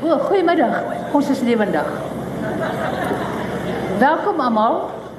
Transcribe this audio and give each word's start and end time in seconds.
O, 0.00 0.16
goeiemiddag. 0.16 0.78
Ons 1.12 1.28
is 1.28 1.42
lewendig. 1.44 1.88
Welkom 4.00 4.38
almal. 4.40 4.78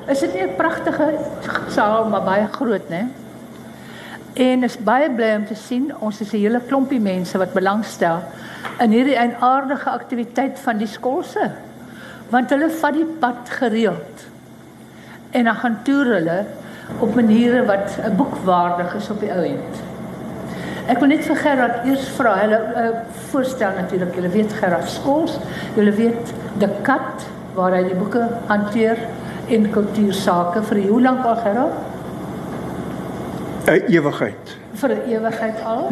Is 0.10 0.24
dit 0.26 0.34
nie 0.34 0.42
'n 0.42 0.56
pragtige 0.58 1.20
saal 1.70 2.10
maar 2.10 2.24
baie 2.24 2.48
groot, 2.52 2.90
né? 2.90 3.06
En 4.34 4.64
is 4.64 4.78
baie 4.78 5.10
bly 5.10 5.36
om 5.36 5.46
te 5.46 5.56
sien 5.56 5.94
ons 6.00 6.22
is 6.22 6.34
'n 6.34 6.38
hele 6.38 6.62
klompie 6.68 7.00
mense 7.00 7.38
wat 7.38 7.54
belangstel 7.54 8.24
in 8.80 8.92
hierdie 8.92 9.16
eienaardige 9.16 9.90
aktiwiteit 9.90 10.60
van 10.60 10.78
die 10.78 10.88
skolse. 10.88 11.52
Want 12.30 12.50
hulle 12.50 12.70
vat 12.70 12.94
die 12.94 13.06
pad 13.20 13.50
gereeld. 13.50 14.26
En 15.32 15.44
dan 15.44 15.56
gaan 15.56 15.80
toer 15.84 16.06
hulle 16.06 16.46
op 17.00 17.16
maniere 17.16 17.66
wat 17.66 17.98
'n 18.04 18.16
boek 18.16 18.36
waardig 18.36 18.96
is 18.96 19.10
op 19.10 19.20
die 19.20 19.32
ou 19.32 19.46
end. 19.46 19.91
Ek 20.90 21.00
wil 21.00 21.12
net 21.12 21.26
vir 21.28 21.36
Gerard 21.36 21.86
eers 21.86 22.08
vra, 22.16 22.36
hulle 22.42 22.58
uh, 22.58 22.88
voorstel 23.30 23.76
natuurlik, 23.78 24.16
julle 24.16 24.32
weet 24.34 24.54
Gerard 24.54 24.90
Skols, 24.90 25.38
julle 25.76 25.94
weet 25.98 26.34
De 26.60 26.70
Kat 26.86 27.28
waar 27.56 27.76
hy 27.76 27.84
die 27.84 27.98
boeke 28.00 28.24
hanteer 28.48 28.98
en 29.52 29.70
kultuursake 29.72 30.64
vir 30.70 30.82
hoe 30.88 31.02
lank 31.02 31.26
al 31.26 31.36
Gerard? 31.44 31.90
'n 33.68 33.92
Ewigheid. 33.94 34.58
Vir 34.74 34.90
'n 34.90 35.02
ewigheid 35.10 35.64
al. 35.66 35.90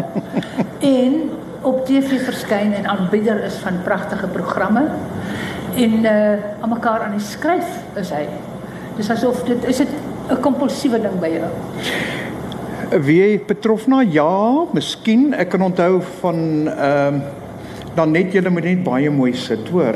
en 0.80 1.30
op 1.62 1.86
TV 1.86 2.22
verskyn 2.26 2.74
en 2.74 2.88
aanbieder 2.88 3.44
is 3.44 3.56
van 3.64 3.82
pragtige 3.84 4.28
programme 4.28 4.88
en 5.76 6.04
uh 6.04 6.62
aan 6.62 6.70
mekaar 6.70 7.02
aan 7.02 7.18
die 7.18 7.26
skryf 7.26 7.68
is 7.96 8.10
hy. 8.10 8.28
Dis 8.98 9.10
asof 9.10 9.44
dit 9.44 9.66
is 9.66 9.78
dit 9.78 9.92
'n 10.30 10.40
kompulsiewe 10.42 11.02
ding 11.02 11.20
by 11.20 11.28
jou. 11.28 11.52
Wie 12.90 13.38
Petrofna 13.38 14.02
ja, 14.02 14.66
miskien 14.74 15.28
ek 15.38 15.52
kan 15.54 15.62
onthou 15.62 16.00
van 16.22 16.40
ehm 16.66 17.20
uh, 17.20 17.22
dan 17.94 18.12
net 18.16 18.34
julle 18.34 18.50
moet 18.54 18.64
net 18.64 18.84
baie 18.86 19.10
mooi 19.12 19.34
sit, 19.38 19.68
hoor. 19.70 19.94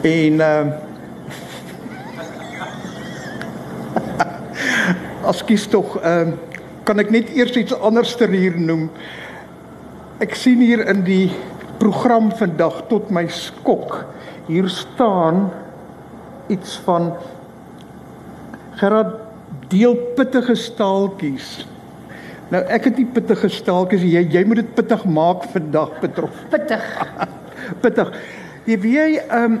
En 0.00 0.40
ehm 0.40 0.70
uh, 5.20 5.28
Askies 5.28 5.66
tog 5.68 5.98
ehm 6.00 6.28
uh, 6.28 6.34
kan 6.88 6.98
ek 7.04 7.10
net 7.12 7.28
eers 7.36 7.52
iets 7.60 7.76
anders 7.76 8.16
ter 8.16 8.32
hier 8.32 8.56
noem. 8.56 8.88
Ek 10.24 10.32
sien 10.34 10.60
hier 10.64 10.80
in 10.88 11.04
die 11.04 11.28
program 11.82 12.30
vandag 12.32 12.88
tot 12.88 13.10
my 13.12 13.26
skok. 13.28 14.06
Hier 14.48 14.68
staan 14.72 15.50
iets 16.48 16.80
van 16.88 17.12
Gerard 18.80 19.20
deel 19.68 19.94
pittige 20.16 20.56
staaltjies. 20.56 21.69
Nou 22.50 22.62
ek 22.66 22.88
het 22.90 22.96
nie 22.98 23.06
pittige 23.06 23.48
staaltjies 23.52 24.02
jy 24.02 24.22
jy 24.34 24.42
moet 24.48 24.62
dit 24.62 24.72
pittig 24.74 25.04
maak 25.06 25.46
vandag 25.52 25.92
betrof. 26.02 26.34
Pittig. 26.54 26.86
pittig. 27.82 28.10
Jy 28.66 28.78
weet 28.82 29.28
ehm 29.28 29.60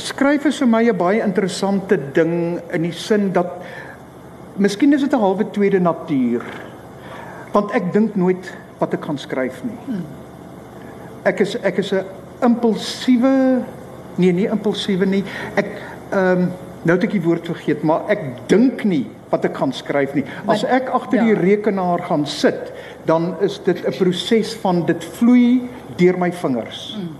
skryf 0.00 0.46
is 0.48 0.58
vir 0.62 0.68
my 0.70 0.82
'n 0.88 0.96
baie 0.96 1.20
interessante 1.20 1.98
ding 2.14 2.60
in 2.72 2.82
die 2.82 2.92
sin 2.92 3.32
dat 3.32 3.60
miskien 4.56 4.92
is 4.92 5.02
dit 5.02 5.12
'n 5.12 5.20
halwe 5.20 5.50
tweede 5.50 5.80
natuur. 5.80 6.44
Want 7.52 7.74
ek 7.74 7.92
dink 7.92 8.14
nooit 8.14 8.54
wat 8.78 8.94
ek 8.94 9.04
gaan 9.04 9.18
skryf 9.18 9.62
nie. 9.64 9.78
Hmm. 9.86 10.06
Ek 11.24 11.40
is 11.40 11.56
ek 11.56 11.78
is 11.78 11.92
'n 11.92 12.04
impulsiewe 12.42 13.62
nee, 14.16 14.32
nie 14.32 14.48
impulsiewe 14.48 15.06
nie. 15.06 15.24
Ek 15.54 15.66
ehm 16.12 16.42
um, 16.42 16.50
nou 16.82 16.96
het 16.96 17.04
ek 17.04 17.16
die 17.16 17.22
woord 17.22 17.46
vergeet, 17.46 17.82
maar 17.82 18.08
ek 18.08 18.48
dink 18.50 18.84
nie 18.84 19.06
wat 19.30 19.44
ek 19.44 19.56
gaan 19.60 19.72
skryf 19.72 20.14
nie. 20.16 20.24
As 20.48 20.64
ek 20.64 20.88
agter 20.94 21.20
ja. 21.20 21.24
die 21.28 21.34
rekenaar 21.34 22.02
gaan 22.08 22.26
sit, 22.26 22.72
dan 23.04 23.34
is 23.44 23.58
dit 23.64 23.78
'n 23.86 23.96
proses 23.98 24.54
van 24.62 24.86
dit 24.86 25.04
vloei 25.18 25.68
deur 25.96 26.18
my 26.18 26.32
vingers. 26.32 26.96
Mm. 26.98 27.16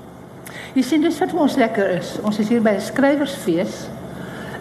Jy 0.75 0.83
sien 0.83 1.03
dis 1.03 1.19
wat 1.19 1.33
ons 1.35 1.57
lekker 1.57 1.91
is. 1.99 2.19
Ons 2.23 2.39
is 2.39 2.49
hier 2.49 2.63
by 2.63 2.77
'n 2.77 2.81
skrywersfees. 2.81 3.89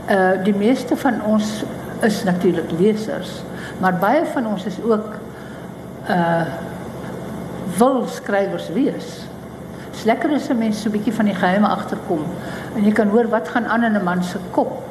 Uh 0.10 0.44
die 0.44 0.56
meeste 0.56 0.96
van 0.96 1.22
ons 1.24 1.64
is 2.02 2.24
natuurlik 2.24 2.72
lesers, 2.80 3.44
maar 3.80 4.00
baie 4.00 4.26
van 4.26 4.48
ons 4.48 4.66
is 4.66 4.80
ook 4.82 5.20
uh 6.10 6.46
wil 7.78 8.08
skrywers 8.08 8.70
wees. 8.74 9.28
Dis 9.92 10.06
lekker 10.06 10.34
as 10.34 10.50
'n 10.50 10.58
mens 10.58 10.82
so 10.82 10.90
'n 10.90 10.92
bietjie 10.92 11.14
van 11.14 11.26
die 11.26 11.36
geheime 11.36 11.68
agterkom 11.68 12.24
en 12.76 12.84
jy 12.84 12.92
kan 12.92 13.10
hoor 13.10 13.28
wat 13.28 13.48
gaan 13.48 13.66
aan 13.66 13.84
in 13.84 13.96
'n 13.96 14.04
man 14.04 14.24
se 14.24 14.38
kop 14.52 14.87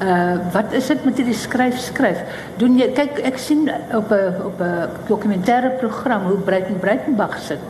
uh 0.00 0.36
wat 0.52 0.72
is 0.72 0.86
dit 0.86 1.04
met 1.04 1.16
hierdie 1.16 1.36
skryf 1.36 1.78
skryf? 1.78 2.22
Doen 2.56 2.78
jy 2.78 2.88
kyk 2.96 3.18
ek 3.28 3.38
sien 3.38 3.68
op 3.94 4.12
'n 4.12 4.42
op 4.48 4.60
'n 4.60 4.88
dokumentêre 5.08 5.76
program 5.78 6.22
hoe 6.26 6.36
Breiten 6.36 6.78
Breitenbach 6.78 7.38
sit. 7.38 7.64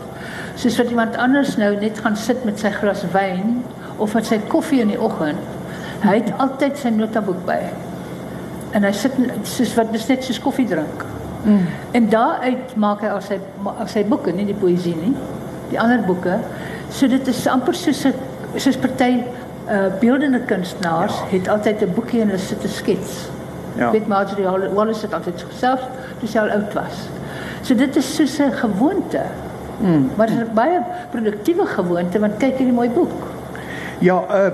Soos 0.54 0.76
wat 0.76 0.91
iemand 0.91 1.16
anders 1.16 1.56
nou 1.56 1.76
net 1.80 1.98
gaan 1.98 2.16
sit 2.16 2.44
met 2.44 2.58
sy 2.58 2.70
glas 2.70 3.04
wyn 3.12 3.64
of 3.96 4.14
met 4.14 4.26
sy 4.26 4.38
koffie 4.48 4.80
in 4.80 4.88
die 4.88 5.00
oggend. 5.00 5.38
Hy 6.00 6.14
het 6.14 6.32
altyd 6.38 6.78
sy 6.78 6.88
notaboek 6.88 7.44
by. 7.44 7.60
En 8.72 8.84
hy 8.84 8.92
sit 8.92 9.12
soos 9.42 9.74
wat 9.74 9.92
dis 9.92 10.06
net 10.06 10.24
soos 10.24 10.41
koffie 10.41 10.66
drink. 10.66 11.04
Mm. 11.44 11.66
En 11.91 12.08
daaruit 12.08 12.76
maak 12.76 13.00
hy 13.00 13.08
al 13.08 13.20
sy 13.20 13.38
al 13.64 13.88
sy 13.88 14.04
boeke, 14.04 14.32
nie 14.32 14.47
die 14.47 14.54
poësie 14.54 14.97
nie. 14.97 15.14
Die 15.70 15.80
ander 15.80 16.02
boeke. 16.06 16.38
So 16.91 17.08
dit 17.08 17.28
is 17.28 17.47
amper 17.47 17.74
soos 17.74 18.04
'n 18.06 18.14
soos 18.56 18.76
party 18.76 19.24
uh 19.70 19.86
beeldende 20.00 20.41
kunstenaars 20.41 21.14
ja. 21.19 21.36
het 21.36 21.48
altyd 21.48 21.81
'n 21.81 21.92
boekie 21.94 22.20
en 22.20 22.26
hulle 22.26 22.38
sit 22.38 22.60
te 22.60 22.69
skets. 22.69 23.28
Ja. 23.76 23.91
Weet 23.91 24.06
Marjorie 24.06 24.47
Wallace 24.75 25.04
het 25.04 25.14
altyd 25.14 25.44
self 25.56 25.81
toe 26.19 26.28
sy 26.28 26.38
al 26.38 26.50
oud 26.50 26.72
was. 26.72 27.08
So 27.60 27.75
dit 27.75 27.97
is 27.97 28.14
soos 28.14 28.38
'n 28.38 28.53
gewoonte. 28.53 29.22
Mm. 29.80 30.10
Maar 30.16 30.26
dit 30.26 30.36
is 30.36 30.42
'n 30.42 30.54
baie 30.54 30.80
produktiewe 31.10 31.66
gewoonte 31.66 32.19
want 32.19 32.36
kyk 32.36 32.56
hierdie 32.56 32.75
mooi 32.75 32.91
boek. 32.91 33.22
Ja, 33.98 34.25
uh 34.30 34.50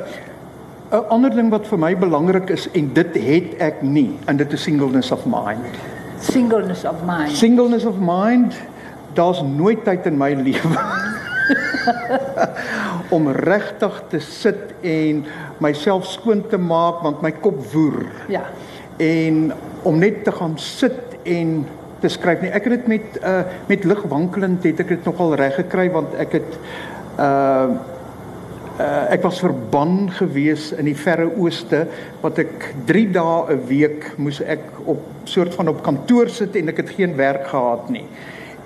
'n 0.90 1.08
ander 1.08 1.30
ding 1.30 1.50
wat 1.50 1.66
vir 1.66 1.78
my 1.78 1.96
belangrik 1.98 2.50
is 2.50 2.70
en 2.70 2.92
dit 2.92 3.14
het 3.14 3.54
ek 3.58 3.82
nie 3.82 4.18
en 4.24 4.36
dit 4.36 4.52
is 4.52 4.62
singleness 4.62 5.10
of 5.12 5.24
mind. 5.24 5.74
Singleness 6.20 6.84
of 6.84 7.02
mind. 7.06 7.30
Singleness 7.30 7.84
of 7.84 7.98
mind. 7.98 8.54
Daar's 9.12 9.42
nooit 9.42 9.84
tyd 9.84 10.06
in 10.06 10.16
my 10.16 10.34
lewe 10.34 10.95
om 13.16 13.28
regtig 13.30 14.02
te 14.10 14.20
sit 14.20 14.76
en 14.82 15.24
myself 15.62 16.06
skoon 16.10 16.44
te 16.50 16.58
maak 16.60 17.02
want 17.06 17.22
my 17.24 17.32
kop 17.40 17.58
woer. 17.72 18.06
Ja. 18.32 18.44
En 19.02 19.52
om 19.86 19.98
net 19.98 20.24
te 20.24 20.32
gaan 20.32 20.58
sit 20.58 21.18
en 21.22 21.66
te 22.00 22.08
skryf 22.12 22.42
nie. 22.44 22.52
Ek 22.54 22.66
het 22.68 22.78
dit 22.78 22.88
met 22.96 23.20
uh 23.22 23.42
met 23.70 23.84
ligwankelend 23.88 24.64
het 24.66 24.80
ek 24.84 24.96
dit 24.96 25.04
nogal 25.08 25.36
reg 25.40 25.60
gekry 25.62 25.88
want 25.94 26.16
ek 26.20 26.40
het 26.40 26.58
uh 27.18 27.68
uh 28.76 29.04
ek 29.14 29.22
was 29.24 29.40
verban 29.40 30.10
gewees 30.18 30.68
in 30.76 30.88
die 30.90 30.96
verre 30.98 31.30
ooste 31.40 31.86
wat 32.20 32.42
ek 32.42 32.72
3 32.88 33.06
dae 33.14 33.54
'n 33.54 33.62
week 33.70 34.10
moes 34.20 34.42
ek 34.42 34.60
op 34.84 35.00
soort 35.24 35.54
van 35.54 35.68
op 35.72 35.82
kantoor 35.82 36.28
sit 36.28 36.56
en 36.56 36.68
ek 36.68 36.82
het 36.84 36.90
geen 36.98 37.16
werk 37.16 37.48
gehad 37.48 37.88
nie 37.90 38.04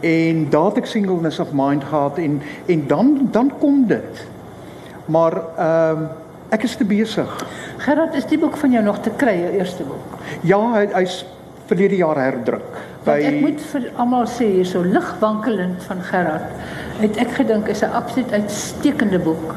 en 0.00 0.46
daar 0.50 0.64
het 0.64 0.76
ek 0.76 0.86
singleness 0.86 1.38
of 1.38 1.52
mind 1.52 1.84
gehad 1.84 2.18
en 2.18 2.40
en 2.66 2.86
dan 2.86 3.28
dan 3.30 3.52
kom 3.58 3.86
dit. 3.86 4.26
Maar 5.04 5.32
ehm 5.56 6.02
uh, 6.02 6.08
ek 6.50 6.62
is 6.66 6.76
te 6.76 6.84
besig. 6.84 7.46
Gerard, 7.78 8.14
is 8.14 8.26
die 8.26 8.38
boek 8.38 8.56
van 8.56 8.72
jou 8.74 8.82
nog 8.84 8.98
te 9.00 9.10
kry, 9.16 9.36
jou 9.38 9.52
eerste 9.54 9.84
boek? 9.86 10.18
Ja, 10.42 10.58
hy 10.74 10.86
hy's 10.92 11.24
verlede 11.70 12.00
jaar 12.00 12.18
herdruk. 12.18 12.78
By 13.04 13.14
Want 13.14 13.28
ek 13.28 13.40
moet 13.44 13.62
vir 13.72 13.86
almal 14.02 14.26
sê 14.28 14.48
hierso 14.56 14.82
ligwankelend 14.82 15.84
van 15.86 16.02
Gerard 16.10 16.50
het 17.00 17.16
ek 17.22 17.36
gedink 17.38 17.70
is 17.72 17.82
'n 17.86 17.94
absoluut 17.96 18.32
uitstekende 18.32 19.18
boek. 19.18 19.54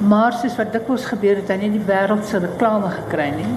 Maar 0.00 0.32
soos 0.32 0.56
wat 0.56 0.72
dikwels 0.72 1.04
gebeur 1.04 1.36
het 1.36 1.48
hy 1.48 1.56
nie 1.56 1.70
die 1.76 1.86
wêreld 1.86 2.24
se 2.26 2.38
reklame 2.38 2.90
gekry 2.90 3.30
nie. 3.36 3.52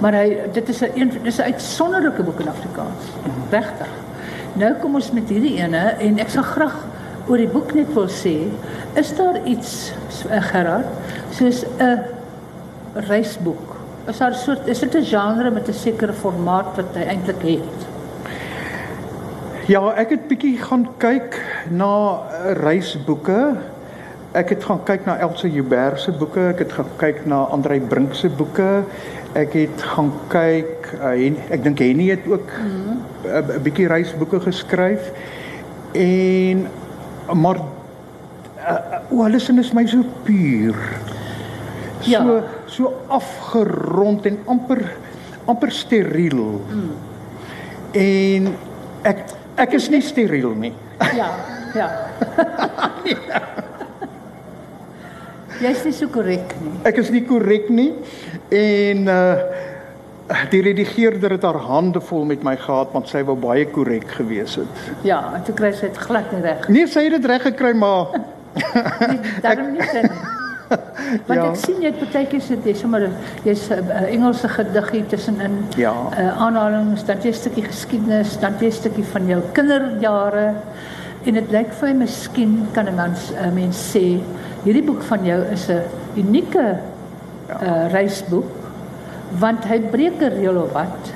Maar 0.00 0.12
hy 0.12 0.36
dit 0.52 0.68
is 0.68 0.82
'n 0.82 1.10
dis 1.22 1.38
'n 1.38 1.42
uitsonderlike 1.52 2.22
boek 2.22 2.40
in 2.40 2.48
Afrikaans. 2.48 3.04
Regtig. 3.50 4.01
Nou 4.60 4.74
kom 4.82 4.98
ons 4.98 5.12
met 5.16 5.30
hierdie 5.32 5.54
ene 5.62 5.80
en 6.04 6.18
ek 6.20 6.32
sal 6.32 6.44
graag 6.44 6.74
oor 7.30 7.40
die 7.40 7.48
boek 7.48 7.70
net 7.72 7.92
wil 7.96 8.08
sê, 8.12 8.34
is 9.00 9.12
daar 9.16 9.38
iets 9.48 9.92
uh, 10.28 10.40
Gerard 10.50 10.88
soos 11.32 11.62
'n 11.80 12.02
reisboek? 13.08 13.78
Is 14.10 14.18
daar 14.18 14.32
'n 14.32 14.42
soort 14.44 14.68
is 14.68 14.80
dit 14.80 14.94
'n 14.94 15.04
genre 15.04 15.50
met 15.50 15.68
'n 15.68 15.72
sekere 15.72 16.12
formaat 16.12 16.76
wat 16.76 16.94
hy 16.94 17.04
eintlik 17.08 17.42
het? 17.42 17.78
Ja, 19.68 19.94
ek 19.96 20.10
het 20.10 20.28
bietjie 20.28 20.58
gaan 20.58 20.88
kyk 20.98 21.38
na 21.70 22.20
reisboeke. 22.58 23.56
Ek 24.32 24.48
het 24.54 24.64
gaan 24.64 24.80
kyk 24.88 25.02
na 25.04 25.18
Elsə 25.20 25.48
Joubert 25.52 26.00
se 26.00 26.12
boeke, 26.16 26.40
ek 26.54 26.62
het 26.64 26.70
gaan 26.72 26.92
kyk 26.96 27.18
na 27.28 27.42
Andrei 27.52 27.80
Brink 27.84 28.14
se 28.16 28.30
boeke. 28.32 28.84
Ek 29.36 29.52
het 29.56 29.82
gaan 29.92 30.08
kyk, 30.32 30.88
uh, 31.00 31.12
en, 31.12 31.36
ek 31.52 31.64
dink 31.66 31.82
Henny 31.84 32.08
het 32.12 32.24
ook 32.28 32.54
mm 32.60 33.00
'n 33.22 33.62
bietjie 33.62 33.86
reisboeke 33.86 34.40
geskryf 34.40 35.12
en 35.94 36.66
maar 37.32 37.56
uh, 38.58 38.98
o, 39.10 39.22
alles 39.24 39.48
is 39.48 39.72
my 39.72 39.86
so 39.86 40.02
puur. 40.24 40.76
Ja. 42.00 42.24
So 42.24 42.42
so 42.66 42.92
afgerond 43.06 44.26
en 44.26 44.38
amper 44.46 44.82
amper 45.44 45.70
steriel. 45.70 46.60
Mm. 46.66 46.90
En 47.92 48.54
ek 49.02 49.18
ek 49.54 49.72
is 49.72 49.88
nie 49.88 50.02
steriel 50.02 50.54
nie. 50.54 50.72
Ja, 51.14 51.30
ja. 51.74 51.90
Jy's 55.62 55.84
nie 55.84 55.92
so 55.94 56.08
korrek 56.08 56.54
nie. 56.62 56.72
Ek 56.88 56.96
is 56.98 57.10
nie 57.14 57.22
korrek 57.28 57.68
nie 57.70 57.92
en 58.50 59.06
uh 59.08 59.36
die 60.50 60.62
redigeerder 60.64 61.30
het 61.34 61.42
haar 61.44 61.58
hande 61.66 62.00
vol 62.00 62.22
met 62.24 62.42
my 62.46 62.54
gehad 62.56 62.92
want 62.94 63.08
sy 63.10 63.20
wou 63.26 63.34
baie 63.36 63.66
korrek 63.68 64.06
gewees 64.16 64.54
het. 64.56 64.68
Ja, 65.04 65.18
en 65.36 65.42
toe 65.44 65.52
kry 65.54 65.72
sy 65.76 65.90
dit 65.90 65.98
glad 65.98 66.30
nie 66.32 66.40
reg. 66.44 66.68
Nee, 66.72 66.86
sy 66.88 67.02
het 67.04 67.12
dit 67.18 67.26
reg 67.28 67.42
gekry 67.42 67.72
maar 67.76 68.14
Nie, 69.10 69.18
Daarom 69.44 69.72
nie 69.72 69.82
sin. 69.90 70.08
Want 71.28 71.36
Ja. 71.36 71.50
ek 71.50 71.56
sien 71.60 71.82
jy 71.84 71.90
baie 72.00 72.24
keer 72.30 72.40
sit 72.40 72.64
jy 72.64 72.72
sommer 72.78 73.10
jy's 73.44 73.66
'n 73.70 73.90
uh, 73.92 74.06
Engelse 74.14 74.48
gedig 74.48 74.90
hier 74.90 75.06
tussenin. 75.06 75.58
Ja. 75.76 75.92
Uh, 76.16 76.30
aanhalings, 76.46 77.04
dan 77.04 77.20
jy 77.20 77.28
'n 77.28 77.34
stukkie 77.42 77.64
geskiedenis, 77.66 78.38
dan 78.40 78.54
jy 78.60 78.66
'n 78.70 78.72
stukkie 78.72 79.04
van 79.04 79.26
jou 79.28 79.40
kinderjare. 79.52 80.54
En 81.26 81.34
dit 81.34 81.50
lyk 81.52 81.72
vir 81.72 81.88
my 81.88 81.94
miskien 82.06 82.68
kan 82.72 82.88
'n 82.88 82.94
mens 82.96 83.32
'n 83.36 83.52
mens 83.54 83.76
sê 83.92 84.18
hierdie 84.64 84.84
boek 84.86 85.02
van 85.02 85.24
jou 85.24 85.40
is 85.52 85.68
'n 85.68 85.82
unieke 86.16 86.66
uh, 87.50 87.86
reisboek 87.92 88.50
want 89.38 89.64
hy 89.64 89.80
breek 89.80 90.20
'n 90.20 90.32
reël 90.38 90.62
of 90.62 90.72
wat. 90.72 91.12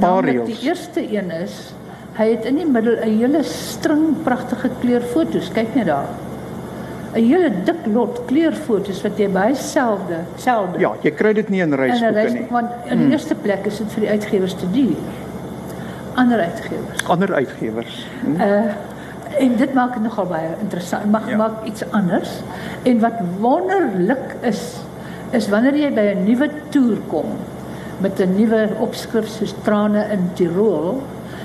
Reëls. 0.00 0.46
die 0.46 0.68
eerste 0.68 1.00
een 1.12 1.30
is 1.30 1.74
hy 2.16 2.30
het 2.30 2.44
in 2.44 2.56
die 2.56 2.66
middel 2.66 2.96
'n 3.04 3.18
hele 3.18 3.42
string 3.42 4.22
pragtige 4.22 4.70
kleurfoto's. 4.80 5.50
Kyk 5.52 5.74
net 5.74 5.86
daar. 5.86 6.08
'n 7.14 7.22
hele 7.22 7.50
dik 7.64 7.86
lot 7.92 8.24
kleurfoto's 8.26 9.02
wat 9.02 9.18
jy 9.18 9.28
baie 9.28 9.54
selde 9.54 10.24
selde 10.36 10.78
ja, 10.78 10.94
jy 11.02 11.10
kry 11.10 11.32
dit 11.32 11.48
nie 11.48 11.60
in 11.62 11.72
in 11.72 11.78
reisboeke 11.78 12.14
nie. 12.14 12.22
reisboek 12.22 12.50
want 12.50 12.70
in 12.90 12.98
die 12.98 13.10
eerste 13.14 13.34
plek 13.34 13.66
is 13.66 13.78
dit 13.78 13.92
vir 13.92 14.00
die 14.00 14.10
uitgewers 14.10 14.54
te 14.54 14.70
duur. 14.70 14.96
Ander 16.14 16.40
uitgewers. 16.40 17.06
Ander 17.06 17.34
uitgewers. 17.34 18.06
Hm? 18.22 18.40
En 19.38 19.56
dit 19.56 19.74
maak 19.74 19.92
dit 19.94 20.02
nogal 20.02 20.26
baie 20.26 20.48
interessant. 20.60 21.10
Mag 21.10 21.28
Ja. 21.28 21.36
maak 21.36 21.64
iets 21.64 21.82
anders. 21.90 22.30
En 22.82 23.00
wat 23.00 23.12
wonderlik 23.40 24.36
is 24.40 24.74
is 25.30 25.48
wanneer 25.48 25.74
jy 25.76 25.90
by 25.92 26.00
'n 26.14 26.24
nuwe 26.24 26.50
toer 26.70 26.96
kom 27.08 27.26
met 28.00 28.20
'n 28.20 28.36
nuwe 28.36 28.68
opskrif 28.78 29.28
soos 29.28 29.54
trane 29.62 30.06
in 30.12 30.30
Tirol, 30.34 31.02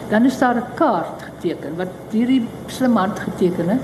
dan 0.10 0.26
is 0.26 0.38
daar 0.40 0.56
'n 0.56 0.64
kaart 0.76 1.22
geteken 1.22 1.76
wat 1.78 1.88
hierdie 2.12 2.48
slim 2.68 2.96
hand 2.96 3.20
geteken 3.20 3.70
het. 3.70 3.80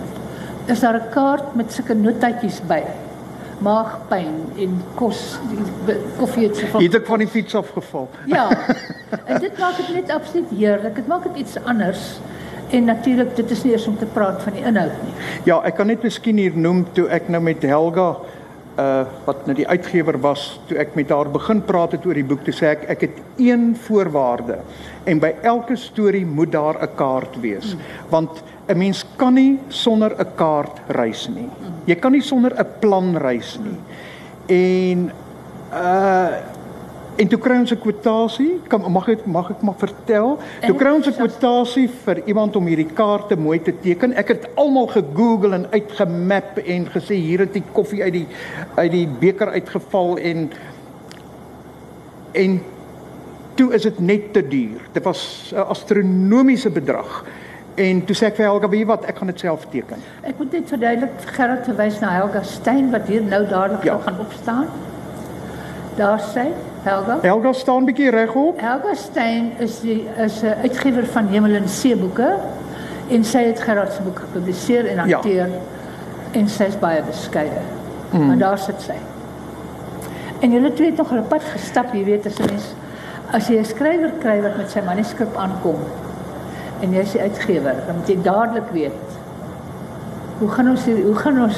Is 0.65 0.79
daar 0.79 0.95
'n 0.95 1.09
kaart 1.09 1.55
met 1.55 1.73
sulke 1.73 1.93
notaatjies 1.93 2.61
by. 2.67 2.81
Maagpyn 3.59 4.33
en 4.57 4.81
kos, 4.95 5.39
die 5.49 5.95
koffie 6.17 6.47
het 6.47 6.55
se 6.57 6.65
Jy 6.77 6.83
het 6.83 6.95
ek 6.95 7.05
van 7.05 7.19
die 7.19 7.27
fiets 7.27 7.55
afgeval. 7.55 8.09
Ja. 8.25 8.49
En 9.25 9.39
dit 9.39 9.57
maak 9.59 9.77
dit 9.77 9.93
net 9.93 10.09
absoluut 10.11 10.49
heerlik. 10.57 10.95
Dit 10.95 11.07
maak 11.07 11.23
dit 11.23 11.35
iets 11.35 11.55
anders. 11.63 12.19
En 12.69 12.85
natuurlik, 12.85 13.35
dit 13.35 13.51
is 13.51 13.63
nie 13.63 13.71
eers 13.71 13.87
om 13.87 13.97
te 13.97 14.05
praat 14.05 14.41
van 14.43 14.53
die 14.53 14.63
inhoud 14.63 15.03
nie. 15.03 15.13
Ja, 15.45 15.59
ek 15.63 15.75
kan 15.75 15.87
net 15.87 16.03
miskien 16.03 16.37
hier 16.41 16.55
noem 16.57 16.85
toe 16.93 17.07
ek 17.13 17.29
nou 17.29 17.41
met 17.43 17.63
Helga 17.63 18.15
uh 18.75 19.05
wat 19.23 19.45
nou 19.47 19.53
die 19.55 19.67
uitgewer 19.67 20.17
was, 20.19 20.59
toe 20.67 20.75
ek 20.81 20.97
met 20.99 21.09
haar 21.09 21.29
begin 21.31 21.61
praat 21.63 21.93
het 21.95 22.05
oor 22.05 22.17
die 22.17 22.25
boek, 22.27 22.41
toe 22.43 22.53
sê 22.53 22.73
ek 22.73 22.81
ek 22.91 23.05
het 23.05 23.21
een 23.39 23.69
voorwaarde 23.85 24.57
en 25.07 25.21
by 25.23 25.31
elke 25.47 25.77
storie 25.79 26.25
moet 26.25 26.51
daar 26.51 26.81
'n 26.83 26.95
kaart 26.95 27.39
wees. 27.39 27.75
Want 28.09 28.43
'n 28.67 28.77
mens 28.77 29.05
kan 29.15 29.33
nie 29.33 29.59
sonder 29.69 30.11
'n 30.19 30.35
kaart 30.35 30.81
reis 30.87 31.29
nie. 31.29 31.47
Jy 31.85 31.95
kan 31.95 32.11
nie 32.11 32.21
sonder 32.21 32.51
'n 32.51 32.67
plan 32.79 33.17
reis 33.17 33.59
nie. 33.63 33.79
En 34.47 35.11
uh 35.71 36.54
En 37.15 37.27
toe 37.27 37.39
kry 37.39 37.55
ons 37.59 37.71
'n 37.71 37.79
kwotasie. 37.79 38.59
Kan 38.67 38.91
mag 38.91 39.07
ek 39.07 39.25
mag 39.25 39.49
ek 39.49 39.61
maar 39.61 39.77
vertel? 39.77 40.37
Toe 40.65 40.75
kry 40.75 40.91
ons 40.91 41.07
'n 41.07 41.13
kwotasie 41.13 41.89
vir 42.05 42.21
iemand 42.25 42.55
om 42.55 42.65
hierdie 42.65 42.93
kaarte 42.93 43.35
mooi 43.37 43.61
te 43.61 43.73
teken. 43.81 44.13
Ek 44.13 44.27
het 44.27 44.47
almal 44.55 44.87
gegoogel 44.87 45.53
en 45.53 45.67
uitgemap 45.71 46.57
en 46.57 46.85
gesê 46.91 47.15
hier 47.15 47.39
het 47.39 47.53
die 47.53 47.63
koffie 47.71 48.03
uit 48.03 48.13
die 48.13 48.27
uit 48.75 48.91
die 48.91 49.07
beker 49.07 49.47
uitgeval 49.49 50.17
en 50.17 50.51
en 52.33 52.61
toe 53.55 53.73
is 53.73 53.81
dit 53.81 53.99
net 53.99 54.33
te 54.33 54.47
duur. 54.47 54.81
Dit 54.91 55.03
was 55.03 55.51
'n 55.55 55.59
astronomiese 55.59 56.69
bedrag. 56.69 57.23
En 57.75 58.05
toe 58.05 58.15
sê 58.15 58.25
ek 58.25 58.35
vir 58.35 58.45
Helga, 58.45 58.69
"Weet 58.69 58.79
jy 58.79 58.85
wat, 58.85 59.05
ek 59.05 59.17
gaan 59.17 59.27
dit 59.27 59.39
self 59.39 59.65
teken." 59.69 59.97
Ek 60.23 60.37
moet 60.37 60.51
net 60.51 60.67
verduidelik 60.67 61.11
vir 61.17 61.33
Gerard 61.33 61.65
verwys 61.65 61.99
na 61.99 62.09
Helga 62.09 62.43
Steyn 62.43 62.91
wat 62.91 63.07
hier 63.07 63.21
nou 63.21 63.45
dadelik 63.47 63.83
Ja. 63.83 63.97
gaan 63.97 64.19
opstaan. 64.19 64.67
Daar 65.95 66.19
sê 66.19 66.51
Helga. 66.85 67.17
Helga 67.21 67.53
staan 67.53 67.85
bietjie 67.85 68.11
regop. 68.13 68.59
Helga 68.61 68.93
Steyn 68.93 69.51
is 69.63 69.79
die 69.81 70.03
is 70.21 70.41
'n 70.43 70.53
uitgewer 70.61 71.05
van 71.05 71.27
Hemel 71.27 71.55
en 71.57 71.69
See 71.69 71.95
boeke 71.97 72.37
en 73.09 73.23
sy 73.23 73.41
het 73.43 73.59
Gerard 73.59 73.93
se 73.93 74.01
boek 74.01 74.19
gepubliseer 74.19 74.85
en 74.85 74.95
Ja. 75.07 75.15
hanteer 75.17 75.49
en 76.31 76.49
sy 76.49 76.63
is 76.63 76.79
baie 76.79 77.01
beskeie. 77.01 77.61
Mm. 78.11 78.27
Maar 78.27 78.37
daar 78.37 78.57
sit 78.57 78.81
sy. 78.81 78.93
En 80.39 80.51
julle 80.51 80.73
twee 80.73 80.89
het 80.89 80.97
nog 80.97 81.11
'n 81.11 81.27
pad 81.27 81.41
gestap, 81.43 81.93
jy 81.93 82.03
weet 82.03 82.25
as 82.25 82.39
'n 82.39 82.45
mens 82.45 82.73
as 83.31 83.47
jy 83.47 83.57
'n 83.57 83.65
skrywer 83.65 84.11
kry 84.19 84.41
wat 84.41 84.57
met 84.57 84.69
sy 84.69 84.81
manuskrip 84.85 85.35
aankom 85.37 85.79
en 86.81 86.93
jy 86.93 86.99
is 86.99 87.11
die 87.11 87.21
uitgewer, 87.21 87.75
dan 87.87 87.95
moet 87.95 88.07
jy 88.07 88.21
dadelik 88.21 88.69
weet 88.71 88.91
hoe 90.39 90.49
gaan 90.49 90.69
ons 90.69 90.85
hier, 90.85 91.03
hoe 91.05 91.15
gaan 91.15 91.41
ons 91.41 91.57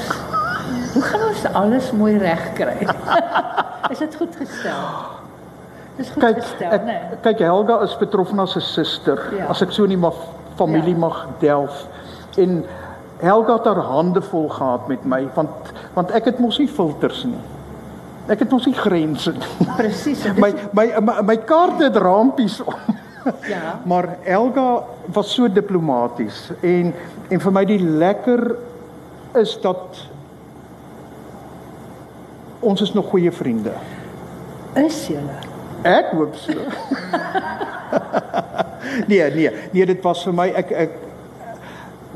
hoe 0.93 1.01
gaan 1.01 1.27
ons 1.27 1.45
alles 1.53 1.91
mooi 1.91 2.17
reg 2.17 2.53
kry? 2.53 2.87
is 3.91 3.97
dit 3.97 4.15
goed 4.15 4.35
gestel? 4.35 5.16
Dis 5.97 6.09
goed 6.13 6.23
Kyk, 6.23 6.41
gestel, 6.41 6.71
ek, 6.71 6.83
nee. 6.85 6.99
kyk 7.23 7.39
Helga 7.39 7.79
is 7.83 7.95
betroffen 7.97 8.39
as 8.39 8.55
'n 8.55 8.61
suster, 8.61 9.33
Ja. 9.37 9.47
as 9.49 9.61
ek 9.61 9.71
so 9.71 9.85
nie 9.85 9.97
maar 9.97 10.13
familie 10.55 10.93
Ja. 10.93 10.97
mag 10.99 11.27
delf. 11.39 11.85
En 12.37 12.63
Helga 13.19 13.53
het 13.53 13.65
haar 13.65 13.81
hande 13.81 14.21
vol 14.21 14.49
gehad 14.49 14.87
met 14.87 15.05
my 15.05 15.27
want 15.33 15.49
want 15.93 16.11
ek 16.11 16.25
het 16.25 16.39
mos 16.39 16.57
nie 16.59 16.67
filters 16.67 17.23
nie. 17.25 17.39
Ek 18.27 18.39
het 18.39 18.51
mos 18.51 18.65
nie 18.65 18.75
grense 18.75 19.31
nie. 19.31 19.67
Presies. 19.77 20.23
My 20.43 20.53
my 20.71 20.93
my, 21.01 21.21
my 21.23 21.37
kaarte 21.37 21.83
het 21.83 21.95
rampies 21.95 22.61
om. 22.61 22.73
ja. 23.49 23.79
Maar 23.85 24.17
Helga 24.23 24.83
was 25.05 25.33
so 25.33 25.47
diplomaties 25.47 26.51
en 26.61 26.93
en 27.29 27.39
vir 27.39 27.51
my 27.51 27.65
die 27.65 27.79
lekker 27.79 28.55
is 29.35 29.57
dat 29.61 30.07
ons 32.59 32.81
is 32.81 32.93
nog 32.93 33.09
goeie 33.09 33.31
vriende. 33.31 33.71
Is 34.75 35.07
julle? 35.07 35.37
Ek 35.87 36.13
hoop 36.17 36.35
so. 36.35 36.53
nee, 39.11 39.23
nee, 39.35 39.51
nee, 39.71 39.85
dit 39.85 40.01
was 40.03 40.23
vir 40.27 40.35
my 40.35 40.47
ek 40.63 40.71
ek 40.85 40.95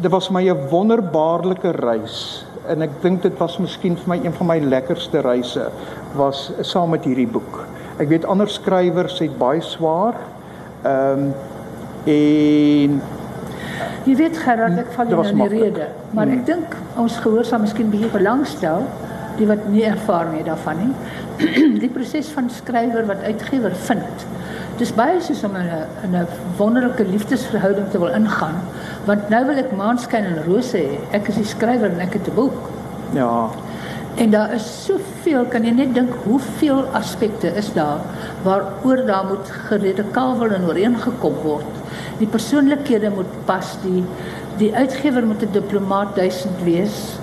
dit 0.01 0.11
was 0.11 0.27
vir 0.29 0.37
my 0.39 0.43
'n 0.49 0.67
wonderbaarlike 0.71 1.71
reis 1.79 2.45
en 2.67 2.81
ek 2.85 2.97
dink 3.01 3.21
dit 3.23 3.37
was 3.39 3.57
miskien 3.59 3.95
vir 3.97 4.09
my 4.13 4.19
een 4.23 4.33
van 4.33 4.47
my 4.47 4.59
lekkerste 4.59 5.21
reise 5.25 5.69
was 6.17 6.51
saam 6.61 6.91
met 6.93 7.05
hierdie 7.05 7.27
boek. 7.27 7.63
Ek 7.99 8.09
weet 8.09 8.25
ander 8.25 8.49
skrywers 8.49 9.19
het 9.19 9.37
baie 9.37 9.61
swaar. 9.61 10.15
Ehm 10.83 11.25
um, 11.29 11.33
en 12.09 13.01
Jy 14.01 14.15
weet 14.17 14.37
Gerard, 14.41 14.77
ek 14.81 14.93
val 14.95 15.09
jou 15.11 15.17
nou 15.21 15.29
in 15.29 15.41
die 15.43 15.61
rede, 15.61 15.87
maar 16.17 16.29
ek 16.33 16.45
dink 16.47 16.73
ons 16.97 17.19
gehoor 17.21 17.45
sal 17.45 17.61
miskien 17.61 17.91
bietjie 17.93 18.09
belangstel 18.09 18.87
die 19.37 19.45
wat 19.49 19.67
nie 19.69 19.83
ervaring 19.85 20.39
het 20.39 20.47
daarvan 20.49 20.79
nie. 20.81 20.93
die 21.83 21.89
proses 21.89 22.29
van 22.35 22.49
skrywer 22.49 23.05
wat 23.05 23.23
uitgewer 23.23 23.75
vind. 23.87 24.27
Dis 24.77 24.93
baie 24.97 25.19
soos 25.21 25.43
om 25.43 25.55
in 25.55 25.67
'n 25.67 26.15
'n 26.15 26.27
wonderlike 26.57 27.05
liefdesverhouding 27.05 27.89
te 27.91 27.99
wil 27.99 28.13
ingaan, 28.13 28.61
want 29.05 29.29
nou 29.29 29.45
wil 29.45 29.57
ek 29.57 29.71
maanskyn 29.71 30.25
en 30.25 30.43
rose 30.45 30.77
hê. 30.77 30.99
Ek 31.11 31.27
is 31.27 31.35
die 31.35 31.45
skrywer 31.45 31.91
en 31.91 31.99
ek 31.99 32.13
het 32.13 32.27
'n 32.27 32.35
boek. 32.35 32.69
ja, 33.13 33.49
En 34.15 34.29
daar 34.29 34.53
is 34.53 34.65
soveel, 34.85 35.45
kan 35.47 35.63
jy 35.63 35.71
net 35.71 35.93
dink 35.95 36.11
hoeveel 36.25 36.83
aspekte 36.97 37.47
is 37.55 37.71
daar 37.73 38.01
waaroor 38.43 39.05
daar 39.07 39.25
moet 39.29 39.51
geredekawel 39.69 40.51
en 40.51 40.67
ooreengekom 40.67 41.37
word. 41.43 41.79
Die 42.19 42.27
persoonlikhede 42.27 43.09
moet 43.15 43.31
pas, 43.45 43.77
die 43.85 44.03
die 44.59 44.73
uitgewer 44.75 45.25
moet 45.25 45.41
'n 45.41 45.51
diplomaat 45.51 46.15
duisend 46.15 46.63
wees. 46.63 47.17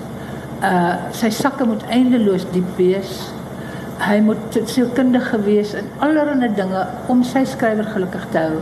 Uh 0.61 0.95
sy 1.11 1.29
sakke 1.29 1.65
moet 1.65 1.83
eindeloos 1.87 2.45
diep 2.51 2.77
wees. 2.77 3.31
Hy 3.99 4.19
moet 4.23 4.59
sielkundige 4.65 5.41
wees 5.43 5.73
in 5.73 5.89
allerlei 5.99 6.53
dinge 6.55 6.85
om 7.11 7.23
sy 7.23 7.43
skrywer 7.45 7.87
gelukkig 7.93 8.25
te 8.31 8.37
hou. 8.45 8.61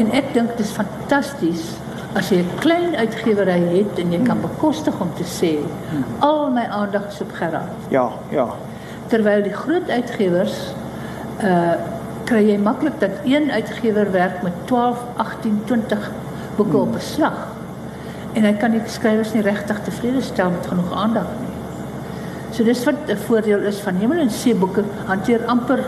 En 0.00 0.10
ek 0.16 0.32
dink 0.34 0.56
dit 0.56 0.64
is 0.64 0.72
fantasties 0.72 1.74
as 2.18 2.30
jy 2.30 2.40
'n 2.42 2.58
klein 2.58 2.96
uitgewery 2.96 3.60
het 3.76 3.98
en 3.98 4.12
jy 4.12 4.22
kan 4.24 4.40
bekostig 4.40 5.00
om 5.00 5.10
te 5.14 5.24
sê 5.24 5.58
al 6.18 6.50
my 6.50 6.64
aandag 6.66 7.06
is 7.08 7.20
op 7.20 7.32
Gerard. 7.32 7.70
ja, 7.88 8.10
ja. 8.30 8.48
Terwyl 9.06 9.42
die 9.42 9.54
groot 9.54 9.90
uitgewers 9.90 10.74
uh 11.42 11.74
kry 12.30 12.44
jy 12.46 12.58
maklik 12.62 13.00
dat 13.00 13.10
een 13.24 13.50
uitgewer 13.50 14.12
werk 14.12 14.42
met 14.42 14.52
12, 14.64 14.98
18, 15.16 15.62
20 15.66 16.10
boeke 16.56 16.76
op 16.76 16.94
'n 16.94 17.00
slag. 17.00 17.48
En 18.32 18.44
hy 18.44 18.52
kan 18.52 18.70
die 18.70 18.82
skrywers 18.86 19.32
nie 19.32 19.42
regtig 19.42 19.80
tevrede 19.82 20.20
stel 20.20 20.50
met 20.50 20.66
genoeg 20.66 20.92
aandag 20.92 21.26
nie. 21.40 21.49
So 22.50 22.64
dis 22.64 22.84
wat 22.84 22.94
'n 23.08 23.16
voordeel 23.16 23.58
is 23.60 23.78
van 23.80 23.94
Hemel 23.94 24.18
en 24.18 24.30
See 24.30 24.54
boeke 24.54 24.84
hanteer 25.06 25.44
amper 25.46 25.78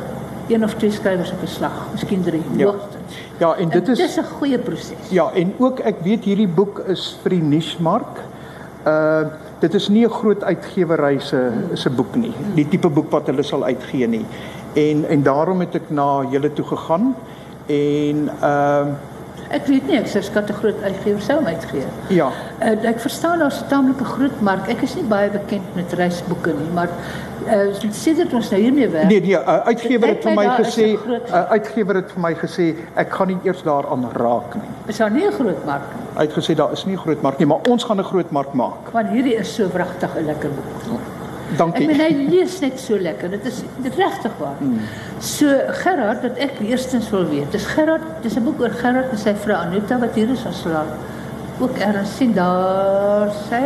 een 0.48 0.64
of 0.64 0.74
twee 0.74 0.90
skrywers 0.90 1.30
op 1.32 1.42
'n 1.42 1.46
slag, 1.46 1.72
miskien 1.92 2.22
drie 2.22 2.42
Ja. 2.56 2.64
hoogstens. 2.66 3.14
Ja, 3.38 3.54
en 3.54 3.68
dit 3.68 3.86
En 3.86 3.92
is 3.92 3.98
dis 3.98 4.16
'n 4.16 4.24
goeie 4.38 4.58
proses. 4.58 5.08
Ja, 5.10 5.30
en 5.34 5.54
ook 5.58 5.78
ek 5.78 5.96
weet 6.02 6.24
hierdie 6.24 6.48
boek 6.48 6.78
is 6.86 7.18
vir 7.22 7.30
die 7.30 7.42
nismark. 7.42 8.20
Uh 8.86 9.20
dit 9.58 9.74
is 9.74 9.88
nie 9.88 10.04
'n 10.06 10.10
groot 10.10 10.44
uitgewery 10.44 11.18
se 11.18 11.50
se 11.74 11.90
boek 11.90 12.14
nie. 12.14 12.32
Die 12.54 12.68
tipe 12.68 12.88
boek 12.88 13.10
wat 13.10 13.26
hulle 13.26 13.42
sal 13.42 13.64
uitgee 13.64 14.06
nie. 14.08 14.26
En 14.72 15.04
en 15.08 15.22
daarom 15.22 15.60
het 15.60 15.74
ek 15.74 15.90
na 15.90 16.24
julle 16.30 16.52
toe 16.52 16.64
gegaan 16.64 17.14
en 17.66 18.30
ehm 18.40 18.86
uh, 18.88 18.94
Ek 19.52 19.66
weet 19.68 19.86
nie, 19.86 19.96
ek 19.98 20.06
sou 20.08 20.22
skat 20.22 20.48
'n 20.50 20.54
groot 20.54 20.82
uitgewer 20.82 21.20
sou 21.20 21.36
hom 21.38 21.46
uitgee. 21.46 21.84
ja, 22.08 22.30
Uh, 22.62 22.84
ek 22.88 23.00
verstaan 23.00 23.38
daar's 23.38 23.60
'n 23.60 23.68
tamelike 23.68 24.04
groot 24.04 24.40
mark. 24.40 24.68
Ek 24.68 24.82
is 24.82 24.94
nie 24.94 25.04
baie 25.04 25.28
bekend 25.30 25.74
met 25.74 25.92
reisboeke 25.92 26.52
nie, 26.52 26.68
maar 26.74 26.88
uh, 27.46 27.74
sedert 27.90 28.32
ons 28.34 28.50
nou 28.50 28.60
hiermee 28.60 28.88
werk. 28.88 29.08
nee 29.08 29.20
nee, 29.20 29.34
'n 29.36 29.44
uitgewer 29.64 30.08
het 30.08 30.22
Dit 30.22 30.24
vir 30.24 30.34
my 30.34 30.46
gesê, 30.62 30.96
groot- 30.96 31.30
uitgewer 31.50 31.94
het 31.94 32.10
vir 32.12 32.20
my 32.20 32.34
gesê 32.34 32.74
ek 32.96 33.10
gaan 33.12 33.26
nie 33.28 33.38
eers 33.44 33.62
daaraan 33.62 34.08
raak 34.12 34.54
nie. 34.54 34.70
Is 34.86 34.96
daar 34.98 35.10
nie 35.10 35.26
'n 35.26 35.32
groot 35.32 35.64
mark 35.66 35.82
nie? 35.96 36.06
Hy 36.16 36.22
het 36.22 36.32
gesê 36.32 36.54
daar 36.54 36.72
is 36.72 36.84
nie 36.86 36.94
'n 36.94 36.98
groot 36.98 37.22
mark 37.22 37.38
nie, 37.38 37.46
maar 37.46 37.60
ons 37.68 37.84
gaan 37.84 37.98
'n 38.00 38.04
groot 38.04 38.30
mark 38.30 38.52
maak. 38.54 38.92
Want 38.92 39.08
hierdie 39.08 39.34
is 39.38 39.54
so 39.54 39.68
wragtig 39.72 40.10
'n 40.16 40.24
lekker 40.26 40.50
boek. 40.50 40.96
Ek 40.96 41.21
Dankie. 41.56 41.86
meen 41.86 42.00
hy 42.00 42.28
lees 42.30 42.58
net 42.60 42.80
so 42.80 42.98
lekker. 42.98 43.30
Dit 43.30 43.46
is 43.50 43.62
dit 43.84 43.96
regtig 43.98 44.36
waar. 44.38 44.58
Hmm. 44.58 44.78
So 45.20 45.56
Gerard, 45.82 46.22
wat 46.22 46.38
ek 46.42 46.60
eerstens 46.64 47.10
wil 47.10 47.26
weet, 47.28 47.50
dis 47.52 47.66
Gerard, 47.74 48.06
dis 48.22 48.36
'n 48.36 48.44
boek 48.44 48.60
oor 48.60 48.70
Gerard 48.70 49.10
en 49.10 49.18
sy 49.18 49.34
vrou 49.34 49.56
Anita 49.56 49.98
wat 49.98 50.14
hier 50.14 50.30
is 50.30 50.44
ons 50.46 50.64
laat. 50.64 50.92
Ook 51.60 51.78
erns 51.78 52.16
sien 52.16 52.32
daar 52.34 53.32
sy, 53.48 53.62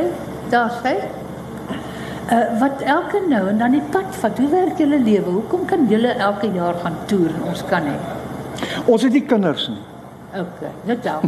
daar 0.50 0.72
sy. 0.82 0.96
Uh, 2.26 2.58
wat 2.60 2.80
elke 2.82 3.20
nou 3.28 3.48
en 3.48 3.58
dan 3.58 3.70
die 3.70 3.84
pad 3.90 4.10
vat. 4.10 4.38
Hoe 4.38 4.48
werk 4.50 4.78
julle 4.78 4.98
lewe? 4.98 5.30
Hoekom 5.30 5.64
kan 5.64 5.86
julle 5.88 6.08
elke 6.08 6.50
jaar 6.52 6.74
gaan 6.82 6.96
toer 7.06 7.30
en 7.30 7.42
ons 7.42 7.62
kan 7.68 7.84
nie? 7.84 7.98
Ons 8.86 9.02
het 9.02 9.12
nie 9.12 9.22
kinders 9.22 9.68
nie. 9.68 9.82
OK, 10.34 10.66
dit 10.84 11.02
dan. 11.02 11.22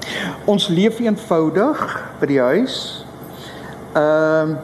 Ons 0.52 0.68
leef 0.68 0.98
eenvoudig 0.98 1.84
by 2.20 2.26
die 2.26 2.40
huis. 2.40 3.04
Ehm 3.92 4.56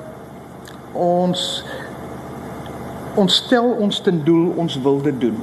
ons 0.95 1.65
ons 3.15 3.35
stel 3.35 3.69
ons 3.79 4.01
ten 4.03 4.17
doel 4.25 4.49
ons 4.59 4.81
wil 4.83 4.99
dit 5.03 5.21
doen. 5.21 5.37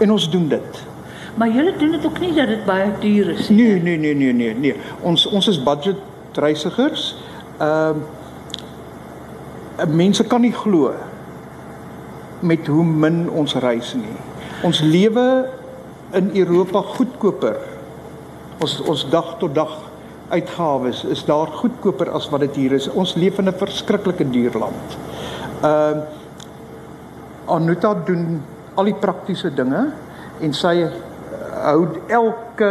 En 0.00 0.12
ons 0.12 0.30
doen 0.30 0.48
dit. 0.48 0.86
maar 1.34 1.48
julle 1.48 1.72
doen 1.78 1.90
dit 1.90 2.06
ook 2.06 2.20
nie 2.20 2.32
dat 2.34 2.46
dit 2.46 2.64
baie 2.64 2.90
duur 3.00 3.28
is 3.30 3.48
nie. 3.48 3.56
Nee, 3.56 3.82
nee, 3.82 3.98
nee, 3.98 4.14
nee, 4.14 4.32
nee, 4.32 4.54
nee. 4.54 4.74
Ons 5.00 5.26
ons 5.26 5.48
is 5.48 5.62
budget 5.62 5.96
reisigers. 6.34 7.16
Ehm 7.58 8.02
mense 9.88 10.24
kan 10.28 10.40
nie 10.44 10.52
glo 10.52 10.92
met 12.40 12.66
hoe 12.66 12.84
min 12.84 13.30
ons 13.30 13.54
reis 13.54 13.94
nie. 13.94 14.16
Ons 14.62 14.80
lewe 14.80 15.48
in 16.12 16.30
Europa 16.36 16.82
goedkoper. 16.96 17.56
Ons 18.60 18.80
ons 18.80 19.06
dag 19.08 19.36
tot 19.40 19.54
dag 19.54 19.89
uitgawes 20.30 21.04
is 21.04 21.24
daar 21.24 21.46
goedkoper 21.46 22.10
as 22.10 22.28
wat 22.30 22.40
dit 22.40 22.56
hier 22.56 22.72
is. 22.72 22.88
Ons 22.88 23.14
leef 23.14 23.38
in 23.38 23.48
'n 23.48 23.58
verskriklike 23.58 24.30
duur 24.30 24.58
land. 24.58 24.98
Ehm 25.62 26.00
Anuta 27.50 27.94
doen 28.06 28.42
al 28.74 28.84
die 28.84 28.94
praktiese 28.94 29.50
dinge 29.54 29.90
en 30.40 30.52
sy 30.52 30.86
hou 31.64 31.86
elke 32.08 32.70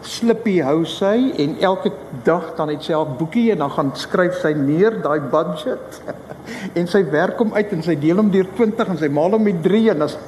slippie 0.00 0.62
hou 0.62 0.84
sy 0.86 1.32
en 1.42 1.56
elke 1.60 1.92
dag 2.24 2.52
dan 2.56 2.72
het 2.72 2.86
sy 2.86 2.94
haar 2.94 3.16
boekie 3.18 3.50
en 3.52 3.58
dan 3.64 3.70
gaan 3.74 3.90
skryf 3.98 4.38
sy 4.42 4.52
neer 4.56 5.00
daai 5.02 5.20
budget 5.20 6.00
en 6.78 6.86
sy 6.86 7.02
werk 7.10 7.40
hom 7.42 7.54
uit 7.54 7.72
en 7.72 7.82
sy 7.82 7.96
deel 7.98 8.22
hom 8.22 8.30
deur 8.30 8.46
20 8.56 8.94
en 8.94 9.00
sy 9.00 9.10
maal 9.12 9.36
hom 9.36 9.42
met 9.42 9.62
3 9.62 9.90
en 9.94 10.06
dan 10.06 10.18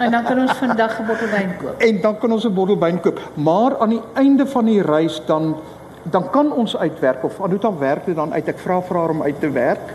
En 0.00 0.10
dan 0.10 0.24
kan 0.24 0.38
ons 0.40 0.52
vandag 0.56 0.94
'n 0.98 1.06
bottel 1.06 1.28
wyn 1.28 1.50
koop. 1.60 1.80
en 1.80 2.00
dan 2.00 2.18
kan 2.18 2.32
ons 2.32 2.44
'n 2.44 2.54
bottel 2.54 2.78
wyn 2.78 3.00
koop. 3.00 3.20
Maar 3.34 3.78
aan 3.78 3.88
die 3.88 4.02
einde 4.14 4.46
van 4.46 4.64
die 4.64 4.82
reis 4.82 5.22
dan 5.26 5.56
dan 6.02 6.30
kan 6.30 6.52
ons 6.52 6.76
uitwerk 6.76 7.24
of 7.24 7.40
Anuta 7.40 7.70
werk 7.78 8.06
dit 8.06 8.16
dan 8.16 8.32
uit. 8.32 8.48
Ek 8.48 8.58
vra 8.58 8.80
vir 8.82 8.98
haar 8.98 9.10
om 9.10 9.22
uit 9.22 9.40
te 9.40 9.50
werk. 9.50 9.94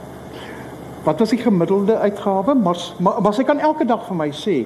Wat 1.03 1.19
was 1.19 1.29
die 1.29 1.41
gemiddelde 1.41 1.97
uitgawe? 1.97 2.55
Maar 2.55 2.79
maar, 2.97 3.21
maar 3.21 3.33
sy 3.33 3.43
kan 3.43 3.59
elke 3.59 3.85
dag 3.85 4.05
vir 4.07 4.15
my 4.15 4.29
sê. 4.31 4.65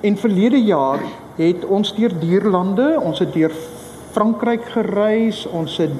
En 0.00 0.16
verlede 0.16 0.60
jaar 0.64 1.00
het 1.36 1.64
ons 1.64 1.94
deur 1.96 2.12
dierlande, 2.18 2.96
ons 3.00 3.18
het 3.18 3.32
deur 3.32 3.52
Frankryk 4.12 4.64
gereis, 4.74 5.46
ons 5.46 5.76
het 5.80 5.94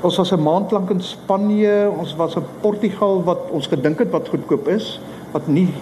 ons 0.00 0.16
was 0.16 0.32
'n 0.32 0.42
maand 0.42 0.70
lank 0.70 0.90
in 0.90 1.00
Spanje, 1.00 1.90
ons 1.98 2.16
was 2.16 2.36
in 2.36 2.44
Portugal 2.60 3.22
wat 3.24 3.50
ons 3.50 3.66
gedink 3.66 3.98
het 3.98 4.10
wat 4.10 4.28
goedkoop 4.28 4.68
is, 4.68 5.00
wat 5.32 5.46
nie 5.46 5.72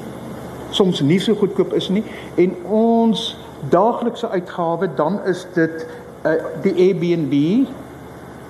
soms 0.71 1.01
nie 1.01 1.19
so 1.21 1.35
goedkoop 1.35 1.75
is 1.77 1.89
nie 1.89 2.03
en 2.35 2.55
ons 2.65 3.37
daaglikse 3.73 4.29
uitgawe 4.29 4.89
dan 4.99 5.21
is 5.31 5.47
dit 5.55 5.87
uh, 6.27 6.33
die 6.63 6.75
Airbnb 6.89 7.35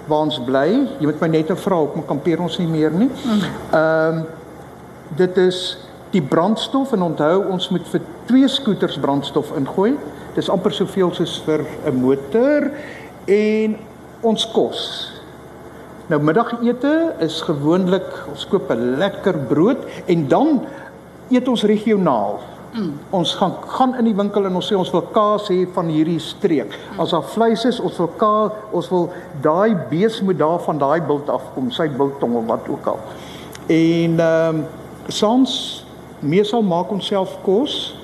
waar 0.07 0.27
ons 0.27 0.39
bly. 0.47 0.69
Jy 1.01 1.09
moet 1.09 1.21
my 1.21 1.29
net 1.29 1.49
nou 1.49 1.59
vra, 1.59 1.79
hoekom 1.83 2.07
kampeer 2.07 2.41
ons 2.41 2.59
nie 2.59 2.69
meer 2.71 2.95
nie? 2.95 3.11
Ehm 3.73 4.21
um, 4.21 4.25
dit 5.17 5.37
is 5.39 5.79
die 6.11 6.23
brandstof 6.23 6.91
en 6.97 7.05
onthou 7.07 7.45
ons 7.55 7.69
moet 7.71 7.85
vir 7.93 8.03
twee 8.27 8.49
skooters 8.51 8.97
brandstof 8.99 9.53
ingooi. 9.57 9.93
Dis 10.35 10.51
amper 10.51 10.75
soveel 10.75 11.13
soos 11.15 11.37
vir 11.47 11.63
'n 11.87 11.95
motor 11.95 12.71
en 13.27 13.77
ons 14.23 14.47
kos. 14.53 14.81
Nou 16.09 16.21
middagete 16.23 17.15
is 17.21 17.41
gewoonlik 17.43 18.11
ons 18.31 18.47
koop 18.47 18.71
'n 18.71 18.99
lekker 18.99 19.39
brood 19.49 19.79
en 20.07 20.29
dan 20.29 20.67
eet 21.31 21.49
ons 21.49 21.63
regionaal. 21.63 22.41
Mm. 22.77 22.93
Ons 23.11 23.35
gaan 23.35 23.55
gaan 23.67 23.95
in 23.97 24.05
die 24.05 24.17
winkel 24.17 24.45
en 24.45 24.59
ons 24.59 24.67
sê 24.69 24.77
ons 24.77 24.91
wil 24.93 25.05
kaas 25.15 25.49
hê 25.49 25.63
van 25.73 25.89
hierdie 25.89 26.21
streek. 26.21 26.75
As 27.01 27.15
daar 27.15 27.25
vleis 27.33 27.65
is, 27.65 27.79
ons 27.81 27.97
wil 28.03 28.11
kaas, 28.21 28.59
ons 28.77 28.91
wil 28.93 29.07
daai 29.45 29.73
bees 29.89 30.19
moet 30.21 30.37
daar 30.39 30.61
van 30.61 30.81
daai 30.83 31.01
bult 31.09 31.31
afkom, 31.33 31.71
sy 31.73 31.89
biltong 31.89 32.37
of 32.37 32.45
wat 32.51 32.69
ook 32.69 32.91
al. 32.93 33.01
En 33.73 34.21
ehm 34.21 34.61
um, 34.61 34.67
soms 35.09 35.87
meestal 36.19 36.65
maak 36.67 36.91
ons 36.91 37.07
self 37.07 37.37
kos 37.47 37.95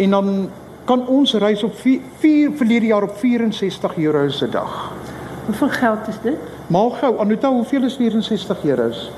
en 0.00 0.16
dan 0.16 0.48
kan 0.88 1.02
ons 1.06 1.34
reis 1.34 1.62
op 1.62 1.74
4 1.76 2.00
4 2.22 2.54
verlede 2.56 2.86
jaar 2.90 3.06
op 3.06 3.14
64 3.20 3.96
euros 3.96 4.40
'n 4.42 4.50
dag. 4.50 4.90
Hoeveel 5.46 5.68
geld 5.68 6.08
is 6.08 6.18
dit? 6.22 6.38
Maal 6.66 6.90
gou, 6.90 7.18
Anuta, 7.18 7.50
hoeveel 7.50 7.84
is 7.84 7.96
64 7.96 8.64
euros? 8.64 9.10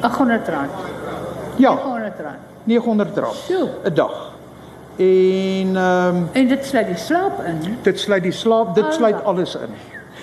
800 0.00 0.48
rand. 0.48 0.70
Ja, 1.56 1.70
800 1.70 2.20
rand. 2.20 2.57
900 2.68 3.16
rand 3.18 3.34
Sjoe. 3.46 3.68
'n 3.84 3.94
dag. 3.94 4.16
En 4.98 5.76
ehm 5.76 6.16
um, 6.16 6.28
En 6.32 6.48
dit 6.48 6.64
sluit 6.66 6.86
die 6.86 6.96
slaap 6.96 7.44
in. 7.44 7.76
dit 7.82 8.00
sluit 8.00 8.22
die 8.22 8.32
slaap, 8.32 8.74
dit 8.74 8.84
Ah, 8.84 8.92
sluit 8.92 9.24
alles 9.24 9.54
in. 9.54 9.72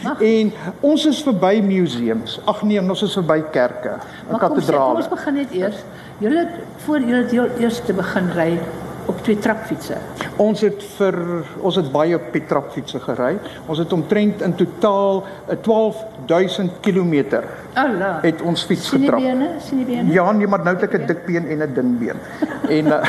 Mag. 0.03 0.21
En 0.21 0.51
ons 0.79 1.05
is 1.05 1.21
verby 1.23 1.61
museums. 1.63 2.39
Ag 2.45 2.61
nee, 2.63 2.81
ons 2.81 3.01
is 3.01 3.13
verby 3.13 3.41
kerke 3.51 3.93
kom 4.29 4.39
kathedrale. 4.39 4.95
ons 4.99 5.07
begin 5.09 5.33
net 5.33 5.51
eers. 5.51 5.75
Julle 6.19 6.47
voor 6.85 6.99
julle 6.99 7.25
deel 7.31 7.47
eers 7.59 7.79
te 7.85 7.93
begin 7.93 8.29
ry 8.35 8.59
op 9.05 9.23
twee 9.23 9.37
trapfietsse. 9.39 9.97
Ons 10.37 10.61
het 10.61 10.83
vir 10.97 11.15
ons 11.61 11.75
het 11.75 11.91
baie 11.91 12.15
op 12.15 12.31
die 12.33 12.45
trapfietsse 12.45 12.99
gery. 12.99 13.37
Ons 13.67 13.77
het 13.77 13.93
omtrent 13.93 14.41
in 14.41 14.55
totaal 14.55 15.23
eh, 15.47 15.57
12000 15.61 16.71
km 16.81 17.41
Allah. 17.73 18.21
het 18.23 18.41
ons 18.41 18.63
fiets 18.63 18.87
Sien 18.89 18.99
die 18.99 19.09
getrap. 19.09 19.21
bene? 19.21 19.49
Sien 19.59 19.77
die 19.77 19.85
bene? 19.85 20.11
Ja, 20.13 20.31
nee, 20.31 20.47
maar 20.47 20.63
nou 20.63 20.75
het 20.75 20.83
ek 20.83 20.93
'n 21.01 21.05
dik 21.05 21.25
been 21.25 21.47
en 21.47 21.59
'n 21.69 21.73
dun 21.73 21.97
been. 21.97 22.19
En 22.77 22.85
uh, 22.85 23.03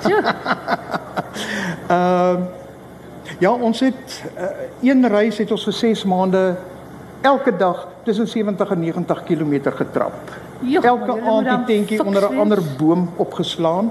So, 0.00 0.16
Ehm 1.90 2.40
ja, 3.38 3.50
ons 3.52 3.80
het 3.80 4.22
uh, 4.36 4.44
een 4.90 5.06
reis 5.08 5.38
het 5.38 5.50
ons 5.50 5.64
vir 5.64 5.72
6 5.72 6.04
maande 6.04 6.56
elke 7.24 7.56
dag 7.56 7.86
tussen 8.04 8.28
70 8.28 8.70
en 8.70 8.80
90 8.80 9.22
km 9.24 9.70
getrap. 9.76 10.12
Joh, 10.60 10.84
elke 10.84 11.20
aand 11.20 11.48
die 11.66 11.76
tentjie 11.76 12.04
onder 12.04 12.22
'n 12.22 12.28
wees. 12.30 12.40
ander 12.40 12.58
boom 12.78 13.08
opgeslaan. 13.16 13.90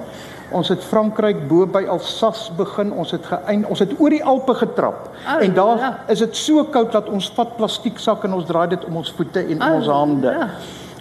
Ons 0.52 0.70
het 0.74 0.82
Frankryk 0.84 1.44
bo 1.48 1.66
by 1.70 1.84
Alsace 1.94 2.50
begin. 2.58 2.92
Ons 2.98 3.12
het 3.14 3.26
geëind, 3.30 3.68
ons 3.70 3.80
het 3.84 3.92
oor 4.00 4.10
die 4.10 4.24
Alpe 4.26 4.56
getrap. 4.58 5.10
Oh, 5.28 5.38
en 5.46 5.54
daar 5.54 5.78
ja. 5.78 5.90
is 6.10 6.20
dit 6.24 6.36
so 6.36 6.64
koud 6.74 6.92
dat 6.96 7.10
ons 7.10 7.28
vat 7.36 7.52
plastieksak 7.58 8.24
en 8.26 8.34
ons 8.34 8.46
draai 8.50 8.68
dit 8.74 8.86
om 8.90 8.98
ons 9.04 9.12
voete 9.18 9.44
en 9.46 9.62
om 9.62 9.76
ons 9.80 9.88
Oh, 9.88 10.00
hande. 10.00 10.32
ja. 10.40 10.50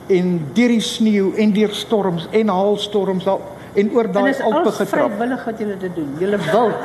En 0.09 0.29
deur 0.57 0.69
die 0.73 0.81
sneeu 0.81 1.33
en 1.37 1.53
deur 1.53 1.73
storms 1.77 2.29
en 2.33 2.49
haalstorms 2.49 3.25
daar 3.25 3.41
en 3.77 3.91
oor 3.93 4.09
daai 4.13 4.31
is 4.31 4.41
Alpe 4.41 4.73
getrap. 4.73 5.11
vrywillig 5.13 5.45
wat 5.45 5.59
julle 5.59 5.77
dit 5.77 5.95
doen. 5.95 6.15
Julle 6.19 6.39
wil. 6.53 6.73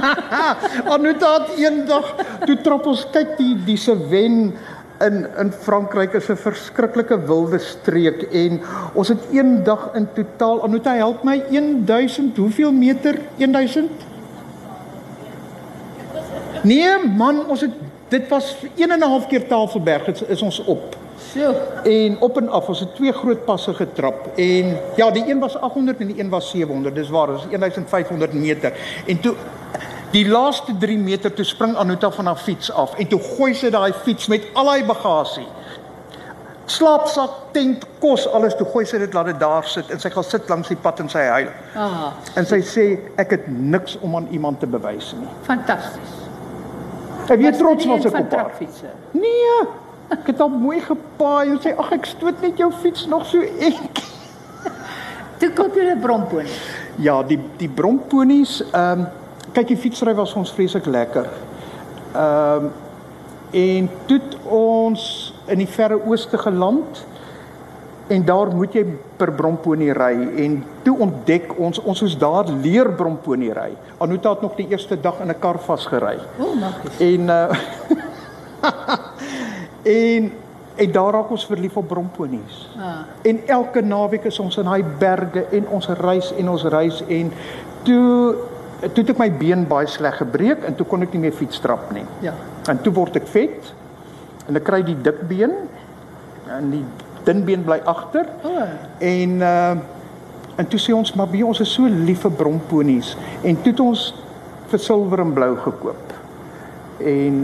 Anuta 0.94 1.32
het 1.38 1.58
eendag 1.60 2.14
toe 2.46 2.56
trap 2.64 2.86
ons 2.88 3.04
kyk 3.12 3.36
die 3.38 3.54
die 3.66 3.76
se 3.80 3.94
wen 4.08 4.52
in 5.00 5.26
in 5.38 5.52
Frankryk 5.52 6.12
is 6.12 6.28
'n 6.28 6.36
verskriklike 6.36 7.24
wilde 7.26 7.58
streek 7.58 8.22
en 8.22 8.60
ons 8.92 9.08
het 9.08 9.22
eendag 9.32 9.90
in 9.94 10.08
totaal 10.14 10.62
Anuta 10.62 10.94
help 10.94 11.22
my 11.22 11.42
1000 11.50 12.36
hoeveel 12.36 12.72
meter 12.72 13.18
1000 13.36 13.90
Nee 16.62 17.08
man 17.16 17.46
ons 17.48 17.60
het 17.60 17.72
dit 18.08 18.28
was 18.28 18.56
1 18.76 18.90
en 18.90 18.98
'n 18.98 19.02
half 19.02 19.26
keer 19.26 19.46
Tafelberg 19.46 20.06
is, 20.06 20.22
is 20.22 20.42
ons 20.42 20.64
op. 20.64 20.96
So, 21.32 21.54
en 21.84 22.16
op 22.20 22.36
en 22.36 22.48
af 22.48 22.68
ons 22.68 22.80
het 22.80 22.94
twee 22.94 23.12
groot 23.12 23.44
passe 23.44 23.74
getrap 23.74 24.28
en 24.36 24.76
ja 24.96 25.10
die 25.10 25.30
een 25.30 25.38
was 25.38 25.56
800 25.56 26.00
en 26.00 26.06
die 26.06 26.20
een 26.20 26.28
was 26.28 26.50
700 26.50 26.94
dis 26.94 27.08
waar 27.08 27.26
dis 27.26 27.58
1500 27.58 28.32
meter. 28.32 28.72
En 29.06 29.20
toe 29.20 29.34
die 30.12 30.24
laaste 30.28 30.72
3 30.78 30.98
meter 30.98 31.32
toe 31.34 31.44
spring 31.44 31.76
Anuta 31.76 32.10
van 32.10 32.26
haar 32.26 32.36
fiets 32.36 32.70
af 32.72 32.94
en 32.98 33.06
toe 33.08 33.20
gooi 33.36 33.54
sy 33.54 33.70
daai 33.70 33.92
fiets 33.92 34.26
met 34.28 34.42
al 34.54 34.68
haar 34.68 34.84
bagasie 34.86 35.46
slaapsak, 36.70 37.30
tent, 37.52 37.84
kos, 37.98 38.28
alles 38.30 38.54
toe 38.54 38.66
gooi 38.72 38.84
sy 38.86 38.98
dit 39.02 39.14
laat 39.16 39.26
dit 39.32 39.38
daar 39.40 39.66
sit 39.66 39.90
en 39.90 39.98
sy 40.02 40.10
gaan 40.14 40.26
sit 40.26 40.48
langs 40.52 40.68
die 40.70 40.76
pad 40.78 41.00
en 41.02 41.08
sy 41.10 41.24
huil. 41.26 41.48
Ah, 41.74 42.12
En 42.38 42.46
sy 42.46 42.60
sê 42.62 42.84
ek 43.18 43.30
het 43.34 43.48
niks 43.50 43.96
om 44.06 44.14
aan 44.16 44.28
iemand 44.30 44.60
te 44.60 44.66
bewys 44.70 45.12
nie. 45.18 45.28
fantasties. 45.48 46.12
Ek 47.30 47.38
weet 47.42 47.58
trots 47.58 47.86
was 47.86 48.04
ek 48.06 48.14
op 48.14 48.18
haar. 48.20 48.28
trapfietsen. 48.30 48.90
Nee. 49.12 49.58
Ek 50.10 50.26
het 50.26 50.40
al 50.40 50.48
mooi 50.50 50.80
gepaai 50.82 51.50
en 51.50 51.58
sê 51.62 51.74
ag 51.78 51.92
ek 51.92 52.06
stoot 52.06 52.40
net 52.42 52.58
jou 52.58 52.70
fiets 52.82 53.06
nog 53.06 53.26
so 53.26 53.42
enk. 53.42 53.98
Toe 55.38 55.50
koop 55.54 55.74
jy 55.74 55.90
'n 55.90 56.00
bromponie. 56.00 56.52
Ja, 56.98 57.22
die 57.22 57.38
die 57.58 57.68
bromponies, 57.68 58.62
ehm 58.72 59.00
um, 59.00 59.06
kyk 59.52 59.66
die 59.72 59.76
fietsry 59.76 60.14
was 60.14 60.34
ons 60.34 60.52
vreeslik 60.52 60.86
lekker. 60.86 61.28
Ehm 62.14 62.64
um, 62.64 62.72
en 63.50 63.88
toe 64.06 64.20
ons 64.46 65.34
in 65.50 65.58
die 65.58 65.66
verre 65.66 65.96
ooste 66.06 66.38
geland 66.38 67.00
en 68.06 68.24
daar 68.24 68.52
moet 68.54 68.76
jy 68.78 68.84
per 69.18 69.32
bromponie 69.34 69.90
ry 69.94 70.12
en 70.44 70.60
toe 70.84 70.94
ontdek 71.06 71.56
ons 71.58 71.80
ons 71.82 72.02
moes 72.02 72.14
daar 72.18 72.46
leer 72.62 72.92
bromponie 72.94 73.50
ry. 73.54 73.72
Anuta 73.98 74.36
het 74.36 74.44
nog 74.46 74.54
die 74.58 74.68
eerste 74.70 75.00
dag 75.00 75.18
in 75.20 75.30
'n 75.30 75.38
kar 75.38 75.58
vasgery. 75.58 76.18
O, 76.38 76.44
oh, 76.44 76.54
magies. 76.60 76.98
En 76.98 77.20
uh 77.20 77.50
en 79.96 80.32
en 80.76 80.92
daar 80.92 81.12
raak 81.12 81.30
ons 81.30 81.46
verlief 81.46 81.76
op 81.76 81.88
bromponies. 81.88 82.68
Ah, 82.78 83.04
En 83.22 83.40
elke 83.46 83.80
naweek 83.80 84.24
is 84.24 84.38
ons 84.38 84.56
in 84.56 84.64
daai 84.64 84.84
berge 84.98 85.44
en 85.50 85.68
ons 85.68 85.88
reis 85.88 86.32
en 86.38 86.48
ons 86.48 86.64
reis 86.64 87.02
en 87.08 87.32
toe 87.82 88.34
toe 88.80 89.02
het 89.02 89.12
ek 89.12 89.20
my 89.20 89.28
been 89.40 89.66
baie 89.68 89.88
sleg 89.90 90.16
gebreek 90.22 90.64
en 90.64 90.74
toe 90.76 90.86
kon 90.88 91.02
ek 91.04 91.12
nie 91.12 91.26
meer 91.26 91.36
fietstrap 91.36 91.92
nie. 91.92 92.06
ja. 92.24 92.34
En 92.68 92.80
toe 92.80 92.92
word 92.92 93.16
ek 93.20 93.28
vet 93.28 93.72
en 94.48 94.56
ek 94.56 94.64
kry 94.64 94.82
die 94.86 94.96
dik 94.96 95.22
been 95.28 95.54
en 96.50 96.70
die 96.72 96.84
dun 97.24 97.44
been 97.44 97.64
bly 97.64 97.80
agter 97.84 98.28
oh, 98.44 98.68
en 98.98 99.40
uh 99.40 99.98
en 100.60 100.66
toe 100.68 100.76
sê 100.82 100.92
ons 100.92 101.08
maar 101.16 101.30
wie 101.32 101.40
ons 101.46 101.60
is 101.62 101.70
so 101.72 101.88
lief 101.88 102.20
vir 102.26 102.32
bromponies 102.36 103.14
en 103.48 103.56
toe 103.62 103.72
het 103.72 103.78
ons 103.80 104.02
vir 104.70 104.82
silwer 104.82 105.22
en 105.24 105.32
blou 105.34 105.54
gekoop. 105.64 106.12
En 107.00 107.38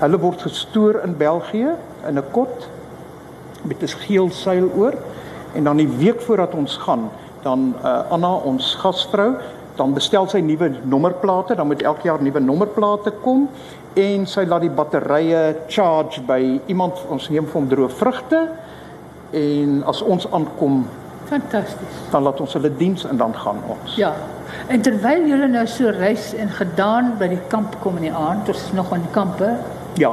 hulle 0.00 0.20
word 0.22 0.44
gestoor 0.46 1.00
in 1.02 1.16
België 1.18 1.74
in 2.08 2.18
'n 2.18 2.30
kot 2.32 2.68
met 3.64 3.82
'n 3.82 3.96
geel 4.06 4.30
seil 4.30 4.70
oor 4.76 4.94
en 5.54 5.64
dan 5.64 5.76
die 5.76 5.88
week 5.88 6.20
voordat 6.20 6.54
ons 6.54 6.76
gaan 6.76 7.10
dan 7.42 7.74
uh, 7.84 8.10
Anna 8.10 8.32
ons 8.34 8.74
gasvrou 8.74 9.34
dan 9.76 9.94
bestel 9.94 10.28
sy 10.30 10.40
nuwe 10.40 10.70
nommerplate 10.84 11.56
dan 11.58 11.66
moet 11.66 11.82
elke 11.82 12.08
jaar 12.08 12.22
nuwe 12.22 12.40
nommerplate 12.40 13.10
kom 13.24 13.48
en 13.94 14.26
sy 14.26 14.44
laat 14.46 14.64
die 14.66 14.74
batterye 14.74 15.42
charge 15.68 16.22
by 16.26 16.60
iemand 16.66 17.00
ons 17.08 17.28
neem 17.30 17.46
vir 17.46 17.60
hom 17.60 17.70
droë 17.70 17.96
vrugte 17.98 18.44
en 19.34 19.80
as 19.90 20.02
ons 20.02 20.26
aankom 20.30 20.84
fantasties. 21.30 21.98
dan 22.10 22.22
laat 22.22 22.40
ons 22.40 22.52
hulle 22.58 22.70
diens 22.76 23.04
en 23.08 23.16
dan 23.16 23.34
gaan 23.34 23.62
ons. 23.66 23.96
Ja. 23.96 24.12
En 24.68 24.82
terwyl 24.84 25.26
julle 25.26 25.48
nou 25.48 25.66
so 25.66 25.90
reis 25.90 26.32
en 26.38 26.52
gedaan 26.52 27.14
by 27.18 27.28
die 27.32 27.42
kamp 27.48 27.78
kom 27.82 27.96
in 27.96 28.08
die 28.10 28.14
aand, 28.14 28.48
ons 28.48 28.66
is 28.68 28.72
nog 28.76 28.92
aan 28.92 29.06
die 29.06 29.14
kampe, 29.14 29.56
Ja. 29.94 30.10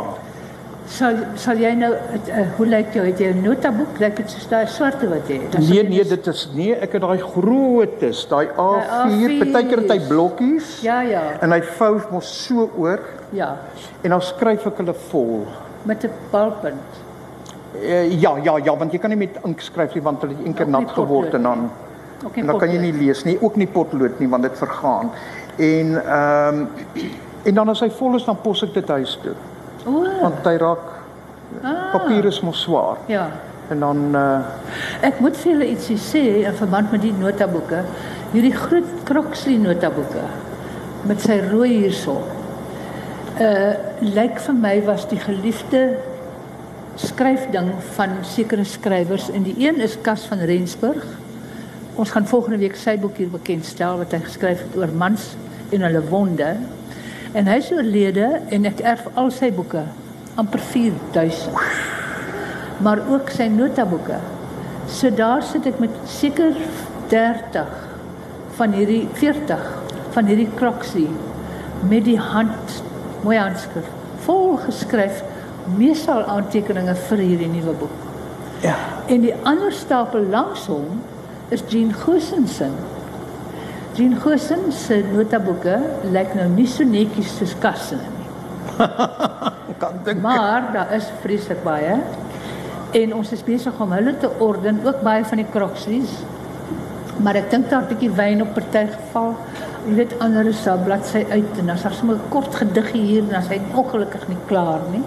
Sal 0.91 1.15
sal 1.39 1.59
jy 1.61 1.71
nou 1.79 1.89
het, 1.95 2.29
uh, 2.29 2.43
hoe 2.57 2.65
lyk 2.67 2.95
jou 2.95 3.03
het 3.05 3.19
jy 3.21 3.29
'n 3.31 3.41
notaboek? 3.45 3.99
Lyk 3.99 4.15
dit 4.17 4.29
soos 4.29 4.47
daai 4.49 4.67
swarte 4.67 5.07
wat 5.09 5.27
jy 5.27 5.39
het? 5.41 5.57
Nee 5.69 5.83
nee, 5.87 6.03
dit 6.03 6.27
is 6.27 6.49
nee, 6.53 6.75
ek 6.75 6.91
het 6.97 7.01
daai 7.01 7.17
grootes, 7.19 8.27
daai 8.27 8.47
A4, 8.47 8.83
A4's. 8.87 9.37
partykeer 9.43 9.77
het 9.81 9.91
hy 9.91 9.99
blokkies 10.07 10.81
Ja, 10.81 11.01
ja. 11.01 11.21
en 11.41 11.51
hy 11.51 11.61
vou 11.61 12.01
mos 12.11 12.45
so 12.45 12.69
oor 12.77 12.99
Ja. 13.31 13.57
en 14.01 14.09
dan 14.09 14.21
skryf 14.21 14.65
ek 14.65 14.77
hulle 14.77 14.93
vol. 14.93 15.47
Met 15.83 16.03
'n 16.03 16.11
balpunt. 16.31 16.99
Uh, 17.81 18.11
ja, 18.21 18.35
ja, 18.43 18.57
ja, 18.57 18.75
want 18.77 18.91
jy 18.91 18.99
kan 18.99 19.09
nie 19.09 19.17
met 19.17 19.37
ink 19.45 19.61
skryf 19.61 19.93
nie 19.93 20.03
want 20.03 20.21
hulle 20.21 20.35
het 20.35 20.45
eendag 20.45 20.67
nat 20.67 20.91
geword 20.91 21.33
en 21.33 21.43
dan 21.43 21.69
Ook 22.25 22.35
en 22.37 22.45
dan 22.45 22.59
kan 22.59 22.69
jy 22.69 22.77
nie 22.79 22.93
lees 22.93 23.23
nie, 23.23 23.37
ook 23.41 23.55
nie 23.55 23.67
potlood 23.67 24.19
nie 24.19 24.29
want 24.29 24.43
dit 24.43 24.57
vergaan. 24.57 25.09
En 25.57 26.03
ehm 26.05 26.59
um, 26.59 26.67
en 27.43 27.53
dan 27.53 27.69
as 27.69 27.79
hy 27.79 27.89
vol 27.89 28.15
is 28.15 28.25
dan 28.25 28.37
pos 28.41 28.63
ek 28.63 28.73
dit 28.73 28.87
huis 28.87 29.19
toe 29.23 29.33
O, 29.85 30.03
want 30.21 30.45
hy 30.45 30.57
raak 30.61 30.83
ah, 31.63 31.91
papier 31.95 32.27
is 32.29 32.41
mos 32.45 32.61
swaar. 32.61 33.01
ja. 33.07 33.29
En 33.71 33.79
dan 33.79 34.15
uh 34.15 34.39
Ek 35.05 35.19
moet 35.23 35.37
vir 35.39 35.53
julle 35.53 35.67
ietsie 35.71 35.97
sê 35.97 36.21
in 36.43 36.55
verband 36.59 36.91
met 36.91 37.01
die 37.05 37.13
notaboeke. 37.15 37.85
Hierdie 38.33 38.53
groot 38.55 38.89
Croxley 39.07 39.57
notaboeke 39.61 40.25
met 41.07 41.23
sy 41.23 41.39
rooi 41.47 41.69
hierso. 41.69 42.17
Uh 43.39 43.71
lyk 44.03 44.41
vir 44.43 44.57
my 44.59 44.73
was 44.85 45.07
die 45.09 45.19
geliefde 45.23 45.85
skryfding 46.99 47.71
van 47.95 48.19
sekere 48.27 48.65
skrywers 48.67 49.29
en 49.31 49.47
die 49.47 49.55
een 49.63 49.79
is 49.81 49.95
Cas 50.03 50.27
van 50.27 50.43
Rensburg. 50.51 51.05
Ons 51.95 52.11
gaan 52.11 52.27
volgende 52.27 52.59
week 52.59 52.75
sy 52.75 52.97
boek 52.99 53.17
hier 53.23 53.31
bekendstel 53.31 53.97
wat 54.03 54.11
hy 54.11 54.19
geskryf 54.25 54.65
het 54.65 54.77
oor 54.77 54.91
mans 54.91 55.31
en 55.71 55.87
hulle 55.87 56.03
wonde. 56.11 56.53
En 57.33 57.47
hy 57.47 57.57
is 57.61 57.71
oorlede 57.71 58.27
en 58.51 58.67
ek 58.67 58.83
erf 58.83 59.07
al 59.15 59.31
sy 59.31 59.51
boeke, 59.55 59.85
amper 60.35 60.59
4000 60.71 61.99
maar 62.81 62.99
ook 63.09 63.29
sy 63.29 63.45
notaboeke. 63.53 64.17
So 64.89 65.09
daar 65.13 65.43
sit 65.45 65.67
ek 65.69 65.79
met 65.79 65.93
seker 66.09 66.55
30 67.11 67.67
van 68.57 68.73
hierdie 68.75 69.03
40 69.19 69.67
van 70.15 70.27
hierdie 70.27 70.49
kroksie 70.57 71.09
met 71.89 72.05
die 72.05 72.19
hand 72.19 72.81
mooi 73.21 73.37
handskrif 73.37 73.87
vol 74.25 74.57
geskryf 74.65 75.21
meestal 75.77 76.25
aantekeninge 76.29 76.95
vir 77.07 77.21
hierdie 77.21 77.51
nuwe 77.53 77.75
boek. 77.83 77.99
ja. 78.65 78.75
En 79.07 79.21
die 79.21 79.33
ander 79.43 79.71
stapel 79.73 80.25
langs 80.29 80.65
hom 80.71 81.01
is 81.49 81.63
Jean 81.69 81.93
Goosensen. 81.93 82.73
Jean 83.93 84.13
Goosen 84.15 84.69
se 84.71 85.01
notaboeke 85.11 85.73
lyk 86.13 86.35
nou 86.37 86.45
nie 86.53 86.67
so 86.71 86.85
netjies 86.87 87.33
soos 87.35 87.51
Kasse 87.59 87.97
nie. 87.99 88.27
Kan 89.81 89.97
dink. 90.05 90.21
Maar 90.23 90.69
daar 90.71 90.93
is 90.95 91.09
vreeslik 91.19 91.59
baie. 91.65 91.97
En 92.95 93.15
ons 93.17 93.31
is 93.35 93.43
besig 93.43 93.81
om 93.83 93.91
hulle 93.91 94.13
te 94.21 94.29
orden, 94.39 94.79
ook 94.87 95.01
baie 95.03 95.25
van 95.27 95.41
die 95.41 95.47
kroksies. 95.51 96.13
Maar 97.19 97.41
ek 97.41 97.49
dink 97.51 97.67
daar 97.69 97.83
'n 97.83 97.89
bietjie 97.89 98.11
wyn 98.15 98.45
op 98.45 98.53
party 98.55 98.85
geval. 98.93 99.35
Jy 99.87 99.95
weet 99.99 100.15
ander 100.19 100.47
is 100.47 100.63
daar 100.63 100.79
bladsy 100.87 101.25
uit 101.27 101.59
en 101.59 101.65
dan's 101.65 101.83
daar 101.83 101.97
sommer 101.99 102.15
'n 102.15 102.29
kort 102.29 102.55
gediggie 102.55 103.03
hier 103.03 103.23
en 103.23 103.29
dan 103.29 103.41
is 103.41 103.51
hy 103.51 103.59
ongelukkig 103.75 104.27
nie 104.27 104.39
klaar 104.47 104.79
nie. 104.91 105.03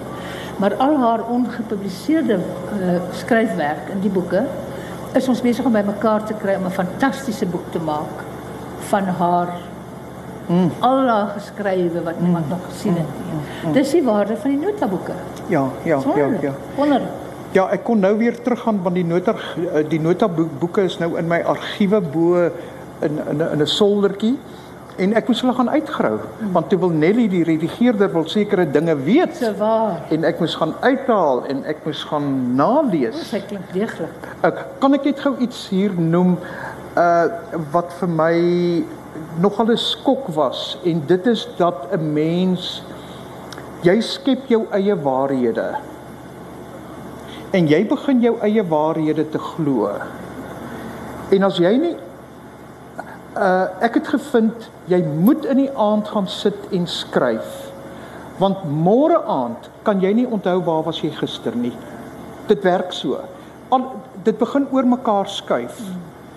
Maar 0.58 0.74
al 0.74 0.98
haar 0.98 1.24
ongepubliseerde 1.24 2.36
uh, 2.36 3.00
skryfwerk 3.12 3.88
in 3.92 4.00
die 4.00 4.10
boeke 4.10 4.44
is 5.14 5.28
ons 5.28 5.40
besig 5.40 5.64
om 5.64 5.72
bymekaar 5.72 6.24
te 6.24 6.34
kry 6.34 6.54
om 6.54 6.66
'n 6.66 6.70
fantastiese 6.70 7.46
boek 7.46 7.72
te 7.72 7.80
maak 7.80 8.23
van 8.94 9.10
haar 9.18 9.50
mm. 10.46 10.70
al 10.78 11.06
haar 11.08 11.28
geskrywe 11.34 12.02
wat 12.02 12.20
niemand 12.20 12.44
mm. 12.44 12.50
nog 12.54 12.64
gesien 12.68 12.96
het 13.00 13.12
nie. 13.18 13.40
Mm. 13.64 13.72
Dis 13.72 13.90
die 13.96 14.02
waarde 14.06 14.36
van 14.36 14.54
die 14.54 14.60
notaboeke. 14.66 15.18
Ja, 15.48 15.66
ja, 15.82 15.98
ja, 16.16 16.28
ja. 16.40 16.52
Wonderlik. 16.78 17.20
Ja, 17.54 17.68
ek 17.70 17.84
kon 17.86 18.00
nou 18.02 18.16
weer 18.18 18.34
teruggaan 18.42 18.80
want 18.82 18.98
die 18.98 19.06
nota 19.06 19.36
die 19.90 20.00
notaboeke 20.02 20.88
is 20.88 20.98
nou 20.98 21.14
in 21.18 21.30
my 21.30 21.42
argiewe 21.54 22.00
bo 22.00 22.48
in 23.06 23.20
in 23.30 23.38
'n 23.38 23.48
in 23.52 23.62
'n 23.62 23.66
soldertjie 23.66 24.36
en 24.96 25.14
ek 25.18 25.28
moes 25.28 25.40
hulle 25.42 25.54
gaan 25.54 25.70
uitgrou 25.70 26.18
mm. 26.18 26.52
want 26.52 26.68
toe 26.70 26.78
wil 26.78 26.90
Nelly 26.90 27.28
die 27.28 27.42
redigeerder 27.44 28.12
wil 28.12 28.28
sekere 28.28 28.66
dinge 28.70 28.94
weet 28.96 29.36
So 29.36 29.54
waar. 29.58 30.02
en 30.10 30.24
ek 30.24 30.38
moes 30.40 30.54
gaan 30.54 30.74
uithaal 30.80 31.44
en 31.46 31.64
ek 31.64 31.84
moes 31.84 32.04
gaan 32.10 32.54
nalees. 32.56 33.28
Sy 33.30 33.42
klink 33.48 33.72
deeglik. 33.72 34.30
Ek 34.42 34.64
kan 34.78 34.94
ek 34.94 35.04
net 35.04 35.20
gou 35.26 35.34
iets 35.38 35.68
hier 35.68 35.94
noem 35.98 36.38
uh 36.38 36.73
wat 36.94 37.92
vir 37.98 38.08
my 38.08 38.36
nogal 39.42 39.72
'n 39.72 39.76
skok 39.76 40.28
was 40.34 40.78
en 40.84 41.02
dit 41.06 41.26
is 41.26 41.48
dat 41.56 41.88
'n 41.92 42.12
mens 42.12 42.82
jy 43.82 44.00
skep 44.00 44.46
jou 44.46 44.66
eie 44.70 44.94
waarhede 44.96 45.74
en 47.54 47.68
jy 47.70 47.84
begin 47.86 48.20
jou 48.20 48.34
eie 48.42 48.62
waarhede 48.66 49.28
te 49.30 49.38
glo. 49.38 49.90
En 51.30 51.46
as 51.46 51.58
jy 51.62 51.76
nie 51.78 51.96
uh 53.34 53.66
ek 53.82 53.94
het 53.98 54.08
gevind 54.14 54.68
jy 54.90 55.00
moet 55.02 55.44
in 55.50 55.64
die 55.64 55.70
aand 55.70 56.08
gaan 56.08 56.28
sit 56.30 56.58
en 56.70 56.86
skryf. 56.86 57.70
Want 58.38 58.64
môre 58.66 59.20
aand 59.30 59.70
kan 59.86 60.00
jy 60.02 60.12
nie 60.12 60.26
onthou 60.26 60.60
waar 60.66 60.82
was 60.86 61.00
jy 61.02 61.10
gister 61.14 61.54
nie. 61.56 61.74
Dit 62.46 62.62
werk 62.66 62.92
so. 62.92 63.20
Al 63.70 63.86
dit 64.26 64.38
begin 64.38 64.66
oor 64.70 64.86
mekaar 64.86 65.28
skuif. 65.30 65.78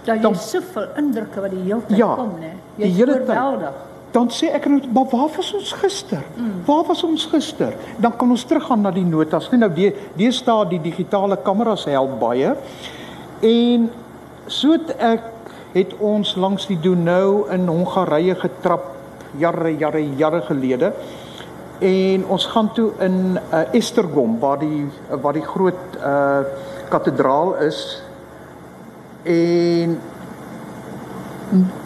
Dat 0.08 0.16
jy 0.16 0.22
Dan- 0.24 0.36
soveel 0.40 0.88
indrukke 0.98 1.42
wat 1.44 1.52
die 1.52 1.64
hele 1.68 1.82
tyd 1.88 1.98
Ja, 2.00 2.14
kom, 2.16 2.32
né? 2.40 2.54
die 2.78 2.86
Jy 2.88 2.92
hele 3.02 3.20
is 3.20 3.26
tyd. 3.28 3.70
Dan 4.16 4.30
sê 4.32 4.48
ek 4.56 4.66
net, 4.72 4.86
maar 4.94 5.06
waar 5.12 5.30
was 5.36 5.50
ons 5.54 5.72
gister? 5.82 6.22
Mm. 6.38 6.62
Waar 6.66 6.86
was 6.88 7.04
ons 7.04 7.26
gister? 7.28 7.74
Dan 8.00 8.16
kan 8.18 8.30
ons 8.32 8.46
teruggaan 8.48 8.82
na 8.82 8.92
die 8.92 9.04
notas. 9.06 9.50
Nou 9.52 9.70
die 9.74 9.92
die 10.16 10.32
staan 10.32 10.70
die 10.72 10.80
digitale 10.82 11.38
kameras 11.44 11.84
help 11.86 12.16
baie. 12.20 12.54
En 13.44 13.90
so 14.48 14.72
het 14.72 14.96
ek 14.98 15.22
het 15.74 15.94
ons 16.00 16.36
langs 16.40 16.66
die 16.68 16.80
Donau 16.80 17.50
in 17.52 17.68
Hongarye 17.68 18.36
getrap 18.40 18.96
jare 19.38 19.76
jare 19.78 20.02
jare 20.18 20.42
gelede. 20.48 20.94
En 21.82 22.24
ons 22.26 22.46
gaan 22.46 22.72
toe 22.74 22.92
in 23.00 23.38
uh, 23.54 23.74
Estergom 23.74 24.40
waar 24.40 24.58
die 24.60 24.88
waar 25.22 25.34
die 25.34 25.46
groot 25.46 26.00
uh 26.00 26.40
kathedraal 26.90 27.56
is. 27.68 28.02
En 29.28 29.98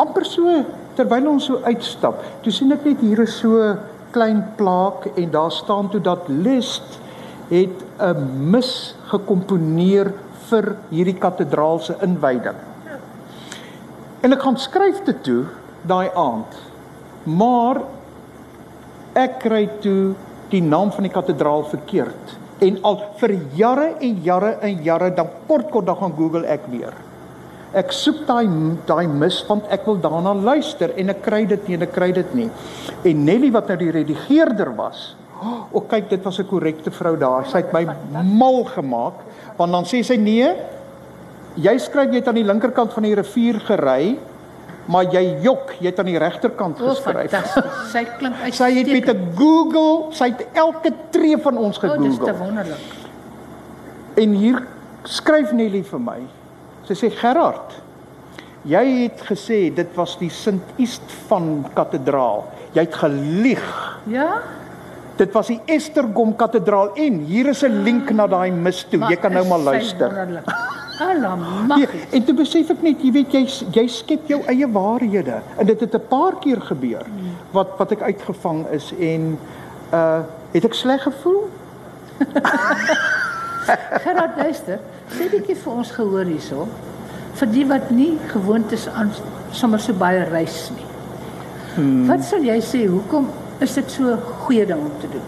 amper 0.02 0.26
so 0.30 0.62
terwyl 0.98 1.30
ons 1.34 1.48
so 1.50 1.62
uitstap, 1.66 2.20
toe 2.44 2.54
sien 2.54 2.74
ek 2.76 2.86
net 2.86 3.04
hier 3.04 3.22
is 3.24 3.38
so 3.40 3.76
klein 4.12 4.42
plaak 4.58 5.08
en 5.16 5.30
daar 5.32 5.54
staan 5.56 5.90
toe 5.92 6.02
dat 6.04 6.28
Liszt 6.28 7.00
het 7.52 7.78
'n 8.00 8.50
mis 8.52 8.96
gekomponeer 9.12 10.14
vir 10.50 10.76
hierdie 10.90 11.18
kathedraal 11.18 11.80
se 11.80 11.96
inwyding. 12.02 12.60
En 14.22 14.34
ek 14.34 14.42
gaan 14.42 14.58
skryf 14.58 15.04
dit 15.04 15.24
toe 15.24 15.46
daai 15.88 16.10
aand. 16.16 16.52
Maar 17.24 17.82
ek 19.14 19.40
kry 19.40 19.70
toe 19.82 20.14
die 20.50 20.62
naam 20.62 20.92
van 20.92 21.04
die 21.04 21.14
kathedraal 21.14 21.64
verkeerd 21.64 22.38
en 22.62 22.78
al 22.86 23.00
vir 23.18 23.34
jare 23.58 23.88
en 24.00 24.20
jare 24.24 24.52
en 24.62 24.84
jare 24.84 25.10
dan 25.18 25.30
kort 25.48 25.72
kort 25.72 25.86
dan 25.86 25.98
gaan 25.98 26.14
Google 26.18 26.46
ek 26.46 26.68
weer. 26.70 26.94
Ek 27.74 27.94
soek 27.96 28.26
daai 28.28 28.48
daai 28.88 29.08
mis 29.08 29.38
want 29.48 29.70
ek 29.72 29.86
wil 29.88 30.00
daarna 30.04 30.34
luister 30.36 30.92
en 31.00 31.14
ek 31.14 31.22
kry 31.24 31.46
dit 31.48 31.68
nie 31.68 31.78
en 31.78 31.86
ek 31.88 31.94
kry 31.96 32.12
dit 32.12 32.34
nie. 32.36 32.50
En 33.08 33.26
Nelly 33.26 33.52
wat 33.52 33.72
nou 33.72 33.78
die 33.80 33.92
redigeerder 33.96 34.74
was. 34.76 35.14
O 35.42 35.80
oh, 35.80 35.86
kyk 35.90 36.10
dit 36.10 36.24
was 36.24 36.40
'n 36.40 36.48
korrekte 36.48 36.92
vrou 36.92 37.16
daar. 37.18 37.48
Sy 37.48 37.64
het 37.64 37.74
my 37.74 37.86
mal 38.24 38.64
gemaak 38.64 39.24
want 39.58 39.72
dan 39.72 39.86
sê 39.86 40.04
sy 40.04 40.18
nee. 40.18 40.52
Jy 41.56 41.78
skryf 41.78 42.12
jy 42.12 42.20
het 42.20 42.28
aan 42.28 42.40
die 42.40 42.48
linkerkant 42.48 42.94
van 42.94 43.04
die 43.04 43.16
rivier 43.16 43.60
gery 43.60 44.18
maar 44.92 45.08
jy 45.14 45.38
jok, 45.44 45.76
jy 45.80 45.92
het 45.92 46.00
aan 46.00 46.10
die 46.10 46.20
regterkant 46.20 46.80
geskryf. 46.82 47.34
Oh, 47.34 47.66
sy 47.92 48.04
klink 48.18 48.36
uit. 48.42 48.56
Sy 48.60 48.72
het 48.76 48.88
met 48.88 49.10
'n 49.14 49.32
Google, 49.38 50.12
sy 50.12 50.32
het 50.34 50.48
elke 50.54 50.92
tree 51.12 51.38
van 51.38 51.58
ons 51.58 51.78
gegoogel. 51.78 52.04
Oh, 52.04 52.10
dis 52.10 52.26
te 52.26 52.38
wonderlik. 52.38 52.86
En 54.16 54.30
hier 54.34 54.64
skryf 55.04 55.52
Nelly 55.52 55.84
vir 55.84 56.00
my. 56.00 56.20
Sy 56.92 57.08
sê 57.08 57.10
Gerard, 57.16 57.78
jy 58.68 58.82
het 59.06 59.22
gesê 59.24 59.70
dit 59.72 59.94
was 59.96 60.18
die 60.20 60.28
Sint 60.28 60.74
East 60.76 61.14
van 61.30 61.62
kathedraal. 61.72 62.44
Jy 62.76 62.84
het 62.84 62.98
gelieg. 63.00 63.70
Ja? 64.12 64.42
Dit 65.16 65.32
was 65.32 65.54
die 65.54 65.62
Estergom 65.72 66.34
kathedraal 66.36 66.92
en 67.00 67.22
hier 67.30 67.48
is 67.54 67.64
'n 67.64 67.84
link 67.86 68.12
na 68.12 68.28
daai 68.28 68.52
mis 68.52 68.84
toe. 68.92 69.00
Jy 69.08 69.16
kan 69.16 69.32
nou 69.32 69.46
maar 69.48 69.60
luister. 69.60 70.12
Wonderlik. 70.12 70.44
Alla 71.08 71.38
Ja, 71.78 71.88
en 72.12 72.24
toe 72.24 72.36
besef 72.36 72.70
ek 72.70 72.82
net, 72.82 73.00
jy 73.02 73.12
weet 73.12 73.32
jy 73.34 73.48
jy 73.72 73.88
skep 73.88 74.28
jou 74.28 74.44
eie 74.52 74.68
waarhede 74.68 75.42
en 75.58 75.66
dit 75.66 75.80
het 75.80 75.96
'n 75.96 76.08
paar 76.10 76.36
keer 76.40 76.62
gebeur 76.62 77.06
wat 77.52 77.78
wat 77.78 77.92
ek 77.92 78.02
uitgevang 78.02 78.68
is 78.68 78.92
en 79.00 79.40
uh 79.94 80.20
het 80.52 80.66
ek 80.66 80.74
sleg 80.74 81.02
gevoel? 81.02 81.48
Gerard 84.04 84.38
luister, 84.38 84.80
sê 85.14 85.28
bietjie 85.32 85.56
vir 85.56 85.74
ons 85.74 85.92
gehoor 85.96 86.30
hierso. 86.30 86.68
Vir 87.40 87.52
die 87.52 87.66
wat 87.70 87.92
nie 87.94 88.14
gewoond 88.32 88.72
is 88.76 88.88
aan 88.90 89.12
sommer 89.56 89.82
so 89.82 89.94
baie 89.98 90.24
reis 90.30 90.70
nie. 90.76 90.88
Hmm. 91.76 92.08
Wat 92.10 92.24
sal 92.28 92.44
jy 92.44 92.58
sê 92.66 92.86
hoekom 92.90 93.30
is 93.62 93.76
dit 93.78 93.92
so 93.92 94.04
'n 94.12 94.22
goeie 94.46 94.66
ding 94.66 94.80
om 94.80 94.96
te 95.00 95.08
doen? 95.08 95.28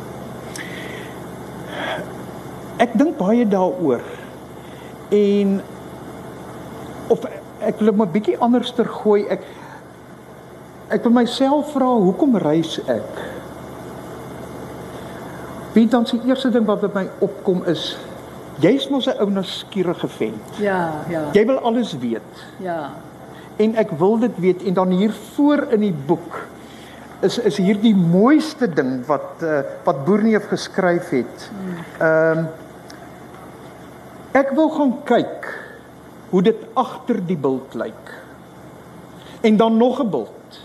Ek 2.78 2.98
dink 2.98 3.18
baie 3.18 3.46
daaroor. 3.48 4.02
En 5.12 5.62
of 7.08 7.26
ek 7.60 7.80
wil 7.80 7.94
'n 7.94 8.12
bietjie 8.12 8.38
anderster 8.38 8.86
gooi. 8.86 9.28
Ek 9.30 9.42
ek 10.90 11.04
wil 11.04 11.12
myself 11.12 11.72
vra 11.74 11.86
hoekom 11.86 12.38
reis 12.38 12.80
ek? 12.88 13.14
Wie 15.74 15.88
dan 15.88 16.04
die 16.04 16.22
eerste 16.28 16.52
ding 16.52 16.66
wat 16.66 16.82
met 16.82 16.94
my 16.94 17.08
opkom 17.20 17.64
is 17.66 17.98
jy's 18.64 18.88
mos 18.90 19.08
'n 19.12 19.20
ou 19.20 19.30
nuuskierige 19.30 20.08
vent. 20.08 20.60
Ja, 20.60 21.04
ja. 21.10 21.28
Jy 21.36 21.46
wil 21.46 21.60
alles 21.60 21.94
weet. 22.00 22.34
Ja. 22.64 22.92
En 23.58 23.76
ek 23.76 23.92
wil 24.00 24.18
dit 24.20 24.38
weet 24.40 24.64
en 24.64 24.74
dan 24.74 24.90
hier 24.90 25.14
voor 25.36 25.68
in 25.70 25.80
die 25.80 25.96
boek 26.08 26.48
is 27.22 27.38
is 27.40 27.58
hier 27.58 27.80
die 27.80 27.96
mooiste 27.96 28.68
ding 28.68 29.06
wat 29.06 29.44
uh, 29.44 29.62
wat 29.84 30.06
Boerneef 30.06 30.48
geskryf 30.48 31.10
het. 31.10 31.52
Ehm 32.00 32.38
um, 32.38 32.48
Ek 34.34 34.50
wil 34.58 34.72
gaan 34.74 34.94
kyk 35.06 35.46
hoe 36.32 36.42
dit 36.42 36.62
agter 36.74 37.20
die 37.22 37.38
bult 37.38 37.76
lyk. 37.78 38.14
En 39.46 39.58
dan 39.62 39.78
nog 39.78 40.02
'n 40.02 40.10
bult. 40.10 40.58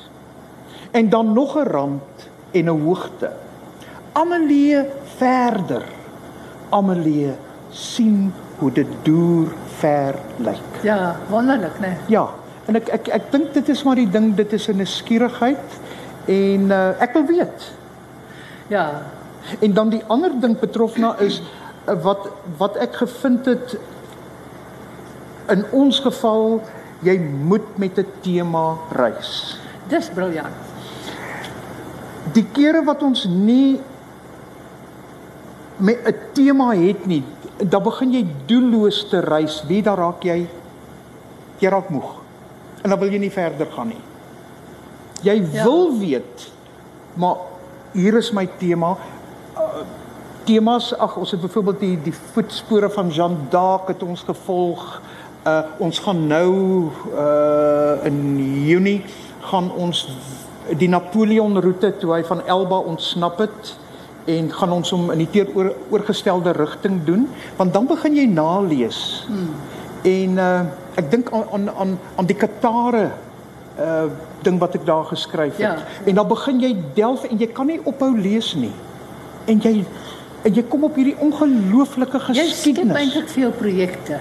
En 0.90 1.08
dan 1.12 1.32
nog 1.32 1.56
'n 1.56 1.68
rand 1.68 2.28
en 2.50 2.64
'n 2.64 2.80
hoogte. 2.84 3.30
Amelie 4.12 4.80
verder. 5.20 5.84
Amelie 6.70 7.32
sien 7.70 8.32
hoe 8.58 8.72
dit 8.72 8.86
deur 9.02 9.52
ver 9.78 10.14
lyk. 10.36 10.82
Ja, 10.82 11.16
wonderlik, 11.28 11.78
né? 11.78 11.86
Nee. 11.86 11.96
Ja, 12.06 12.28
en 12.66 12.76
ek 12.76 12.88
ek 12.88 13.08
ek 13.08 13.30
dink 13.32 13.52
dit 13.54 13.68
is 13.68 13.82
maar 13.86 13.96
die 14.00 14.10
ding, 14.10 14.34
dit 14.36 14.52
is 14.52 14.68
'n 14.68 14.76
nuuskierigheid 14.76 15.78
en 16.26 16.70
uh, 16.70 17.02
ek 17.02 17.12
wil 17.12 17.26
weet. 17.26 17.72
Ja. 18.68 19.02
En 19.60 19.72
dan 19.72 19.88
die 19.88 20.02
ander 20.06 20.32
ding 20.40 20.58
betrofna 20.58 21.16
is 21.18 21.42
uh, 21.88 21.94
wat 22.02 22.28
wat 22.58 22.76
ek 22.76 22.94
gevind 22.94 23.46
het 23.46 23.78
in 25.48 25.64
ons 25.72 26.00
geval 26.00 26.60
jy 27.00 27.16
moet 27.20 27.78
met 27.78 27.98
'n 27.98 28.06
tema 28.20 28.76
reis. 28.92 29.58
Dis 29.88 30.08
briljant. 30.08 30.66
Die 32.32 32.44
kere 32.52 32.84
wat 32.84 33.02
ons 33.02 33.24
nie 33.24 33.80
met 35.76 35.98
'n 36.04 36.14
tema 36.32 36.74
het 36.74 37.06
nie, 37.06 37.24
dan 37.62 37.82
begin 37.82 38.12
jy 38.12 38.26
doelloos 38.46 39.08
te 39.10 39.20
reis. 39.20 39.62
Wie 39.66 39.82
daar 39.82 39.98
raak 39.98 40.22
jy 40.24 40.46
jy 41.58 41.68
raak 41.68 41.88
moeg. 41.90 42.12
En 42.82 42.90
dan 42.90 42.98
wil 42.98 43.10
jy 43.10 43.18
nie 43.18 43.32
verder 43.34 43.66
gaan 43.74 43.88
nie. 43.88 44.02
Jy 45.22 45.34
Ja. 45.52 45.64
wil 45.64 45.98
weet, 45.98 46.50
maar 47.14 47.36
hier 47.92 48.16
is 48.16 48.30
my 48.32 48.46
tema. 48.58 48.96
Uh, 49.56 49.82
temas, 50.44 50.92
ag 50.98 51.16
ons 51.16 51.30
het 51.30 51.40
byvoorbeeld 51.40 51.80
die 51.80 51.98
die 52.02 52.14
voetspore 52.32 52.90
van 52.90 53.08
Jeanne 53.10 53.36
d'Arc 53.50 53.88
het 53.88 54.02
ons 54.02 54.22
gevolg. 54.22 55.00
Uh 55.46 55.62
ons 55.78 55.98
gaan 55.98 56.26
nou 56.26 56.90
uh 57.14 58.04
in 58.06 58.18
Junie 58.66 59.04
gaan 59.40 59.70
ons 59.72 60.08
die 60.78 60.88
Napoleon 60.88 61.60
roete 61.60 61.96
toe 61.98 62.12
hy 62.14 62.22
van 62.24 62.42
Elba 62.46 62.76
ontsnap 62.78 63.38
het 63.38 63.76
en 64.28 64.50
gaan 64.52 64.72
ons 64.76 64.90
hom 64.92 65.10
in 65.14 65.22
die 65.24 65.28
teenoorgestelde 65.32 66.52
rigting 66.58 67.00
doen 67.06 67.28
want 67.56 67.72
dan 67.72 67.86
begin 67.88 68.16
jy 68.18 68.26
nalees. 68.28 69.00
Hmm. 69.28 69.54
En 70.08 70.38
uh 70.38 70.60
ek 70.98 71.10
dink 71.12 71.28
aan 71.30 71.44
aan 71.54 71.68
aan 71.78 71.90
aan 72.18 72.26
die 72.26 72.34
Katare 72.36 73.04
uh 73.78 74.04
ding 74.42 74.58
wat 74.58 74.74
ek 74.74 74.84
daar 74.86 75.04
geskryf 75.04 75.56
het. 75.56 75.58
Ja. 75.58 75.76
En 76.06 76.14
dan 76.14 76.28
begin 76.28 76.60
jy 76.60 76.76
delf 76.94 77.24
en 77.26 77.38
jy 77.38 77.46
kan 77.54 77.66
nie 77.66 77.80
ophou 77.84 78.12
lees 78.18 78.52
nie. 78.54 78.72
En 79.46 79.58
jy 79.62 79.84
en 80.44 80.54
jy 80.54 80.62
kom 80.70 80.84
op 80.84 80.94
hierdie 80.94 81.16
ongelooflike 81.18 82.18
Jy 82.18 82.34
skep 82.34 82.52
geskiedenis. 82.52 82.96
eintlik 82.96 83.28
veel 83.28 83.50
projekte. 83.50 84.20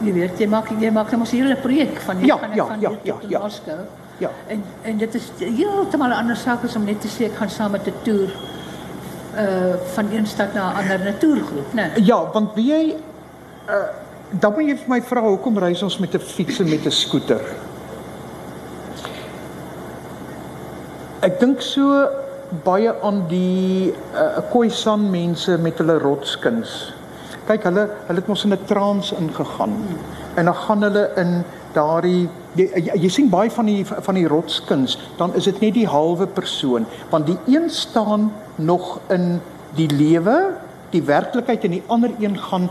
Jy 0.00 0.12
weet, 0.16 0.38
jy 0.40 0.46
maak 0.48 0.68
jy 0.80 0.90
maak 0.90 1.10
nou 1.12 1.18
mos 1.20 1.32
'n 1.32 1.56
projek 1.62 2.00
van 2.00 2.20
jy 2.20 2.26
Ja, 2.26 2.36
gaan 2.36 2.54
ja, 2.54 2.66
van 2.66 2.80
ja, 2.80 2.88
hier 2.88 2.98
ja, 3.02 3.14
tot 3.20 3.30
ja. 3.30 3.38
Moskou. 3.38 3.80
Ja. 4.20 4.30
En 4.46 4.64
en 4.82 4.96
dit 5.00 5.14
is 5.14 5.30
heeltemal 5.38 6.08
'n 6.08 6.20
ander 6.22 6.36
saak 6.36 6.64
as 6.64 6.76
om 6.76 6.84
net 6.84 7.00
te 7.00 7.08
sê 7.08 7.24
ek 7.24 7.36
gaan 7.40 7.50
saam 7.50 7.70
met 7.70 7.86
'n 7.86 7.94
toer 8.02 8.30
uh 9.36 9.74
van 9.94 10.06
een 10.12 10.26
stad 10.26 10.54
na 10.54 10.72
'n 10.72 10.76
ander 10.76 11.00
natuurgroep, 11.00 11.72
né? 11.72 11.86
Ja, 11.94 12.30
want 12.32 12.54
wie 12.54 12.66
jy 12.72 12.94
uh 13.68 13.74
dan 14.30 14.52
moet 14.52 14.66
jy 14.66 14.76
vir 14.76 14.88
my 14.88 15.02
vra 15.02 15.20
hoekom 15.20 15.58
reis 15.58 15.82
ons 15.82 15.98
met 15.98 16.14
'n 16.14 16.18
fiets 16.18 16.60
en 16.60 16.68
met 16.68 16.86
'n 16.86 16.90
skooter? 16.90 17.40
Ek 21.20 21.40
dink 21.40 21.60
so 21.60 22.08
baie 22.64 22.92
aan 23.02 23.24
die 23.28 23.94
uh 24.14 24.38
Khoisan 24.50 25.10
mense 25.10 25.58
met 25.58 25.78
hulle 25.78 25.98
rotskuns. 25.98 26.94
Kyk, 27.46 27.62
hulle 27.62 27.88
hulle 28.06 28.18
het 28.18 28.26
mos 28.26 28.44
in 28.44 28.52
'n 28.52 28.64
trance 28.64 29.16
ingegaan. 29.16 29.74
En 30.34 30.44
dan 30.44 30.54
gaan 30.54 30.82
hulle 30.82 31.10
in 31.16 31.44
daardie 31.72 32.28
jy, 32.54 32.66
jy, 32.74 32.96
jy 33.04 33.08
sien 33.08 33.30
baie 33.30 33.50
van 33.50 33.66
die 33.66 33.84
van 33.84 34.14
die 34.14 34.26
rotskuns, 34.26 34.98
dan 35.18 35.34
is 35.34 35.44
dit 35.44 35.60
net 35.60 35.74
die 35.74 35.86
halwe 35.86 36.26
persoon, 36.26 36.86
want 37.10 37.26
die 37.26 37.38
een 37.46 37.70
staan 37.70 38.32
nog 38.56 39.00
in 39.08 39.40
die 39.74 39.88
lewe, 39.88 40.56
die 40.90 41.02
werklikheid 41.02 41.64
en 41.64 41.70
die 41.70 41.84
ander 41.86 42.10
een 42.18 42.38
gaan 42.38 42.70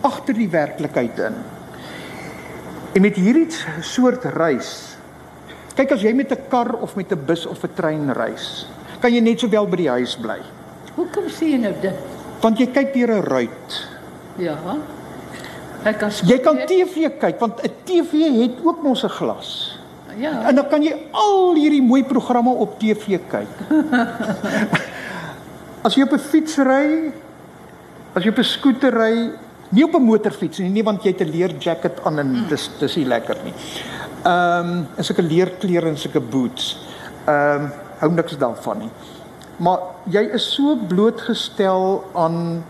agter 0.00 0.34
die 0.34 0.50
werklikheid 0.50 1.18
in. 1.18 1.34
En 2.94 3.02
met 3.02 3.16
hierdie 3.16 3.48
soort 3.82 4.24
reis 4.24 4.90
Kyk 5.80 5.94
as 5.96 6.02
jy 6.04 6.10
met 6.12 6.32
'n 6.32 6.48
kar 6.52 6.76
of 6.82 6.96
met 6.96 7.12
'n 7.12 7.24
bus 7.24 7.46
of 7.46 7.62
'n 7.64 7.72
trein 7.74 8.12
reis, 8.12 8.66
kan 9.00 9.12
jy 9.12 9.20
net 9.20 9.40
sowel 9.40 9.66
by 9.66 9.76
die 9.76 9.88
huis 9.88 10.16
bly. 10.16 10.40
Hoekom 10.96 11.24
sê 11.28 11.56
jy 11.56 11.56
nou 11.56 11.72
dit? 11.80 11.94
Want 12.40 12.58
jy 12.58 12.66
kyk 12.66 12.92
deur 12.92 13.10
'n 13.16 13.24
ruit. 13.24 13.88
Ja. 14.36 14.56
Ek 15.84 15.96
kan 15.98 16.10
Jy 16.12 16.38
kan 16.44 16.56
TV 16.68 17.08
kyk 17.20 17.40
want 17.40 17.62
'n 17.64 17.72
TV 17.84 18.12
het 18.42 18.54
ook 18.64 18.82
mos 18.82 19.04
'n 19.04 19.08
glas. 19.08 19.78
Ja. 20.16 20.48
En 20.48 20.54
dan 20.54 20.68
kan 20.68 20.82
jy 20.82 20.92
al 21.10 21.54
hierdie 21.54 21.82
mooi 21.82 22.04
programme 22.04 22.50
op 22.50 22.78
TV 22.78 23.18
kyk. 23.28 23.52
as 25.86 25.94
jy 25.94 26.02
op 26.02 26.12
'n 26.12 26.18
fiets 26.18 26.56
ry, 26.56 27.12
as 28.12 28.22
jy 28.22 28.28
op 28.28 28.38
'n 28.38 28.44
skooter 28.44 28.92
ry, 28.92 29.30
nie 29.70 29.84
op 29.84 29.94
'n 29.94 30.04
motorfiets 30.04 30.58
nie, 30.58 30.68
nie 30.68 30.84
want 30.84 31.02
jy 31.02 31.10
het 31.16 31.20
'n 31.20 31.30
leer 31.30 31.52
jacket 31.58 32.04
aan 32.04 32.18
en 32.18 32.46
dis 32.48 32.70
dis 32.78 32.96
nie 32.96 33.06
lekker 33.06 33.36
nie. 33.44 33.54
Ehm 34.24 34.68
um, 34.68 34.86
en 34.96 35.04
sulke 35.04 35.22
leerklere 35.22 35.88
en 35.88 35.96
sulke 35.96 36.20
boots. 36.20 36.76
Ehm 37.24 37.64
um, 37.64 37.72
hou 37.98 38.12
niks 38.12 38.36
daarvan 38.36 38.78
nie. 38.78 38.90
Maar 39.56 39.78
jy 40.04 40.20
is 40.32 40.52
so 40.54 40.76
blootgestel 40.76 42.04
aan 42.12 42.64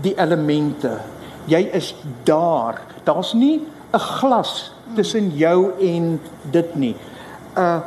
die 0.00 0.14
elemente. 0.16 0.98
Jy 1.46 1.62
is 1.72 1.94
daar. 2.24 2.80
Daar's 3.04 3.32
nie 3.32 3.60
'n 3.92 3.98
glas 3.98 4.72
tussen 4.94 5.30
jou 5.36 5.72
en 5.80 6.20
dit 6.50 6.74
nie. 6.74 6.96
Uh 7.56 7.80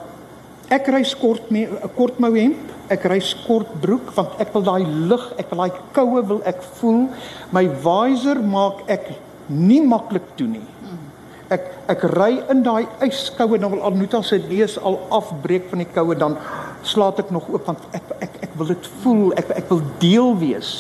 ek 0.70 0.88
ry 0.88 1.04
kort 1.22 1.52
me 1.52 1.68
'n 1.68 1.90
kort 1.96 2.20
mou 2.20 2.34
hemp, 2.34 2.58
ek 2.90 3.04
ry 3.06 3.22
kort 3.48 3.70
broek 3.82 4.12
want 4.16 4.30
ek 4.40 4.54
wil 4.54 4.64
daai 4.64 4.86
lug, 4.86 5.34
ek 5.38 5.50
wil 5.50 5.58
daai 5.58 5.74
koue 5.94 6.26
wil 6.26 6.42
ek 6.46 6.62
voel. 6.62 7.10
My 7.52 7.68
visor 7.68 8.42
maak 8.42 8.82
ek 8.88 9.14
nie 9.48 9.82
maklik 9.82 10.26
toe 10.36 10.48
nie. 10.48 10.66
Ek 11.50 11.62
ek 11.88 12.02
ry 12.18 12.42
in 12.50 12.64
daai 12.66 12.88
yskoue 13.06 13.60
dan 13.62 13.72
wil 13.72 13.84
Anuta 13.86 14.22
se 14.26 14.40
lees 14.50 14.80
al 14.82 14.98
afbreek 15.14 15.70
van 15.70 15.84
die 15.84 15.92
koue 15.94 16.16
dan 16.18 16.38
slaat 16.84 17.20
ek 17.22 17.30
nog 17.32 17.50
oop 17.54 17.66
want 17.70 17.80
ek 17.94 18.10
ek 18.22 18.40
ek 18.48 18.58
wil 18.58 18.72
dit 18.74 18.90
voel, 19.04 19.34
ek 19.38 19.50
ek 19.50 19.70
wil 19.70 19.82
deel 20.02 20.34
wees 20.42 20.72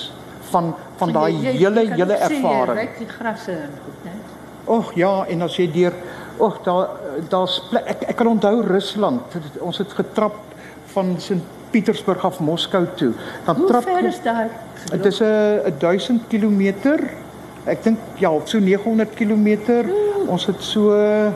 van 0.50 0.74
van 0.98 1.12
daai 1.12 1.34
hele 1.34 1.86
hele 1.96 2.14
ervaring. 2.14 2.80
Ryk 2.80 2.98
die 2.98 3.08
grasse 3.08 3.52
en 3.52 3.74
goed, 3.86 4.04
né? 4.04 4.14
Ag 4.68 4.94
ja, 4.96 5.26
en 5.30 5.42
as 5.42 5.58
jy 5.58 5.68
deur 5.72 5.94
ag 6.40 6.62
daar 6.64 6.88
daar's 7.30 7.60
ek 7.86 8.08
ek 8.10 8.16
kan 8.16 8.28
onthou 8.28 8.62
Rusland. 8.62 9.38
Ons 9.60 9.78
het 9.78 9.94
getrap 9.94 10.36
van 10.96 11.16
Sint 11.20 11.44
Pietersburg 11.72 12.24
af 12.26 12.40
Moskou 12.40 12.86
toe. 12.96 13.12
Dan 13.46 13.56
Hoe 13.56 13.68
trap 13.68 13.84
ver 13.84 14.06
is 14.08 14.22
daai? 14.24 14.48
Dit 14.92 15.06
is 15.06 15.20
'n 15.22 15.76
1000 15.80 16.28
km. 16.28 16.62
Ek 17.66 17.84
dink 17.84 18.00
ja, 18.18 18.32
so 18.46 18.60
900 18.60 19.14
km. 19.16 19.48
Ons 20.28 20.46
het 20.46 20.62
so 20.62 20.94
uh 20.94 21.32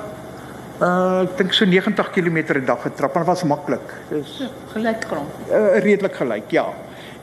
ek 1.24 1.38
dink 1.38 1.54
so 1.54 1.66
90 1.66 2.12
km 2.12 2.38
'n 2.56 2.66
dag 2.66 2.82
getrap 2.82 3.16
en 3.16 3.22
dit 3.22 3.28
was 3.28 3.44
maklik. 3.44 3.88
Dis 4.10 4.44
gelyk 4.74 5.04
grond. 5.06 5.28
uh, 5.52 5.80
redelik 5.80 6.16
gelyk, 6.16 6.52
ja. 6.52 6.66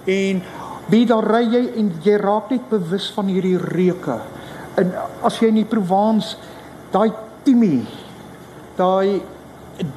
En 0.04 0.42
wie 0.90 1.06
daar 1.06 1.24
ry 1.26 1.44
jy 1.50 1.62
en 1.80 1.92
jy 2.04 2.16
raak 2.20 2.50
net 2.50 2.68
bewus 2.70 3.10
van 3.14 3.30
hierdie 3.32 3.58
reuke. 3.58 4.18
En 4.76 4.92
as 5.26 5.38
jy 5.40 5.50
in 5.50 5.62
die 5.62 5.68
Provence 5.68 6.36
daai 6.92 7.10
Timi, 7.46 7.80
daai 8.76 9.22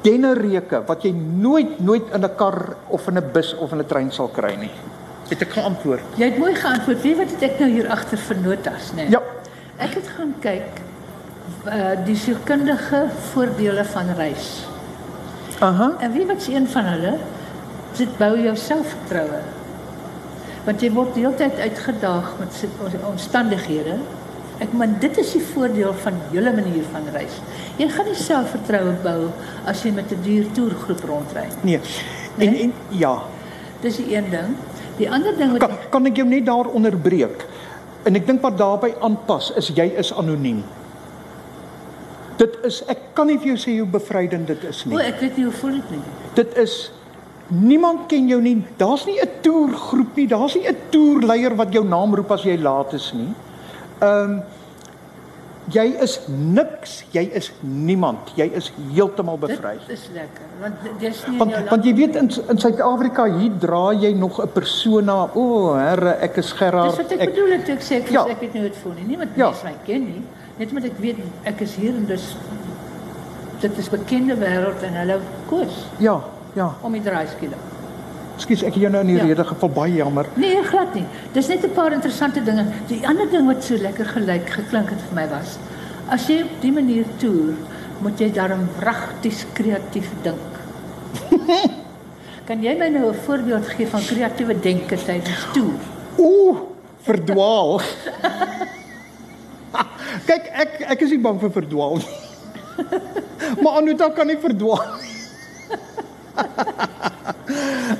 dennereuke 0.04 0.82
wat 0.88 1.04
jy 1.04 1.12
nooit 1.14 1.78
nooit 1.80 2.12
in 2.14 2.24
'n 2.24 2.36
kar 2.36 2.76
of 2.88 3.08
in 3.08 3.18
'n 3.18 3.32
bus 3.32 3.54
of 3.54 3.72
in 3.72 3.78
'n 3.78 3.86
trein 3.86 4.10
sal 4.12 4.28
kry 4.28 4.54
nie. 4.56 4.70
Het 5.28 5.42
ek 5.42 5.50
geantwoord? 5.50 6.02
Jy 6.16 6.24
het 6.24 6.38
mooi 6.38 6.54
geantwoord. 6.54 7.02
Weet 7.02 7.16
wat 7.16 7.30
het 7.30 7.42
ek 7.42 7.58
nou 7.60 7.70
hier 7.70 7.88
agter 7.88 8.18
vir 8.18 8.36
notas, 8.36 8.92
né? 8.96 9.08
Ja. 9.10 9.22
Ek 9.78 9.94
het 9.94 10.08
gaan 10.16 10.34
kyk 10.40 10.80
uh 11.66 12.04
die 12.04 12.16
sielkundige 12.16 13.08
voordele 13.32 13.84
van 13.84 14.14
reis. 14.16 14.66
Aha. 15.60 15.92
En 16.00 16.12
wie 16.12 16.26
wat 16.26 16.36
is 16.36 16.48
een 16.48 16.68
van 16.68 16.84
hulle? 16.84 17.18
Dit 17.96 18.18
bou 18.18 18.38
jou 18.38 18.56
selfvertroue. 18.56 19.40
Want 20.64 20.80
jy 20.84 20.90
word 20.92 21.14
deeltyd 21.14 21.58
uitgedaag 21.58 22.34
met 22.38 22.64
omstandighede. 23.08 23.98
Ek 24.60 24.72
meen 24.76 24.96
dit 25.00 25.16
is 25.18 25.32
die 25.32 25.42
voordeel 25.54 25.94
van 26.02 26.18
julle 26.32 26.52
manier 26.52 26.84
van 26.92 27.06
reis. 27.14 27.38
Jy 27.80 27.88
gaan 27.88 28.04
nie 28.10 28.14
selfvertroue 28.14 28.92
bou 29.02 29.30
as 29.66 29.82
jy 29.82 29.90
met 29.96 30.12
'n 30.12 30.20
duur 30.22 30.50
toergroep 30.52 31.00
rondry. 31.08 31.46
Nee. 31.62 31.80
En 32.38 32.50
Nee? 32.50 32.62
en 32.62 32.72
ja, 32.88 33.22
Dis 33.80 33.96
die 33.96 34.14
een 34.16 34.30
ding. 34.30 34.56
Die 34.98 35.10
ander 35.10 35.36
ding 35.36 35.50
wat 35.52 35.60
kan, 35.60 35.70
kan 35.90 36.06
ek 36.06 36.16
jou 36.16 36.28
net 36.28 36.44
daar 36.46 36.66
onderbreek? 36.68 37.46
En 38.04 38.14
ek 38.14 38.26
dink 38.26 38.42
wat 38.42 38.58
daarbey 38.58 38.94
aanpas 39.00 39.52
is 39.56 39.68
jy 39.74 39.92
is 39.96 40.12
anoniem. 40.12 40.62
Dit 42.36 42.58
is 42.64 42.82
ek 42.88 42.98
kan 43.14 43.26
nie 43.26 43.38
vir 43.38 43.46
jou 43.54 43.56
sê 43.60 43.78
hoe 43.78 43.88
bevrydend 43.88 44.46
dit 44.46 44.62
is 44.64 44.84
o, 44.86 44.88
nie. 44.88 45.00
ek 45.04 45.20
weet 45.20 45.36
nie 45.36 45.44
hoe 45.44 45.52
voel 45.52 45.70
dit 45.76 45.90
nie. 45.90 46.00
Dit 46.34 46.56
is 46.56 46.92
niemand 47.50 48.06
ken 48.08 48.28
jou 48.28 48.40
nie. 48.42 48.64
Daar's 48.78 49.04
nie 49.06 49.18
'n 49.20 49.28
toergroep 49.42 50.16
nie. 50.16 50.26
Daar's 50.28 50.54
nie 50.54 50.66
'n 50.68 50.76
toerleier 50.90 51.54
wat 51.56 51.72
jou 51.72 51.84
naam 51.84 52.14
roep 52.14 52.30
as 52.30 52.42
jy 52.42 52.56
laat 52.58 52.92
is 52.92 53.12
nie. 53.14 53.32
Ehm 54.00 54.30
um, 54.30 54.42
jy 55.70 55.84
is 56.02 56.20
niks, 56.26 57.04
jy 57.10 57.30
is 57.32 57.52
niemand. 57.60 58.18
Jy 58.34 58.50
is 58.54 58.72
heeltemal 58.92 59.38
bevry. 59.38 59.76
Dit 59.86 59.98
is 59.98 60.08
lekker 60.14 60.46
want 60.60 60.74
dis 61.00 61.24
nie 61.28 61.38
Want 61.38 61.70
want 61.70 61.84
jy 61.84 61.94
weet 61.94 62.16
in 62.16 62.30
in 62.48 62.58
Suid-Afrika 62.58 63.24
hier 63.38 63.52
dra 63.58 63.92
jy 63.92 64.12
nog 64.12 64.40
'n 64.42 64.48
persona. 64.52 65.28
O, 65.34 65.40
oh, 65.42 65.74
herre, 65.76 66.10
ek 66.20 66.36
is 66.36 66.50
Dis 66.50 66.52
Gerard. 66.52 66.96
wat 66.96 67.12
ek, 67.12 67.20
ek 67.20 67.28
bedoel 67.34 67.50
het 67.50 67.68
ek 67.68 67.80
sê 67.82 67.94
ek, 67.96 68.08
Ja. 68.10 68.26
ek 68.26 68.40
nie 68.40 68.50
hoe 68.60 68.60
dit 68.70 68.76
voel 68.76 68.92
nie. 68.92 69.04
Niemand 69.06 69.30
Ja. 69.36 69.44
ja. 69.44 69.50
mens 69.50 69.62
my 69.62 69.74
ken 69.84 70.04
nie. 70.04 70.22
Net 70.58 70.68
omdat 70.68 70.84
ek 70.84 70.98
weet 70.98 71.16
ek 71.44 71.60
is 71.60 71.74
hier 71.74 71.94
en 71.94 72.06
dus 72.06 72.36
dit 73.60 73.78
is 73.78 73.88
bekende 73.88 74.34
wêreld 74.36 74.82
en 74.82 74.94
hulle 74.94 75.18
koers 75.48 75.86
Ja, 75.98 76.20
ja. 76.54 76.70
om 76.82 76.92
die 76.92 77.02
draaiskiele. 77.02 77.56
Ekskuus, 78.36 78.62
ek 78.64 78.74
het 78.74 78.82
jou 78.82 78.90
nou 78.92 79.00
in 79.04 79.06
die 79.06 79.16
Ja. 79.16 79.24
rede 79.24 79.44
geval 79.44 79.68
baie 79.68 79.94
jammer. 79.94 80.26
Nee, 80.36 80.62
glad 80.62 80.94
nie. 80.94 81.04
Dis 81.32 81.48
net 81.48 81.64
'n 81.64 81.70
paar 81.74 81.92
interessante 81.92 82.40
dinge. 82.44 82.64
Die 82.88 83.06
ander 83.06 83.28
ding 83.30 83.46
wat 83.46 83.64
so 83.64 83.74
lekker 83.76 84.04
gelyk 84.06 84.48
geklink 84.50 84.88
het 84.90 84.98
vir 85.08 85.14
my 85.14 85.26
was, 85.28 85.58
as 86.08 86.26
jy 86.26 86.42
op 86.42 86.60
die 86.62 86.72
manier 86.72 87.04
toer, 87.18 87.54
moet 88.00 88.18
jy 88.18 88.30
daarom 88.32 88.68
wragties 88.80 89.46
kreatief 89.52 90.08
dink. 90.22 90.50
kan 92.46 92.62
jy 92.62 92.74
my 92.78 92.88
nou 92.88 93.10
'n 93.10 93.14
voorbeeld 93.14 93.66
gee 93.68 93.86
van 93.86 94.00
kreatiewe 94.00 94.60
denke 94.60 94.96
tydens 94.96 95.46
toer? 95.52 95.80
Ooh, 96.18 96.56
verdwaal. 97.02 97.80
Kyk, 100.26 100.46
ek 100.52 100.80
ek 100.94 101.00
is 101.02 101.10
nie 101.10 101.18
bang 101.22 101.38
vir 101.40 101.50
verdwaal 101.50 101.96
nie. 101.96 102.16
maar 103.62 103.78
Anuta 103.80 104.08
kan 104.10 104.26
nie 104.26 104.38
verdwaal 104.38 104.96
nie. 105.00 105.78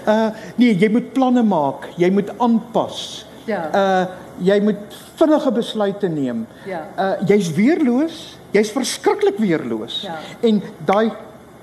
Uh 0.07 0.29
nee, 0.57 0.75
jy 0.75 0.88
moet 0.93 1.12
planne 1.14 1.43
maak, 1.47 1.88
jy 2.01 2.11
moet 2.14 2.31
aanpas. 2.38 3.27
Ja. 3.49 3.62
Uh 3.75 4.05
jy 4.40 4.57
moet 4.64 4.95
vinnige 5.21 5.51
besluite 5.53 6.09
neem. 6.09 6.47
Ja. 6.69 6.85
Uh 6.97 7.29
jy's 7.29 7.51
weerloos, 7.57 8.21
jy's 8.57 8.71
verskriklik 8.73 9.40
weerloos. 9.43 10.01
Ja. 10.07 10.16
En 10.47 10.62
daai 10.88 11.11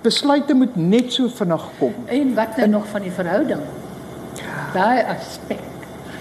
besluite 0.03 0.53
moet 0.53 0.75
net 0.75 1.13
so 1.13 1.30
vinnig 1.39 1.65
kom. 1.80 1.95
En 2.06 2.36
wat 2.36 2.58
nou 2.58 2.69
nog 2.77 2.86
van 2.91 3.01
die 3.08 3.12
verhouding? 3.12 3.63
Daai 4.73 5.01
aspek. 5.15 5.63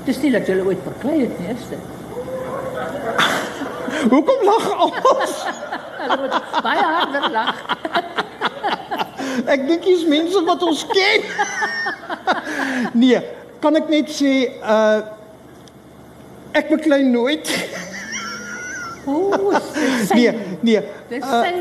Dis 0.07 0.21
nie 0.23 0.31
dat 0.33 0.47
jy 0.49 0.61
ooit 0.63 0.83
beklei 0.87 1.21
het 1.27 1.39
nie, 1.43 1.51
is 1.53 1.69
dit? 1.71 1.95
Hoekom 4.11 4.45
lag 4.47 4.67
almal? 4.71 5.27
Hulle 6.01 6.17
moet 6.23 6.63
baie 6.63 6.87
harder 6.87 7.31
lag. 7.35 7.61
Ek 9.45 9.67
dink 9.69 9.85
dis 9.85 10.07
mense 10.09 10.45
wat 10.47 10.63
ons 10.63 10.87
ken. 10.87 11.27
nee, 13.03 13.21
kan 13.61 13.77
ek 13.77 13.91
net 13.93 14.11
sê 14.13 14.33
uh 14.63 15.03
ek 16.57 16.71
beklei 16.73 17.03
nooit. 17.05 17.51
Ooh. 19.07 19.53
Nee, 20.17 20.33
nee. 20.61 20.81
Dis 21.09 21.23
Uh, 21.23 21.43
sy. 21.45 21.57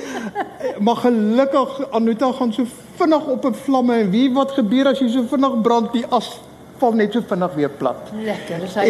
maar 0.84 0.96
gelukkig 0.96 1.90
Anuta 1.90 2.32
gaan 2.32 2.52
so 2.52 2.64
vinnig 2.96 3.26
op 3.26 3.44
'n 3.44 3.54
vlamme 3.54 3.94
en 3.98 4.10
wie 4.10 4.32
wat 4.32 4.50
gebeur 4.56 4.86
as 4.86 4.98
jy 4.98 5.08
so 5.10 5.26
vinnig 5.26 5.60
brand 5.62 5.92
die 5.92 6.06
as 6.10 6.40
val 6.78 6.92
net 6.92 7.12
so 7.12 7.20
vinnig 7.28 7.54
weer 7.54 7.70
plat. 7.70 8.10
Lekker, 8.14 8.60
dis 8.60 8.74
hy. 8.74 8.88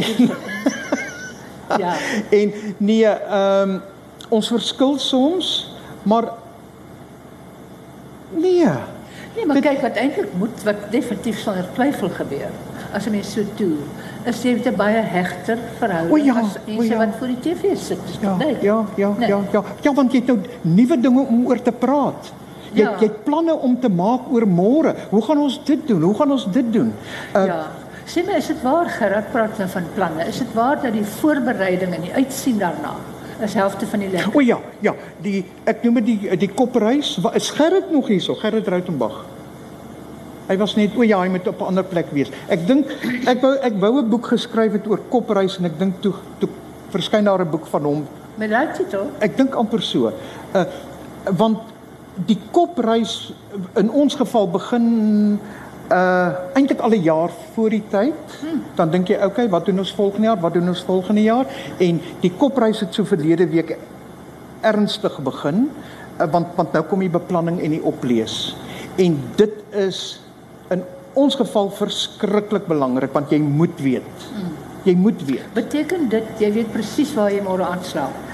ja. 1.82 1.94
En 2.30 2.52
nee, 2.76 3.06
ehm 3.06 3.70
um, 3.70 3.82
ons 4.28 4.48
verskil 4.48 4.98
soms, 4.98 5.76
maar. 6.02 6.45
Nee, 9.36 9.46
maar 9.46 9.60
kyk 9.60 9.80
wat 9.84 9.96
eintlik 10.00 10.32
moet 10.38 10.62
wat 10.64 10.76
definitief 10.90 11.38
sonder 11.38 11.66
twyfel 11.74 12.08
gebeur. 12.08 12.50
As 12.94 13.06
'n 13.06 13.10
mens 13.10 13.32
so 13.32 13.42
toer, 13.56 13.84
is 14.24 14.42
jy 14.42 14.54
'n 14.64 14.76
baie 14.76 15.02
hegter 15.02 15.58
verhouding 15.78 16.12
O 16.12 16.16
ja, 16.16 16.34
as 16.40 16.56
mense 16.66 16.88
ja. 16.88 16.96
wat 16.96 17.14
voor 17.18 17.26
die 17.26 17.40
TV 17.40 17.76
sit. 17.76 17.98
Ja, 18.20 18.36
duidelik? 18.38 18.62
ja, 18.62 18.84
ja, 18.96 19.12
Nee. 19.18 19.28
ja, 19.28 19.40
ja. 19.52 19.62
Ja, 19.82 19.92
want 19.94 20.12
jy 20.12 20.18
het 20.18 20.26
nou 20.26 20.38
nuwe 20.62 21.00
dinge 21.00 21.20
om 21.20 21.46
oor 21.46 21.62
te 21.62 21.72
praat. 21.72 22.32
Jy 22.72 22.82
Ja. 22.82 22.90
jy 22.98 23.06
het 23.06 23.24
planne 23.24 23.54
om 23.58 23.80
te 23.80 23.88
maak 23.88 24.20
oor 24.32 24.46
môre. 24.46 24.94
Hoe 25.10 25.22
gaan 25.22 25.38
ons 25.38 25.60
dit 25.64 25.86
doen? 25.88 26.02
Hoe 26.02 26.14
gaan 26.14 26.30
ons 26.30 26.46
dit 26.50 26.72
doen? 26.72 26.92
Uh, 27.34 27.44
Ja. 27.46 27.66
Sê 28.06 28.22
my, 28.26 28.32
is 28.36 28.46
dit 28.46 28.62
waar 28.62 28.86
Gerard 28.86 29.32
praat 29.32 29.58
nou 29.58 29.68
van 29.68 29.82
planne? 29.94 30.24
Is 30.28 30.38
dit 30.38 30.52
waar 30.54 30.80
dat 30.82 30.92
die 30.92 31.04
voorbereiding 31.04 31.94
en 31.94 32.00
die 32.00 32.12
uitsien 32.14 32.58
daarna 32.58 32.94
is 33.42 33.54
helfte 33.54 33.86
van 33.86 33.98
die 34.00 34.08
lekker? 34.10 34.34
O 34.34 34.40
ja, 34.40 34.58
ja, 34.80 34.94
die 35.22 35.44
ek 35.64 35.82
noem 35.84 35.94
dit 35.94 36.06
die 36.06 36.36
die 36.36 36.48
kopreis. 36.48 37.16
Wa- 37.22 37.32
Is 37.34 37.50
Gerrit 37.50 37.90
nog 37.92 38.06
hierso? 38.08 38.34
Gerrit 38.34 38.68
Rautenbach. 38.68 39.24
Hy 40.48 40.56
was 40.56 40.76
net 40.76 40.94
o 40.96 41.02
ja, 41.02 41.18
hy 41.20 41.28
moet 41.28 41.46
op 41.48 41.60
'n 41.60 41.64
ander 41.64 41.84
plek 41.84 42.06
wees. 42.12 42.30
Ek 42.48 42.66
dink 42.66 42.86
ek 43.26 43.40
wou 43.42 43.54
ek 43.62 43.72
wou 43.80 43.98
'n 44.00 44.08
boek 44.08 44.26
geskryf 44.26 44.72
het 44.72 44.86
oor 44.86 45.00
kopreis 45.10 45.58
en 45.58 45.64
ek 45.64 45.78
dink 45.78 46.00
toe 46.00 46.14
toe 46.38 46.48
verskyn 46.90 47.24
daar 47.24 47.40
'n 47.44 47.50
boek 47.50 47.66
van 47.66 47.82
hom 47.82 48.06
Met 48.36 48.50
daai 48.50 48.68
titel? 48.72 49.10
Ek 49.18 49.36
dink 49.36 49.54
amper 49.54 49.82
so. 49.82 50.12
Uh 50.54 50.64
want 51.36 51.58
die 52.26 52.38
kopreis 52.52 53.32
in 53.76 53.90
ons 53.90 54.14
geval 54.14 54.48
begin 54.50 55.38
uh 55.90 56.28
eintlik 56.54 56.80
al 56.80 56.90
'n 56.90 57.02
jaar 57.02 57.30
voor 57.54 57.70
die 57.70 57.82
tyd. 57.88 58.14
Hmm. 58.40 58.62
Dan 58.74 58.90
dink 58.90 59.08
jy, 59.08 59.18
okay, 59.24 59.48
wat 59.48 59.66
doen 59.66 59.78
ons 59.78 59.94
volgende 59.94 60.26
jaar? 60.26 60.40
Wat 60.40 60.52
doen 60.52 60.68
ons 60.68 60.82
volgende 60.82 61.22
jaar? 61.22 61.46
En 61.78 62.00
die 62.20 62.32
kopreis 62.36 62.80
het 62.80 62.94
so 62.94 63.04
verlede 63.04 63.46
week 63.48 63.76
ernstig 64.60 65.18
begin 65.22 65.70
uh, 66.20 66.26
want 66.30 66.46
want 66.56 66.72
nou 66.72 66.84
kom 66.84 67.00
die 67.04 67.12
beplanning 67.12 67.60
en 67.60 67.70
die 67.70 67.82
oplees. 67.82 68.56
En 68.96 69.18
dit 69.36 69.62
is 69.70 70.20
in 70.70 70.82
ons 71.14 71.34
geval 71.34 71.70
verskriklik 71.70 72.66
belangrik 72.66 73.12
want 73.12 73.30
jy 73.30 73.40
moet 73.40 73.80
weet. 73.80 74.28
Hmm. 74.32 74.54
Jy 74.86 74.94
moet 74.94 75.24
weet. 75.26 75.52
Beteken 75.54 76.08
dit 76.08 76.24
jy 76.38 76.52
weet 76.52 76.72
presies 76.72 77.14
waar 77.14 77.32
jy 77.32 77.42
môre 77.42 77.66
aanslaap? 77.66 78.24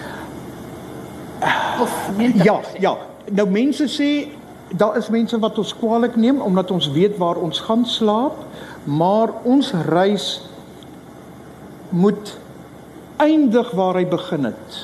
Of 1.83 2.11
nee? 2.17 2.33
Ja, 2.45 2.61
ja. 2.79 2.97
Nou 3.33 3.47
mense 3.51 3.89
sê 3.91 4.29
daar 4.77 4.97
is 4.97 5.11
mense 5.13 5.39
wat 5.39 5.59
ons 5.59 5.75
kwaliek 5.77 6.17
neem 6.17 6.41
omdat 6.41 6.71
ons 6.71 6.91
weet 6.93 7.17
waar 7.21 7.37
ons 7.37 7.61
gaan 7.61 7.85
slaap, 7.87 8.39
maar 8.85 9.33
ons 9.45 9.73
reis 9.89 10.43
moet 11.89 12.37
eindig 13.21 13.71
waar 13.77 14.01
hy 14.01 14.07
begin 14.09 14.49
het. 14.49 14.79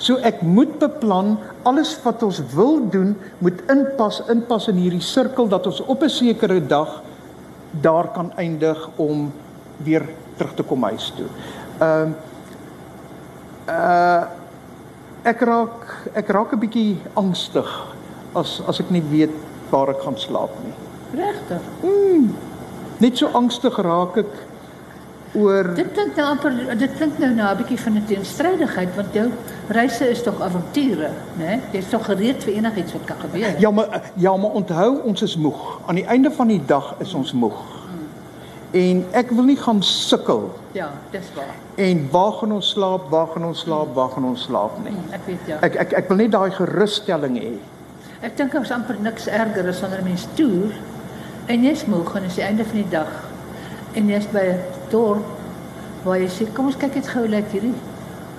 So 0.00 0.16
ek 0.24 0.40
moet 0.44 0.78
beplan 0.80 1.36
alles 1.68 1.92
wat 2.04 2.22
ons 2.24 2.40
wil 2.54 2.80
doen 2.92 3.14
moet 3.44 3.60
inpas 3.72 4.22
inpas 4.32 4.68
in 4.72 4.80
hierdie 4.80 5.04
sirkel 5.04 5.48
dat 5.48 5.66
ons 5.68 5.80
op 5.84 6.02
'n 6.02 6.08
sekere 6.08 6.60
dag 6.60 7.02
daar 7.70 8.08
kan 8.12 8.32
eindig 8.36 8.88
om 8.96 9.32
weer 9.76 10.08
terug 10.36 10.54
te 10.54 10.62
kom 10.62 10.82
huis 10.82 11.12
toe. 11.16 11.28
Ehm 11.80 12.12
uh, 13.68 13.74
uh 13.74 14.24
ek 15.22 15.40
raak 15.40 16.08
ek 16.12 16.28
raak 16.28 16.52
'n 16.52 16.58
bietjie 16.58 16.96
angstig 17.14 17.89
as 18.34 18.60
as 18.68 18.80
ek 18.80 18.90
nie 18.90 19.02
weet 19.10 19.34
waar 19.70 19.90
ek 19.90 20.04
gaan 20.04 20.18
slaap 20.18 20.54
nie. 20.64 20.74
Regtig? 21.20 21.62
Mm, 21.82 22.30
net 22.98 23.18
so 23.18 23.30
angstig 23.34 23.76
raak 23.82 24.16
ek 24.22 24.38
oor 25.38 25.70
Dit 25.74 25.92
klink 25.94 26.16
nou 26.18 26.26
amper 26.26 26.54
dit 26.78 26.94
klink 26.98 27.18
nou 27.22 27.30
na 27.34 27.52
'n 27.52 27.56
bietjie 27.58 27.78
van 27.78 27.96
'n 27.96 28.06
teenstrydigheid 28.06 28.94
want 28.96 29.14
jou 29.14 29.30
reise 29.68 30.10
is 30.10 30.22
tog 30.22 30.40
avonture, 30.40 31.10
né? 31.38 31.60
Jy 31.72 31.78
is 31.78 31.88
tog 31.88 32.04
gereed 32.04 32.42
vir 32.42 32.54
enigiets 32.54 32.92
wat 32.92 33.04
kan 33.04 33.16
gebeur. 33.20 33.60
Ja, 33.60 33.70
maar 33.70 34.10
ja, 34.14 34.36
maar 34.36 34.50
onthou 34.50 35.00
ons 35.04 35.22
is 35.22 35.36
moeg. 35.36 35.78
Aan 35.86 35.94
die 35.94 36.06
einde 36.06 36.30
van 36.30 36.46
die 36.46 36.62
dag 36.66 36.94
is 36.98 37.14
ons 37.14 37.32
moeg. 37.32 37.54
Hmm. 37.54 38.80
En 38.80 39.04
ek 39.12 39.30
wil 39.30 39.44
nie 39.44 39.56
gaan 39.56 39.82
sukkel. 39.82 40.50
Ja, 40.72 40.90
dis 41.10 41.30
waar. 41.34 41.54
En 41.74 42.08
waar 42.10 42.32
gaan 42.32 42.52
ons 42.52 42.68
slaap? 42.68 43.10
Waar 43.10 43.26
gaan 43.26 43.44
ons 43.44 43.60
slaap? 43.60 43.94
Waar 43.94 44.08
gaan 44.08 44.24
ons 44.24 44.42
slaap 44.42 44.82
nie? 44.82 44.92
Hmm, 44.92 45.12
ek 45.12 45.20
weet 45.26 45.46
ja. 45.46 45.58
Ek 45.60 45.74
ek 45.74 45.92
ek 45.92 46.08
wil 46.08 46.16
net 46.16 46.30
daai 46.30 46.50
gerusstelling 46.50 47.38
hê. 47.38 47.54
Ek 48.20 48.34
dink 48.36 48.52
ons 48.58 48.70
amper 48.74 48.98
niks 49.00 49.28
erger 49.32 49.68
as 49.70 49.78
wanneer 49.80 50.02
mens 50.04 50.26
toer 50.36 50.74
en 51.48 51.62
jy's 51.64 51.86
moeg 51.88 52.10
en 52.18 52.26
is 52.28 52.36
die 52.36 52.44
einde 52.44 52.66
van 52.68 52.82
die 52.82 52.90
dag 52.92 53.14
en 53.96 54.10
jy's 54.12 54.26
by 54.32 54.42
'n 54.50 54.58
dorp 54.92 55.24
waar 56.04 56.18
jy 56.20 56.28
sê 56.28 56.46
kom 56.52 56.66
ons 56.66 56.76
kyk 56.76 56.94
net 56.94 57.08
gou 57.08 57.26
net 57.28 57.48
hierdie 57.52 57.74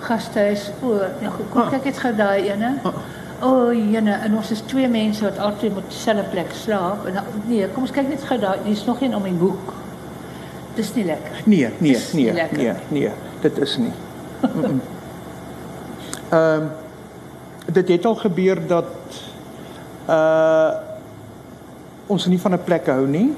gastehuis 0.01 0.69
o, 0.83 0.93
ja, 1.21 1.31
kom 1.53 1.69
kyk 1.69 1.85
net 1.89 1.97
gou 1.97 2.11
daai 2.13 2.49
ene. 2.49 2.71
O, 3.41 3.49
oh, 3.49 3.73
jene, 3.73 4.19
en 4.21 4.35
ons 4.37 4.51
is 4.53 4.61
twee 4.69 4.87
mense 4.87 5.23
wat 5.25 5.39
altyd 5.41 5.77
op 5.77 5.89
dieselfde 5.89 6.27
plek 6.29 6.51
slaap 6.53 7.07
en 7.09 7.17
nee, 7.47 7.67
kom 7.73 7.87
ons 7.87 7.93
kyk 7.95 8.09
net 8.09 8.25
gou 8.29 8.37
daai, 8.37 8.59
dis 8.67 8.85
nog 8.85 9.01
een 9.01 9.15
om 9.17 9.23
die 9.25 9.33
boek. 9.33 9.73
Dis 10.75 10.93
nie 10.93 11.05
lekker. 11.05 11.41
Nee, 11.45 11.69
nee, 11.79 11.97
nee, 12.13 12.31
nee, 12.33 12.47
nee, 12.51 12.73
nee, 12.89 13.11
dit 13.41 13.57
is 13.57 13.77
nie. 13.77 13.93
Ehm 16.31 16.61
um, 16.61 16.69
dit 17.71 17.87
het 17.87 18.05
al 18.05 18.15
gebeur 18.15 18.59
dat 18.67 18.85
uh 20.09 20.71
ons 22.11 22.25
nie 22.27 22.39
van 22.39 22.53
'n 22.53 22.63
plek 22.63 22.87
hou 22.87 23.07
nie. 23.07 23.33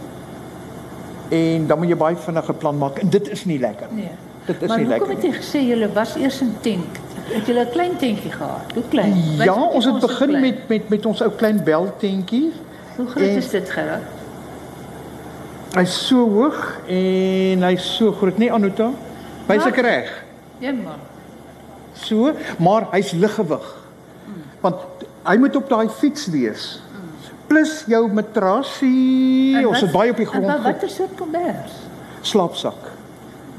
En 1.29 1.67
dan 1.67 1.77
moet 1.77 1.87
jy 1.87 1.97
baie 1.97 2.15
vinnige 2.15 2.53
plan 2.53 2.77
maak 2.77 2.97
en 2.97 3.09
dit 3.09 3.29
is 3.29 3.45
nie 3.45 3.59
lekker. 3.59 3.87
Nee. 3.91 4.09
Dit 4.45 4.61
is 4.61 4.67
maar 4.67 4.77
nie 4.77 4.87
lekker. 4.87 5.07
Maar 5.07 5.15
hoekom 5.15 5.31
het 5.31 5.41
jy 5.41 5.41
gesê 5.41 5.67
julle 5.67 5.91
was 5.93 6.15
eers 6.15 6.41
in 6.41 6.55
tent? 6.61 6.97
Het 7.23 7.45
julle 7.45 7.65
'n 7.65 7.69
klein 7.69 7.97
tentjie 7.97 8.31
gehad? 8.31 8.73
Hoe 8.73 8.83
klein? 8.89 9.13
Ja, 9.37 9.53
ons 9.53 9.85
het 9.85 9.99
begin 9.99 10.39
met 10.39 10.67
met 10.67 10.89
met 10.89 11.05
ons 11.05 11.21
ou 11.21 11.31
klein 11.31 11.63
beltentjie. 11.63 12.51
Hoe 12.95 13.07
groot 13.07 13.23
en, 13.23 13.37
is 13.37 13.49
dit 13.49 13.69
gerad? 13.69 14.01
Hy's 15.73 16.07
so 16.07 16.29
hoog 16.29 16.79
en 16.87 17.63
hy's 17.63 17.95
so 17.95 18.11
groot, 18.11 18.37
nee 18.37 18.51
Anuta. 18.51 18.91
Hy's 19.47 19.65
ek 19.65 19.75
reg? 19.75 20.23
Ja 20.59 20.71
man. 20.71 21.01
So, 21.93 22.33
maar 22.57 22.87
hy's 22.91 23.11
liggewig. 23.11 23.65
Hmm. 24.25 24.43
Want 24.61 24.75
hy 25.23 25.37
moet 25.37 25.55
op 25.55 25.69
daai 25.69 25.89
fiets 25.89 26.27
wees 26.27 26.83
plus 27.53 27.83
jou 27.89 28.07
matrasie. 28.13 29.61
Ons 29.67 29.83
het 29.85 29.91
baie 29.93 30.13
op 30.13 30.19
die 30.21 30.27
grond. 30.27 30.47
Maar 30.47 30.61
watter 30.65 30.89
soort 30.89 31.15
kombers? 31.19 31.77
Slaapsak. 32.21 32.91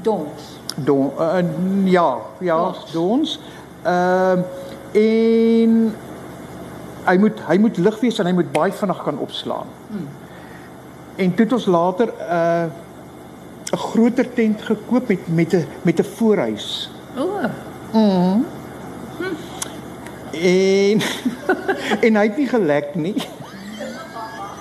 Dons. 0.05 0.53
Don 0.75 1.11
uh, 1.19 1.39
ja, 1.87 2.09
ja, 2.43 2.59
dons. 2.91 3.39
Ehm 3.83 4.39
uh, 4.39 4.63
en 4.95 5.71
hy 7.05 7.15
moet 7.19 7.39
hy 7.47 7.57
moet 7.59 7.77
lig 7.77 7.97
wees 7.99 8.19
en 8.19 8.29
hy 8.29 8.31
moet 8.37 8.51
baie 8.55 8.71
vinnig 8.71 9.01
kan 9.03 9.17
opslaan. 9.19 9.71
Hmm. 9.89 10.07
En 11.19 11.33
toe 11.35 11.45
het 11.45 11.55
ons 11.57 11.65
later 11.65 12.07
'n 12.07 12.31
uh, 12.31 12.65
'n 13.75 13.77
groter 13.77 14.33
tent 14.33 14.61
gekoop 14.61 15.07
met 15.07 15.27
met 15.27 15.53
'n 15.53 15.67
met 15.81 15.99
'n 15.99 16.03
voorhuis. 16.15 16.89
O. 17.17 17.23
Oh. 17.23 17.43
Mm. 17.91 18.45
En 20.41 21.01
en 22.05 22.15
hy 22.15 22.23
het 22.27 22.37
nie 22.37 22.47
gelek 22.47 22.95
nie. 22.95 23.15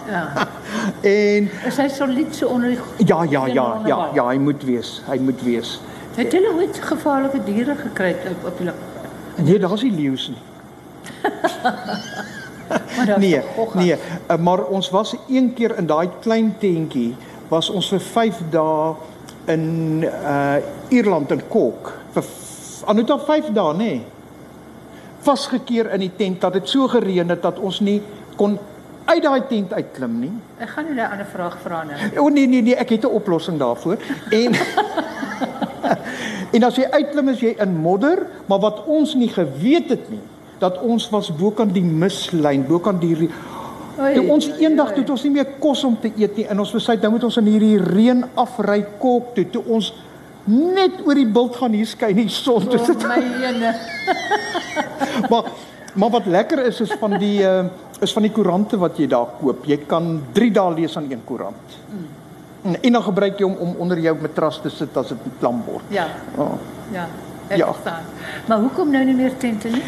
Ja. 0.09 0.49
en 1.15 1.51
is 1.67 1.77
hy 1.81 1.89
solied 1.89 2.37
so 2.37 2.53
onder 2.53 2.75
die 2.75 3.07
Ja, 3.07 3.23
ja, 3.23 3.47
ja, 3.47 3.81
ja, 3.87 3.99
ja, 4.15 4.27
hy 4.29 4.39
moet 4.39 4.65
wees. 4.65 5.03
Hy 5.09 5.19
moet 5.19 5.43
wees. 5.43 5.79
Het 6.15 6.33
hulle 6.33 6.53
ooit 6.55 6.79
gevaarlike 6.79 7.41
diere 7.45 7.75
gekry 7.77 8.15
op 8.31 8.51
op 8.53 8.59
hulle 8.63 8.75
Nee, 9.35 9.59
daar's 9.59 9.83
nie 9.83 9.93
leeu's 9.93 10.29
nie. 10.31 10.43
maar 12.97 13.19
nee, 13.19 13.41
nee, 13.75 13.97
uh, 14.31 14.37
maar 14.37 14.63
ons 14.65 14.91
was 14.91 15.17
een 15.29 15.53
keer 15.55 15.77
in 15.77 15.87
daai 15.87 16.09
klein 16.21 16.55
tentjie 16.59 17.17
was 17.49 17.71
ons 17.71 17.89
vir 17.89 18.01
5 18.01 18.43
dae 18.51 18.95
in 19.53 20.05
uh 20.07 20.57
Ierland 20.89 21.31
in 21.31 21.43
Kok. 21.49 21.93
Vir 22.15 22.25
Anuta 22.87 23.19
5 23.19 23.51
dae, 23.57 23.75
nê. 23.75 23.79
Nee, 23.85 24.14
vasgekeer 25.25 25.93
in 25.97 26.05
die 26.05 26.13
tent 26.17 26.41
dat 26.41 26.53
dit 26.53 26.69
so 26.69 26.89
gereën 26.89 27.29
het 27.29 27.43
dat 27.43 27.59
ons 27.59 27.81
nie 27.81 28.01
kon 28.37 28.59
uit 29.05 29.23
daai 29.23 29.43
tent 29.49 29.73
uitklim 29.73 30.21
nie. 30.21 30.33
Ek 30.59 30.69
gaan 30.77 30.87
nie 30.89 31.01
'n 31.01 31.11
ander 31.11 31.27
vraag 31.27 31.59
vra 31.61 31.85
nou. 31.85 31.99
O 32.25 32.29
nee 32.29 32.47
nee 32.47 32.63
nee, 32.63 32.77
ek 32.77 32.89
het 32.91 33.05
'n 33.05 33.17
oplossing 33.21 33.59
daarvoor. 33.59 33.97
En 34.31 34.53
En 36.55 36.63
as 36.63 36.77
jy 36.79 36.87
uitklim 36.91 37.29
is 37.29 37.41
jy 37.41 37.57
in 37.59 37.75
modder, 37.83 38.27
maar 38.47 38.61
wat 38.63 38.85
ons 38.87 39.15
nie 39.15 39.29
geweet 39.29 39.89
het 39.91 40.11
nie, 40.11 40.23
dat 40.63 40.79
ons 40.87 41.09
was 41.11 41.33
bokant 41.35 41.75
die 41.75 41.83
mislyn, 41.83 42.67
bokant 42.67 43.01
die 43.03 43.29
Oei, 43.95 44.19
ons 44.27 44.49
eendag 44.59 44.91
toe 44.95 45.05
ons 45.15 45.23
nie 45.23 45.37
meer 45.37 45.53
kos 45.63 45.85
om 45.87 45.95
te 46.01 46.11
eet 46.19 46.35
nie 46.41 46.49
en 46.51 46.59
ons 46.65 46.73
besluit 46.75 47.03
nou 47.05 47.13
moet 47.15 47.27
ons 47.29 47.37
in 47.39 47.47
hierdie 47.47 47.77
reën 47.79 48.25
afry 48.43 48.81
kok 48.99 49.29
toe 49.37 49.45
toe 49.55 49.63
ons 49.71 49.93
net 50.51 51.01
oor 51.07 51.17
die 51.17 51.29
bult 51.29 51.57
gaan 51.57 51.73
hier 51.77 51.89
skyn 51.89 52.19
die 52.19 52.29
son 52.33 52.67
toe 52.69 52.81
sit. 52.85 53.05
My 53.09 53.21
ene. 53.45 53.75
maar 55.31 55.53
maar 55.95 56.11
wat 56.11 56.27
lekker 56.27 56.65
is 56.67 56.81
is 56.83 56.93
van 56.99 57.15
die 57.23 57.45
uh, 57.47 57.65
is 58.03 58.13
van 58.13 58.27
die 58.27 58.33
koerante 58.35 58.79
wat 58.79 58.99
jy 58.99 59.07
daar 59.07 59.37
koop. 59.39 59.65
Jy 59.71 59.85
kan 59.87 60.19
3 60.35 60.51
dae 60.57 60.75
lees 60.75 60.97
aan 60.99 61.07
een 61.11 61.23
koerant. 61.25 61.79
Mm. 61.91 62.75
En 62.81 62.97
dan 62.97 63.05
gebruik 63.05 63.39
jy 63.39 63.47
hom 63.47 63.57
om 63.61 63.77
onder 63.85 64.01
jou 64.01 64.15
matras 64.21 64.59
te 64.65 64.73
sit 64.73 64.97
as 64.97 65.13
dit 65.13 65.39
klam 65.39 65.63
word. 65.67 65.85
Ja. 65.93 66.09
Oh. 66.41 66.57
Ja. 66.93 67.07
Ek 67.49 67.61
ja. 67.61 67.69
verstaan. 67.73 68.09
Maar 68.49 68.59
hoekom 68.65 68.91
nou 68.91 69.05
nie 69.05 69.15
meer 69.15 69.37
tente 69.37 69.69
nie? 69.69 69.83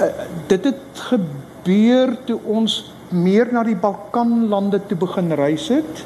Uh, 0.00 0.08
dit 0.46 0.64
het 0.64 1.02
gebeur 1.10 2.14
toe 2.24 2.38
ons 2.46 2.78
meer 3.12 3.50
na 3.52 3.64
die 3.66 3.76
Balkanlande 3.76 4.80
toe 4.86 4.96
begin 4.98 5.34
reis 5.38 5.68
het. 5.74 6.04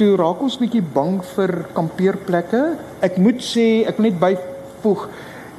Toe 0.00 0.14
raak 0.16 0.40
ons 0.40 0.56
bietjie 0.56 0.82
bang 0.94 1.18
vir 1.34 1.52
kampeerplekke. 1.76 2.62
Ek 3.04 3.18
moet 3.20 3.42
sê, 3.44 3.84
ek 3.84 3.98
wil 4.00 4.08
net 4.08 4.20
byvoeg, 4.22 5.02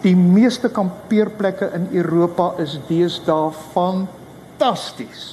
die 0.04 0.16
meeste 0.18 0.72
kampeerplekke 0.74 1.70
in 1.78 1.86
Europa 2.02 2.54
is 2.64 2.80
deesdae 2.90 3.52
fantasties. 3.76 5.28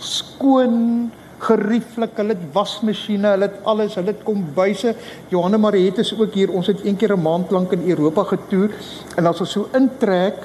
Skoon, 0.00 1.10
gerieflik, 1.42 2.14
hulle 2.20 2.36
het 2.36 2.46
wasmasjiene, 2.54 3.34
hulle 3.34 3.50
het 3.50 3.58
alles, 3.68 3.98
hulle 3.98 4.14
het 4.14 4.22
kombuise. 4.24 4.94
Johanna 5.32 5.58
Mariet 5.58 5.98
is 6.04 6.14
ook 6.14 6.38
hier. 6.38 6.54
Ons 6.54 6.70
het 6.70 6.84
een 6.84 6.96
keer 6.96 7.16
'n 7.16 7.22
maand 7.22 7.50
lank 7.50 7.72
in 7.72 7.88
Europa 7.90 8.24
getoer 8.36 8.70
en 9.16 9.26
as 9.26 9.40
ons 9.40 9.50
so 9.50 9.68
intrek, 9.74 10.38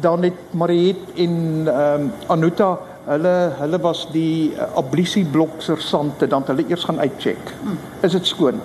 dan 0.00 0.22
het 0.22 0.38
Mariet 0.54 1.02
en 1.16 1.66
ehm 1.66 2.02
um, 2.02 2.12
Anuta 2.26 2.78
Hulle 3.06 3.34
hulle 3.58 3.78
was 3.80 4.06
die 4.12 4.52
uh, 4.52 4.66
ablusie 4.76 5.24
blok 5.24 5.62
sersante 5.64 6.26
dan 6.26 6.44
hulle 6.46 6.66
eers 6.68 6.84
gaan 6.84 7.00
uitcheck. 7.00 7.54
Hmm. 7.62 7.78
Is 8.06 8.12
dit 8.12 8.26
skoon? 8.26 8.60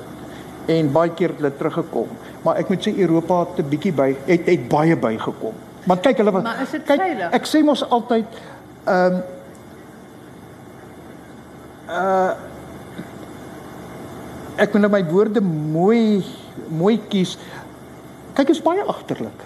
En 0.71 0.91
baie 0.91 1.13
keer 1.13 1.29
het 1.33 1.39
hulle 1.39 1.53
teruggekom. 1.57 2.09
Maar 2.43 2.59
ek 2.61 2.69
moet 2.69 2.87
sê 2.87 2.91
Europa 2.97 3.39
het 3.45 3.63
'n 3.63 3.69
bietjie 3.69 3.93
by 3.93 4.09
het 4.25 4.45
het 4.45 4.67
baie 4.69 4.97
bygekom. 4.97 5.53
Maar 5.85 5.97
kyk 5.97 6.17
hulle 6.17 6.31
Maar 6.31 6.61
is 6.61 6.71
dit 6.71 6.85
veilig? 6.85 7.31
Ek 7.31 7.45
sê 7.45 7.63
mos 7.63 7.89
altyd 7.89 8.25
Ehm 8.85 9.13
um, 9.13 9.21
uh 11.89 12.33
ek 14.55 14.71
moet 14.73 14.81
nou 14.81 14.91
my 14.93 15.01
woorde 15.09 15.41
mooi 15.41 16.23
mooi 16.69 16.99
kies. 17.09 17.35
Kyk, 18.37 18.49
is 18.53 18.61
baie 18.61 18.83
agterlik. 18.83 19.41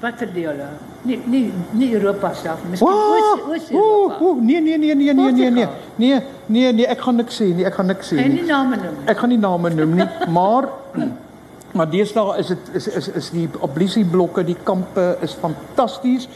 Watter 0.00 0.30
dele? 0.32 0.68
Nie 1.04 1.18
nie 1.28 1.52
nie 1.76 1.90
Europa 1.92 2.32
self, 2.34 2.62
miskien 2.70 2.88
Wow! 2.88 3.48
Oos 3.48 3.50
Oos-Europa. 3.50 4.24
Ooh, 4.24 4.40
nee 4.40 4.60
nee 4.60 4.78
nee 4.78 4.94
nee 4.94 5.12
nee 5.12 5.32
nee 5.32 5.50
nee. 5.50 5.68
Nee, 5.96 6.20
nee 6.46 6.72
nee, 6.72 6.86
ek 6.86 7.04
gaan 7.04 7.20
niks 7.20 7.36
sê 7.40 7.50
nie. 7.52 7.66
Ek 7.68 7.76
gaan 7.76 7.86
niks 7.92 8.12
sê 8.12 8.16
nie. 8.16 8.40
nie 8.40 8.48
name 8.48 8.78
noem. 8.80 8.96
nie. 9.00 9.10
Ek 9.12 9.20
gaan 9.20 9.32
nie 9.34 9.40
name 9.42 9.70
noem 9.74 9.94
nie, 10.00 10.08
maar 10.38 10.70
maar 11.76 11.90
deesdae 11.92 12.38
is 12.40 12.54
dit 12.54 12.72
is 12.80 12.88
is 13.02 13.08
is 13.20 13.30
die 13.34 13.46
ablisieblokke, 13.68 14.46
die 14.48 14.56
kampe 14.64 15.06
is 15.26 15.36
fantasties. 15.44 16.28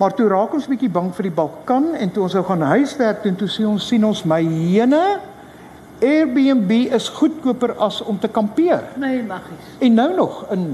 Maar 0.00 0.12
toe 0.16 0.28
raak 0.28 0.56
ons 0.56 0.68
bietjie 0.68 0.92
bang 0.92 1.12
vir 1.16 1.30
die 1.30 1.36
Balkan 1.36 1.94
en 1.96 2.10
toe 2.12 2.26
ons 2.26 2.34
nou 2.36 2.44
gaan 2.48 2.64
huiswerk 2.72 3.22
doen, 3.24 3.36
toe 3.36 3.48
sien 3.48 3.68
ons 3.68 3.86
sien 3.92 4.04
ons 4.04 4.24
my 4.28 4.42
jene 4.44 5.04
Airbnb 6.04 6.70
is 6.92 7.08
goedkoper 7.08 7.72
as 7.80 8.02
om 8.04 8.18
te 8.20 8.28
kampeer. 8.28 8.82
Nee, 9.00 9.22
magies. 9.24 9.70
En 9.80 9.94
nou 9.96 10.10
nog 10.14 10.44
in 10.52 10.66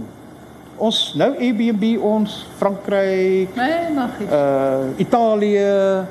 ons 0.82 0.98
nou 1.18 1.30
Airbnb 1.38 1.84
ons 2.02 2.32
Frankryk, 2.58 3.54
Nee, 3.56 3.90
magies. 3.94 4.28
uh 4.30 4.98
Italië. 4.98 6.06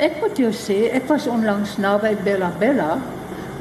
Ek 0.00 0.20
moet 0.22 0.38
jou 0.40 0.52
sê, 0.56 0.78
ek 0.96 1.08
was 1.10 1.26
onlangs 1.28 1.76
naby 1.76 2.14
Bella 2.24 2.48
Bella 2.58 2.92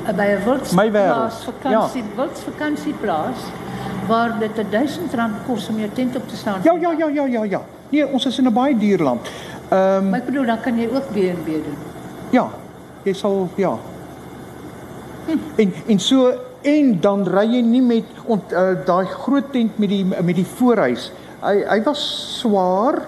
eh, 0.07 0.13
by 0.15 0.27
'n 0.37 0.43
wildsplaas 0.45 1.43
vakansie, 1.49 2.03
ja. 2.03 2.15
wildsvakansieplaas 2.15 3.39
waar 4.07 4.39
dit 4.39 4.51
R1000 4.57 5.43
kos 5.45 5.67
om 5.69 5.79
jou 5.79 5.89
tent 5.93 6.15
op 6.15 6.27
te 6.27 6.35
staan. 6.35 6.61
Ja 6.63 6.73
ja 6.79 6.91
ja 6.97 7.07
ja 7.09 7.25
ja 7.25 7.43
ja. 7.43 7.61
Nee, 7.89 8.07
ons 8.07 8.25
is 8.25 8.37
in 8.39 8.47
'n 8.47 8.53
baie 8.53 8.77
duur 8.77 8.99
land. 9.03 9.27
Ehm 9.69 10.09
Maar 10.09 10.19
ek 10.19 10.25
bedoel 10.25 10.45
dan 10.45 10.61
kan 10.61 10.77
jy 10.77 10.87
ook 10.87 11.07
B&B 11.11 11.45
doen. 11.45 11.77
Ja, 12.31 12.47
jy 13.03 13.13
sal 13.13 13.49
ja. 13.55 13.77
En 15.55 15.73
en 15.87 15.99
so 15.99 16.31
en 16.61 16.99
dan 17.01 17.23
ry 17.27 17.45
jy 17.55 17.61
nie 17.61 17.81
met 17.81 18.03
ont 18.25 18.51
uh, 18.51 18.71
daai 18.85 19.05
groot 19.05 19.51
tent 19.51 19.77
met 19.79 19.89
die 19.89 20.05
met 20.05 20.35
die 20.35 20.45
voorhuis. 20.45 21.11
Hy 21.41 21.63
hy 21.69 21.83
was 21.83 22.01
swaar 22.39 23.01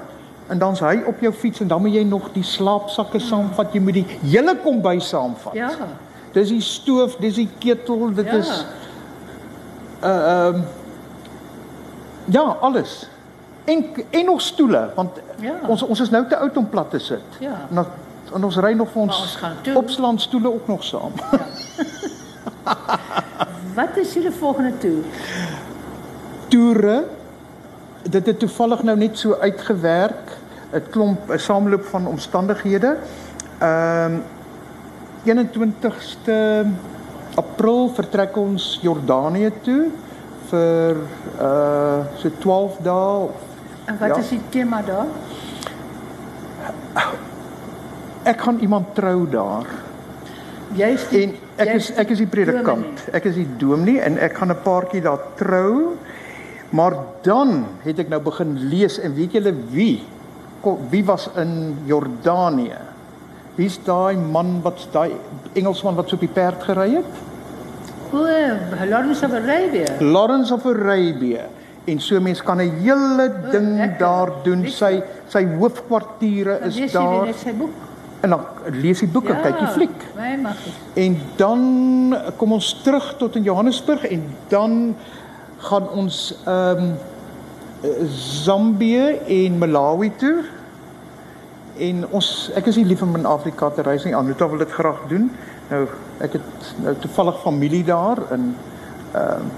en 0.49 0.60
dan's 0.60 0.80
hy 0.80 1.02
op 1.08 1.20
jou 1.24 1.34
fiets 1.34 1.60
en 1.62 1.68
dan 1.68 1.82
moet 1.82 1.93
jy 1.93 2.04
nog 2.04 2.30
die 2.34 2.43
slaapsakke 2.43 3.20
saamvat. 3.20 3.74
Jy 3.74 3.80
moet 3.82 3.93
die 3.93 4.06
hele 4.24 4.56
kombuis 4.64 5.08
saamvat. 5.10 5.54
Ja. 5.54 5.70
Dis 6.34 6.49
die 6.49 6.62
stoof, 6.62 7.16
dis 7.20 7.36
die 7.36 7.49
ketel, 7.60 8.14
dit 8.16 8.26
Ja. 8.26 8.38
is 8.38 8.66
uh 10.04 10.10
ehm 10.10 10.62
ja, 12.26 12.41
alles. 12.62 13.08
En 13.66 13.86
en 14.10 14.26
nog 14.26 14.41
stoele 14.41 14.89
want 14.95 15.20
Ja. 15.41 15.54
ons 15.68 15.82
ons 15.84 15.99
is 15.99 16.10
nou 16.10 16.28
te 16.28 16.38
oud 16.38 16.58
om 16.58 16.70
plat 16.70 16.89
te 16.89 16.99
sit. 16.99 17.22
Ja. 17.39 17.66
En, 17.70 17.76
dan- 17.76 17.86
en 18.34 18.43
ons 18.43 18.56
ry 18.58 18.72
nog 18.74 18.89
vir 18.91 19.06
Maar 19.06 19.14
ons, 19.16 19.22
ons 19.22 19.36
gaan 19.36 19.56
toe. 19.62 19.76
opslaanstoele 19.76 20.47
ook 20.54 20.68
nog 20.68 20.84
saam. 20.84 21.12
Wat 23.78 23.97
is 23.97 24.14
julle 24.14 24.32
volgende 24.32 24.78
toer? 24.78 25.03
Toere. 26.47 27.03
Dit 28.09 28.26
het 28.26 28.39
toevallig 28.39 28.84
nou 28.84 28.97
net 28.97 29.18
so 29.18 29.38
uitgewerk. 29.39 30.38
'n 30.74 30.84
Klomp 30.89 31.32
'n 31.32 31.39
sameloop 31.39 31.86
van 31.86 32.07
omstandighede. 32.07 32.97
Ehm 33.59 34.20
21ste 35.24 36.66
April 37.36 37.91
vertrek 37.93 38.38
ons 38.38 38.80
Jordanië 38.82 39.51
toe 39.62 39.91
vir 40.49 40.95
uh 41.41 41.99
so 42.18 42.30
12 42.39 42.78
dae. 42.82 43.28
En 43.86 43.97
wat 43.99 44.07
Ja. 44.09 44.18
is 44.18 44.30
die 44.30 44.41
tema 44.49 44.82
daar? 44.82 45.05
Ek 48.24 48.41
gaan 48.41 48.59
iemand 48.59 48.95
trou 48.95 49.30
daar. 49.30 49.66
Jy's 50.74 51.07
die 51.09 51.24
En 51.24 51.36
ek 51.62 51.74
is 51.80 51.91
ek 52.01 52.14
is 52.16 52.22
die 52.24 52.30
predikant. 52.30 53.05
Ek 53.14 53.26
is 53.30 53.36
die 53.36 53.47
dominee 53.57 54.01
en 54.01 54.18
ek 54.18 54.38
gaan 54.39 54.51
'n 54.51 54.62
paartjie 54.64 55.01
daar 55.01 55.22
trou. 55.36 55.97
Maar 56.72 56.93
dan 57.24 57.66
het 57.84 57.99
ek 57.99 58.09
nou 58.09 58.22
begin 58.24 58.55
lees 58.70 58.99
en 58.99 59.14
weet 59.16 59.34
julle 59.36 59.53
wie 59.72 60.03
wie 60.89 61.03
was 61.05 61.30
in 61.36 61.78
Jordanië? 61.86 62.80
Wie's 63.57 63.80
daai 63.84 64.16
man 64.16 64.62
wat 64.64 64.88
daai 64.93 65.12
Engelsman 65.53 65.95
wat 65.95 66.09
so 66.09 66.16
op 66.16 66.22
die 66.22 66.32
perd 66.32 66.64
gery 66.64 66.95
het? 66.95 67.12
O, 68.14 68.24
Lawrence 68.86 69.26
of 69.26 69.34
Arabia. 69.34 69.88
Lawrence 69.99 70.53
of 70.53 70.66
Arabia. 70.66 71.47
En 71.86 71.99
so 71.99 72.20
mense 72.20 72.43
kan 72.43 72.62
'n 72.62 72.70
hele 72.84 73.32
ding 73.51 73.78
lekker. 73.78 73.97
daar 73.99 74.32
doen. 74.43 74.68
Sy 74.68 75.03
sy 75.28 75.45
hoofkwartiere 75.57 76.59
is 76.66 76.76
lees 76.76 76.91
jy 76.91 76.99
daar 76.99 77.26
net 77.26 77.36
sy 77.36 77.53
boek. 77.53 77.91
En 78.22 78.30
dan 78.30 78.41
lees 78.82 78.99
die 78.99 79.09
boeke, 79.09 79.36
kyk 79.41 79.59
die 79.59 79.67
fliek. 79.76 80.03
Nee, 80.17 80.38
magies. 80.38 80.78
En 80.93 81.17
dan 81.36 81.61
kom 82.38 82.51
ons 82.53 82.74
terug 82.84 83.15
tot 83.17 83.36
in 83.36 83.43
Johannesburg 83.43 84.05
en 84.05 84.28
dan 84.53 84.95
gaan 85.57 85.89
ons 85.89 86.36
ehm 86.45 86.84
um, 86.84 86.93
Zambië 88.13 89.17
en 89.26 89.57
Malawi 89.57 90.11
toe. 90.22 90.43
En 91.82 92.03
ons 92.13 92.28
ek 92.55 92.67
is 92.69 92.78
nie 92.78 92.86
lief 92.91 93.01
om 93.01 93.15
in 93.17 93.26
Afrika 93.26 93.72
te 93.74 93.82
reis 93.82 94.05
nie. 94.05 94.13
Anita 94.15 94.45
wil 94.49 94.61
dit 94.61 94.72
graag 94.72 94.99
doen. 95.09 95.32
Nou 95.72 95.88
ek 96.22 96.38
het 96.38 96.74
nou 96.84 96.93
toevallig 97.01 97.41
familie 97.41 97.84
daar 97.84 98.22
en 98.30 98.55
ehm 99.11 99.49
um, 99.49 99.51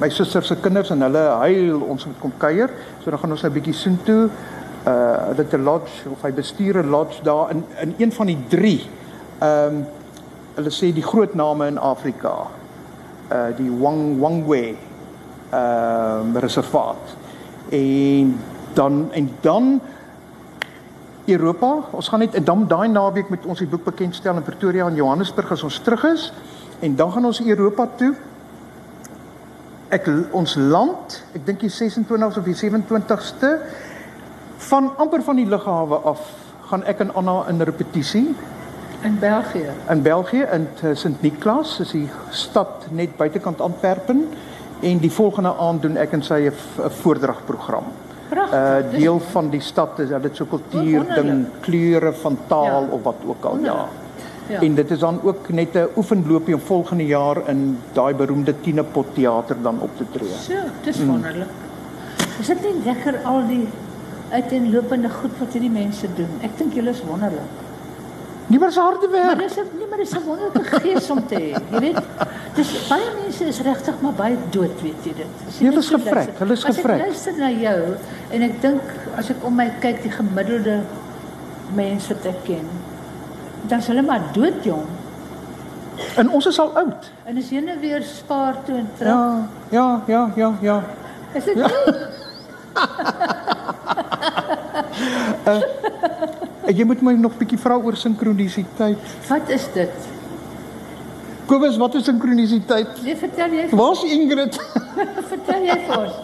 my 0.00 0.08
suster 0.12 0.44
se 0.44 0.56
kinders 0.60 0.90
en 0.92 1.00
hulle 1.00 1.22
huil 1.40 1.80
ons 1.80 2.04
moet 2.06 2.18
kom 2.20 2.32
kuier. 2.36 2.72
So 3.00 3.10
dan 3.10 3.18
gaan 3.22 3.30
ons 3.30 3.42
nou 3.42 3.50
'n 3.50 3.54
bietjie 3.54 3.74
soontoe. 3.74 4.28
Uh 4.86 5.36
dit 5.36 5.52
'n 5.52 5.62
lodge 5.62 6.08
of 6.10 6.22
hy 6.22 6.32
bestuur 6.32 6.78
'n 6.78 6.88
lodge 6.88 7.22
daar 7.22 7.50
in 7.50 7.64
in 7.80 7.94
een 7.98 8.12
van 8.12 8.26
die 8.26 8.44
drie 8.48 8.88
ehm 9.38 9.74
um, 9.74 9.86
hulle 10.54 10.70
sê 10.70 10.92
die 10.94 11.02
groot 11.02 11.34
name 11.34 11.66
in 11.66 11.78
Afrika. 11.78 12.46
Uh 13.32 13.56
die 13.56 13.70
Wang 13.70 14.20
Wangwe 14.20 14.74
ehm 15.50 16.20
um, 16.20 16.36
reservaat. 16.36 17.16
En 17.68 18.38
dan 18.72 19.12
en 19.12 19.30
dan 19.40 19.80
Europa, 21.26 21.78
ons 21.90 22.08
gaan 22.08 22.18
net 22.18 22.34
en 22.34 22.44
dan 22.44 22.66
daai 22.68 22.88
naweek 22.88 23.28
met 23.28 23.46
ons 23.46 23.58
die 23.58 23.68
boek 23.68 23.84
bekendstel 23.84 24.36
in 24.38 24.42
Pretoria 24.46 24.86
en 24.86 24.94
Johannesburg 24.94 25.50
as 25.50 25.62
ons 25.66 25.78
terug 25.82 26.04
is 26.04 26.32
en 26.80 26.94
dan 26.96 27.12
gaan 27.12 27.24
ons 27.24 27.40
Europa 27.42 27.88
toe. 27.96 28.14
Ek 29.88 30.06
ons 30.30 30.54
land, 30.54 31.22
ek 31.34 31.46
dink 31.46 31.64
die 31.64 31.70
26ste 31.72 32.38
of 32.38 32.46
die 32.46 32.54
27ste 32.58 33.50
van 34.56 34.90
amper 34.96 35.22
van 35.22 35.36
die 35.36 35.46
lughawe 35.46 35.94
af 36.04 36.20
gaan 36.70 36.84
ek 36.84 37.00
en 37.00 37.14
Anna 37.14 37.44
in 37.48 37.60
repetisie 37.62 38.34
In 39.02 39.18
België. 39.20 39.70
in 39.90 40.02
België 40.02 40.46
in 40.52 40.68
Sint 40.96 41.22
Niklaas, 41.22 41.80
is 41.80 41.90
die 41.92 42.08
stad 42.30 42.86
net 42.90 43.16
buitekant 43.16 43.60
Antwerpen 43.60 44.28
en 44.80 44.98
die 44.98 45.10
volgende 45.12 45.52
aand 45.58 45.82
doen 45.82 45.96
ek 45.96 46.12
en 46.12 46.22
sy 46.22 46.48
'n 46.48 46.90
voordragprogram. 47.02 47.84
Pragtig. 48.28 48.58
Uh 48.58 48.98
deel 48.98 49.20
van 49.20 49.50
die 49.50 49.60
stad 49.60 49.98
is 49.98 50.08
dat 50.08 50.22
dit 50.22 50.36
so 50.36 50.44
kultuur 50.44 51.04
ding, 51.14 51.46
kleure 51.60 52.12
van 52.12 52.38
taal 52.46 52.82
Ja. 52.82 52.88
of 52.90 53.02
wat 53.02 53.14
ook 53.26 53.44
al 53.44 53.50
ja. 53.52 53.58
Wonderlik. 53.58 54.04
Ja. 54.48 54.60
En 54.60 54.74
dit 54.74 54.90
is 54.90 54.98
dan 54.98 55.20
ook 55.22 55.48
net 55.48 55.74
'n 55.74 55.86
oefenloopie 55.96 56.54
om 56.54 56.60
volgende 56.60 57.06
jaar 57.06 57.36
in 57.48 57.78
daai 57.92 58.14
beroemde 58.14 58.60
Tinepot 58.60 59.06
teater 59.14 59.56
dan 59.62 59.78
op 59.80 59.90
te 59.96 60.04
tree. 60.12 60.28
So, 60.40 60.52
dis 60.84 61.04
wonderlik. 61.04 61.48
Is 62.40 62.46
dit 62.46 62.62
nie 62.62 62.82
lekker 62.84 63.14
al 63.24 63.46
die 63.46 63.68
uiteenlopende 64.32 65.08
goed 65.10 65.38
wat 65.38 65.52
hierdie 65.52 65.70
mense 65.70 66.06
doen? 66.16 66.28
Ek 66.42 66.56
dink 66.58 66.74
julle 66.74 66.90
is 66.90 67.02
wonderlik. 67.06 67.54
Nie 68.46 68.58
maar 68.62 68.70
se 68.72 68.80
harde 68.80 69.08
Maar 69.10 69.36
werk. 69.36 69.38
dis 69.48 69.56
'n 69.58 69.66
nee, 69.78 69.86
maar 69.90 69.98
dis 69.98 70.12
'n 70.14 70.22
wonderlike 70.26 70.80
gees 70.80 71.10
om 71.10 71.26
te 71.26 71.34
hê. 71.34 71.50
Jy 71.72 71.80
weet, 71.80 71.98
dis 72.54 72.88
baie 72.88 73.08
mense 73.22 73.44
is 73.44 73.60
regtig 73.60 73.94
maar 74.00 74.12
baie 74.12 74.36
dood, 74.50 74.80
weet 74.82 75.04
jy 75.04 75.12
dit. 75.14 75.26
Jy 75.58 75.66
Hulle 75.66 75.78
is 75.78 75.88
gevrek, 75.88 76.38
hulle 76.38 76.52
is 76.52 76.64
gevrek. 76.64 77.00
Ek 77.00 77.06
luister 77.06 77.32
na 77.38 77.50
jou 77.50 77.96
en 78.30 78.42
ek 78.42 78.60
dink 78.60 78.82
as 79.16 79.30
ek 79.30 79.36
om 79.44 79.54
my 79.54 79.70
kyk 79.80 80.02
die 80.02 80.10
gemiddelde 80.10 80.80
mense 81.74 82.08
wat 82.14 82.24
ek 82.26 82.44
ken, 82.44 82.66
dan 83.68 83.78
is 83.78 83.86
hulle 83.86 84.02
maar 84.02 84.20
doodjong. 84.32 84.86
En 86.16 86.30
ons 86.30 86.46
is 86.46 86.58
al 86.60 86.70
oud. 86.76 87.10
En 87.24 87.36
jy 87.36 87.60
nou 87.60 87.78
weer 87.80 88.02
spaar 88.02 88.54
toe 88.64 88.74
en 88.76 88.88
terug, 88.98 89.12
Ja, 89.12 89.48
ja, 89.70 90.00
ja, 90.06 90.30
ja, 90.36 90.52
ja. 90.60 90.82
is 91.34 91.44
dit 91.44 91.56
Ja. 91.56 91.66
nie? 91.66 91.94
En 96.66 96.74
jy 96.74 96.84
moet 96.84 97.02
my 97.06 97.12
nog 97.14 97.36
bietjie 97.38 97.58
vra 97.62 97.76
oor 97.78 97.96
sinkronisiteit. 97.96 98.98
Wat 99.28 99.48
is 99.54 99.66
dit? 99.74 100.08
Kobus, 101.46 101.76
wat 101.78 101.94
is 101.94 102.04
sinkronisiteit? 102.08 103.02
Nee, 103.06 103.14
vertel 103.16 103.54
jy 103.54 103.68
Waar's 103.70 104.02
Ingrid? 104.02 104.58
vertel 105.32 105.68
jy 105.68 105.76
vir 105.86 105.96
ons. 106.00 106.14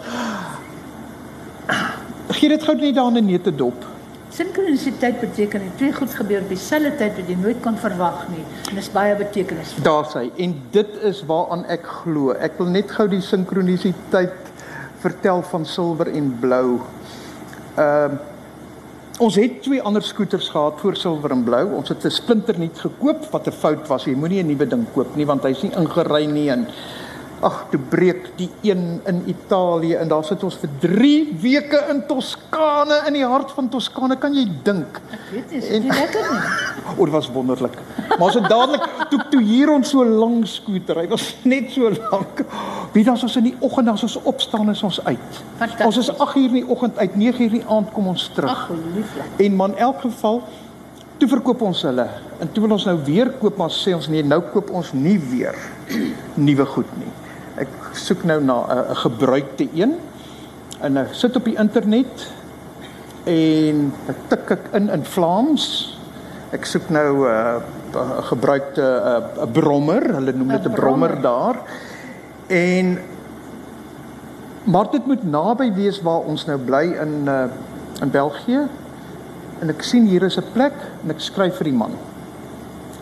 Gee 2.35 2.49
dit 2.51 2.63
gou 2.67 2.75
net 2.75 2.95
daar 2.97 3.11
in 3.13 3.21
'n 3.21 3.25
neute 3.31 3.55
dop. 3.55 3.85
Sinkronisiteit 4.33 5.19
beteken 5.19 5.59
dat 5.59 5.77
twee 5.77 5.93
goed 5.93 6.13
gebeur 6.13 6.41
op 6.41 6.49
dieselfde 6.49 6.95
tyd 6.97 7.15
wat 7.15 7.27
jy 7.29 7.35
nooit 7.37 7.59
kon 7.61 7.77
verwag 7.77 8.27
nie. 8.33 8.43
En 8.69 8.75
dis 8.75 8.91
baie 8.91 9.15
betekenisvol. 9.15 9.83
Daar 9.83 10.07
sê 10.09 10.25
en 10.37 10.55
dit 10.71 10.95
is 11.01 11.23
waaraan 11.29 11.65
ek 11.65 11.85
glo. 12.01 12.33
Ek 12.33 12.57
wil 12.57 12.67
net 12.73 12.91
gou 12.91 13.07
die 13.07 13.21
sinkronisiteit 13.21 14.33
vertel 15.03 15.41
van 15.51 15.65
silwer 15.65 16.09
en 16.11 16.37
blou. 16.39 16.79
Ehm 17.75 18.15
Ons 19.21 19.35
het 19.37 19.59
twee 19.61 19.81
ander 19.85 20.01
skooters 20.01 20.47
gehad 20.49 20.79
voor 20.81 20.95
silwer 20.97 21.31
en 21.31 21.43
blou. 21.45 21.67
Ons 21.77 21.89
het 21.89 22.05
'n 22.05 22.09
splinternuut 22.09 22.79
gekoop 22.79 23.29
wat 23.31 23.47
'n 23.47 23.51
fout 23.51 23.87
was. 23.87 24.03
Jy 24.05 24.15
moenie 24.15 24.43
'n 24.43 24.47
nuwe 24.47 24.67
ding 24.67 24.85
koop 24.93 25.15
nie 25.15 25.25
want 25.25 25.43
hy's 25.43 25.61
nie 25.61 25.71
ingery 25.77 26.25
nie 26.25 26.49
en 26.49 26.67
ag, 27.43 27.57
toe 27.71 27.79
breek 27.91 28.29
die 28.39 28.49
een 28.65 29.01
in 29.09 29.21
Italië 29.31 29.97
en 30.01 30.11
daar 30.11 30.25
sit 30.27 30.43
ons 30.43 30.55
vir 30.61 30.71
3 30.83 31.11
weke 31.43 31.79
in 31.91 32.01
Toskane 32.07 33.01
in 33.09 33.17
die 33.17 33.25
hart 33.27 33.51
van 33.55 33.69
Toskane. 33.71 34.17
Kan 34.21 34.35
jy 34.37 34.45
dink? 34.65 34.99
Ek 35.11 35.27
weet 35.31 35.51
nie, 35.51 35.61
is 35.61 35.69
dit 35.71 35.87
nie 35.87 35.97
lekker 35.97 36.29
nie? 36.31 36.41
O, 36.97 37.05
dit 37.07 37.13
was 37.13 37.29
wonderlik. 37.31 37.77
Maar 38.09 38.25
ons 38.27 38.35
het 38.37 38.49
dadelik 38.51 38.83
toe 39.09 39.19
toe 39.31 39.41
hier 39.43 39.71
ons 39.73 39.89
so 39.89 40.03
lank 40.05 40.47
skooter. 40.51 40.99
Hy 41.03 41.07
was 41.11 41.29
net 41.47 41.71
so 41.73 41.89
lank. 41.89 42.43
Wie 42.93 43.05
dan 43.07 43.17
ons 43.17 43.37
in 43.39 43.47
die 43.47 43.55
oggend 43.63 43.89
as 43.89 44.03
ons 44.05 44.19
opstaan 44.29 44.69
is 44.73 44.83
ons 44.85 44.99
uit. 45.07 45.39
Ons 45.85 46.01
is 46.03 46.11
8 46.11 46.37
uur 46.37 46.51
in 46.51 46.59
die 46.59 46.67
oggend 46.67 46.99
uit, 46.99 47.15
9 47.15 47.39
uur 47.39 47.47
in 47.47 47.63
die 47.63 47.71
aand 47.71 47.89
kom 47.95 48.11
ons 48.11 48.27
terug. 48.35 48.51
Ag, 48.51 48.69
lieflik. 48.93 49.39
En 49.47 49.57
man 49.57 49.73
in 49.73 49.87
elk 49.87 50.03
geval 50.05 50.43
toe 51.17 51.29
verkoop 51.31 51.61
ons 51.63 51.81
hulle. 51.87 52.05
En 52.43 52.51
toe 52.51 52.65
wil 52.65 52.75
ons 52.75 52.85
nou 52.89 52.97
weer 53.07 53.31
koop, 53.39 53.57
maar 53.57 53.71
sê 53.73 53.95
ons 53.95 54.09
nee, 54.11 54.25
nou 54.27 54.41
koop 54.53 54.73
ons 54.75 54.93
nie 54.97 55.17
weer 55.31 55.57
nuwe 56.47 56.65
goed 56.75 56.97
nie. 56.99 57.11
Ek 57.61 57.69
soek 57.93 58.23
nou 58.23 58.39
na 58.41 58.57
'n 58.65 58.91
'n 58.91 58.95
gebruikte 58.95 59.67
een. 59.73 59.99
En 60.81 60.97
ek 60.97 61.13
sit 61.13 61.35
op 61.35 61.45
die 61.45 61.57
internet 61.57 62.31
en 63.23 63.93
ek 64.07 64.17
tik 64.27 64.51
ek 64.51 64.63
in 64.73 64.89
in 64.89 65.05
Vlaams. 65.05 65.97
Ek 66.51 66.65
soek 66.65 66.89
nou 66.89 67.27
'n 67.27 67.61
uh, 67.95 68.19
gebruikte 68.29 68.81
'n 68.81 69.39
uh, 69.39 69.45
'n 69.45 69.51
brommer, 69.51 70.13
hulle 70.13 70.33
noem 70.33 70.47
dit 70.47 70.65
'n 70.65 70.73
brommer 70.73 71.09
brommer. 71.09 71.21
daar. 71.21 71.55
En 72.47 72.99
maar 74.63 74.91
dit 74.91 75.05
moet 75.05 75.23
naby 75.23 75.73
wees 75.73 76.01
waar 76.01 76.19
ons 76.19 76.45
nou 76.45 76.57
bly 76.57 76.95
in 77.01 77.27
uh, 77.27 77.45
in 78.01 78.09
België. 78.09 78.67
En 79.59 79.69
ek 79.69 79.81
sien 79.81 80.05
hier 80.05 80.23
is 80.23 80.37
'n 80.37 80.51
plek 80.53 80.73
en 81.03 81.09
ek 81.09 81.19
skryf 81.19 81.55
vir 81.55 81.63
die 81.63 81.77
man. 81.77 81.91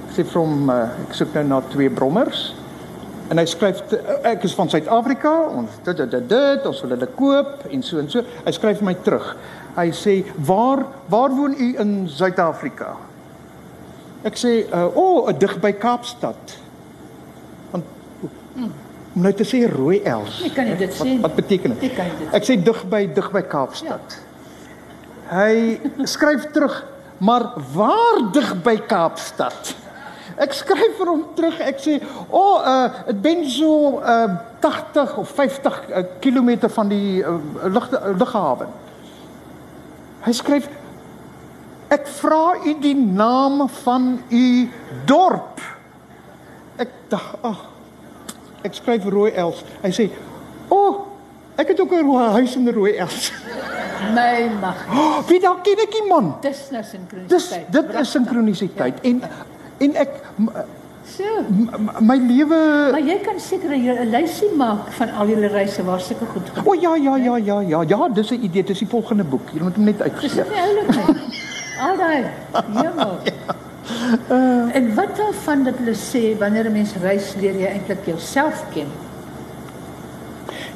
Ek 0.08 0.18
sê 0.18 0.24
vir 0.28 0.42
hom 0.42 0.70
uh, 0.70 0.82
ek 1.08 1.14
soek 1.14 1.34
nou 1.34 1.44
na 1.44 1.62
twee 1.70 1.90
brommers. 1.90 2.61
En 3.32 3.40
hy 3.40 3.46
skryf 3.48 3.80
ek 4.28 4.44
is 4.44 4.54
van 4.58 4.68
Suid-Afrika, 4.72 5.32
ons 5.56 5.78
dit 5.86 6.02
dit 6.02 6.10
dit 6.12 6.26
dit, 6.34 6.66
ons 6.68 6.82
wil 6.84 6.96
hulle 6.98 7.08
koop 7.16 7.62
en 7.72 7.84
so 7.86 8.02
en 8.02 8.10
so. 8.12 8.26
Hy 8.44 8.52
skryf 8.58 8.82
my 8.84 8.94
terug. 9.06 9.30
Hy 9.78 9.88
sê: 9.96 10.18
"Waar 10.36 10.84
waar 11.08 11.32
woon 11.32 11.56
u 11.56 11.70
in 11.80 11.94
Suid-Afrika?" 12.12 12.98
Ek 14.28 14.36
sê: 14.36 14.68
"Uh 14.68 14.92
o, 14.92 15.06
oh, 15.06 15.32
dig 15.32 15.56
by 15.64 15.72
Kaapstad." 15.72 16.58
Want 17.72 17.86
om 19.16 19.22
nou 19.24 19.34
te 19.34 19.48
sê 19.48 19.64
rooi 19.72 20.02
els. 20.04 20.42
Ek 20.48 20.56
kan 20.56 20.68
nie 20.68 20.76
dit 20.76 20.92
wat, 20.92 21.00
sê 21.00 21.10
nie. 21.10 21.22
Wat 21.24 21.36
beteken 21.36 21.76
dit? 21.76 21.88
Ek 21.88 21.96
kan 21.96 22.12
dit 22.20 22.36
Ek 22.36 22.48
sê 22.48 22.58
dig 22.60 22.84
by 22.92 23.06
dig 23.16 23.32
by 23.32 23.42
Kaapstad. 23.48 24.18
Hy 25.32 25.80
skryf 26.04 26.52
terug, 26.52 26.84
maar 27.24 27.54
waar 27.72 28.20
dig 28.36 28.52
by 28.64 28.76
Kaapstad? 28.92 29.76
Ek 30.38 30.54
skryf 30.54 30.98
vir 30.98 31.08
hom 31.08 31.24
terug. 31.36 31.60
Ek 31.60 31.80
sê, 31.80 32.02
"O, 32.30 32.40
oh, 32.40 32.62
uh 32.66 33.06
dit 33.08 33.22
ben 33.22 33.50
so 33.50 34.00
uh 34.00 34.28
80 34.62 35.18
of 35.18 35.30
50 35.30 35.74
uh, 35.90 36.04
km 36.22 36.68
van 36.70 36.88
die 36.88 37.24
uh, 37.24 37.38
lug 37.66 37.90
lughawe." 38.18 38.68
Hy 40.22 40.32
skryf, 40.32 40.70
"Ek 41.90 42.08
vra 42.08 42.56
u 42.66 42.76
die 42.80 42.96
naam 42.96 43.70
van 43.84 44.24
u 44.30 44.70
dorp." 45.06 45.62
Ek 46.78 46.90
dink, 47.10 47.22
ag, 47.44 47.66
ek 48.64 48.74
skryf 48.74 49.06
rooi 49.06 49.32
els. 49.32 49.64
Hy 49.82 49.90
sê, 49.92 50.10
"O, 50.70 50.76
oh, 50.76 50.96
ek 51.58 51.68
het 51.68 51.80
ook 51.80 51.92
'n 51.92 52.32
huis 52.34 52.56
in 52.56 52.70
rooi 52.74 52.98
els." 52.98 53.32
My 54.16 54.50
mag. 54.62 54.76
Oh, 54.90 55.22
wie 55.30 55.40
dalk 55.40 55.62
ken 55.64 55.78
ek 55.84 55.94
die 55.94 56.08
man? 56.10 56.34
Dis 56.42 56.70
nou 56.74 56.82
Dis 56.82 56.90
sinkronisiteit. 56.90 57.68
dit 57.72 57.86
Pragtig. 57.86 58.02
is 58.02 58.12
sinkronisiteit 58.12 59.04
en 59.06 59.22
en 59.82 59.96
ek 59.96 60.10
So. 61.12 61.24
my 62.00 62.16
lewe 62.16 62.58
Maar 62.94 63.02
jy 63.04 63.18
kan 63.26 63.40
seker 63.40 63.74
'n 63.74 64.10
lysie 64.14 64.52
maak 64.56 64.92
van 64.96 65.10
al 65.20 65.28
julle 65.28 65.48
reise 65.48 65.84
waar 65.84 66.00
sulke 66.00 66.26
goed 66.26 66.50
gebeur. 66.54 66.68
O 66.72 66.74
ja 66.74 66.96
ja 66.96 67.16
ja 67.18 67.36
ja 67.38 67.58
ja 67.62 67.82
ja 67.84 68.08
dis 68.08 68.32
'n 68.32 68.44
idee 68.44 68.64
dis 68.64 68.80
die 68.80 68.88
volgende 68.88 69.24
boek 69.24 69.50
jy 69.54 69.60
moet 69.62 69.76
hom 69.76 69.84
net 69.86 69.98
Dis 69.98 70.08
uitgee. 70.08 70.44
nie 70.50 70.62
oulik 70.62 70.88
nie. 70.88 71.40
Aldaai. 71.82 72.24
Ja. 72.84 73.18
Uh, 74.30 74.76
en 74.76 74.96
wat 74.96 75.18
daarvan 75.18 75.64
dat 75.64 75.76
hulle 75.78 75.96
sê 75.96 76.38
wanneer 76.40 76.66
'n 76.70 76.72
mens 76.72 76.94
reis 77.02 77.36
leer 77.36 77.56
jy 77.60 77.68
eintlik 77.68 78.06
jouself 78.06 78.64
ken. 78.74 78.88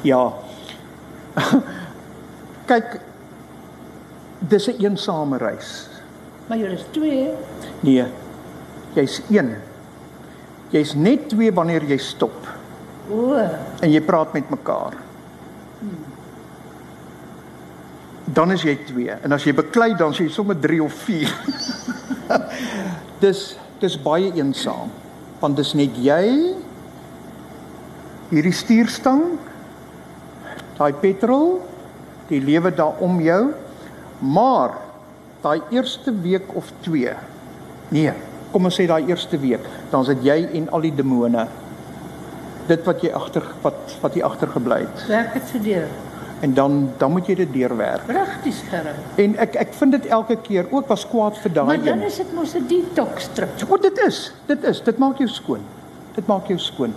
Ja. 0.02 0.32
Kyk 2.70 3.00
dis 4.38 4.66
'n 4.66 4.70
een 4.70 4.84
eensame 4.90 5.36
reis. 5.38 5.88
Maar 6.46 6.58
jy 6.58 6.66
is 6.72 6.84
twee. 6.90 7.28
Nee. 7.80 8.04
Jy's 8.96 9.20
een. 9.28 9.54
Jy's 10.72 10.94
net 10.98 11.28
twee 11.30 11.52
wanneer 11.54 11.84
jy 11.86 11.98
stop 12.02 12.54
O, 13.06 13.36
en 13.38 13.90
jy 13.92 14.00
praat 14.02 14.32
met 14.34 14.48
mekaar. 14.50 14.96
Dan 18.34 18.50
is 18.50 18.64
jy 18.66 18.74
twee 18.88 19.14
en 19.14 19.36
as 19.36 19.46
jy 19.46 19.54
beklei 19.54 19.92
dan 19.94 20.10
is 20.16 20.24
jy 20.24 20.26
sommer 20.34 20.58
3 20.58 20.80
of 20.82 20.96
4. 21.06 21.30
dis 23.24 23.42
dis 23.80 23.96
baie 24.02 24.32
eensaam 24.34 24.90
want 25.40 25.58
dis 25.58 25.74
net 25.78 25.96
jy 26.00 26.24
hierdie 28.32 28.54
stuurstang 28.56 29.36
daai 30.78 30.92
petrol 31.00 31.60
die 32.30 32.40
lewe 32.42 32.72
daar 32.74 32.98
om 33.04 33.20
jou 33.22 33.42
maar 34.20 34.78
daai 35.44 35.60
eerste 35.76 36.14
week 36.24 36.50
of 36.58 36.72
2 36.88 37.14
nee 37.94 38.14
kom 38.56 38.70
ons 38.70 38.78
sê 38.80 38.86
daai 38.88 39.04
eerste 39.12 39.36
week 39.42 39.64
dan 39.92 40.04
sit 40.08 40.24
jy 40.24 40.38
en 40.56 40.70
al 40.72 40.86
die 40.88 40.94
demone. 40.96 41.44
Dit 42.70 42.82
wat 42.88 43.04
jy 43.04 43.12
agter 43.14 43.44
wat 43.62 43.96
wat 44.00 44.16
jy 44.16 44.24
agtergebly 44.26 44.78
het. 44.86 45.06
Werk 45.12 45.36
dit 45.36 45.54
vir 45.54 45.64
deur. 45.70 45.88
en 46.44 46.52
dan 46.54 46.74
dan 47.00 47.12
moet 47.12 47.28
jy 47.30 47.34
dit 47.34 47.52
deurwerk. 47.52 48.02
Pragtig 48.06 48.56
gerus. 48.70 49.04
en 49.24 49.36
ek 49.44 49.54
ek 49.56 49.70
vind 49.74 49.92
dit 49.96 50.06
elke 50.18 50.36
keer 50.48 50.66
ook 50.70 50.88
was 50.92 51.04
kwaad 51.08 51.38
vir 51.44 51.52
daai 51.52 51.66
Maar 51.66 51.84
dan 51.84 52.02
is 52.08 52.16
dit 52.16 52.32
mos 52.34 52.54
'n 52.54 52.66
detox 52.68 53.28
trip. 53.34 53.70
o 53.70 53.76
dit 53.76 53.98
is 54.06 54.32
dit 54.46 54.64
is. 54.64 54.82
Dit 54.82 54.98
maak 54.98 55.18
jou 55.18 55.28
skoon. 55.28 55.62
Dit 56.14 56.26
maak 56.26 56.48
jou 56.48 56.58
skoon 56.58 56.94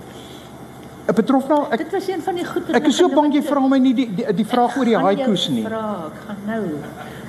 'n 1.10 1.14
betrofna 1.16 1.58
ek 1.72 1.78
Dit 1.84 1.92
was 1.92 2.08
een 2.08 2.22
van 2.22 2.36
die 2.36 2.46
goed 2.46 2.70
ek 2.76 2.88
is 2.88 2.96
so 2.98 3.10
bang 3.10 3.34
jy 3.34 3.42
vra 3.42 3.60
my 3.68 3.78
nie 3.80 3.94
die 3.94 4.10
die, 4.16 4.26
die 4.34 4.46
vraag 4.46 4.78
oor 4.78 4.86
die 4.86 4.98
haikus 4.98 5.50
nie 5.50 5.64
Vraag, 5.66 6.12
gaan 6.28 6.38
nou. 6.48 6.64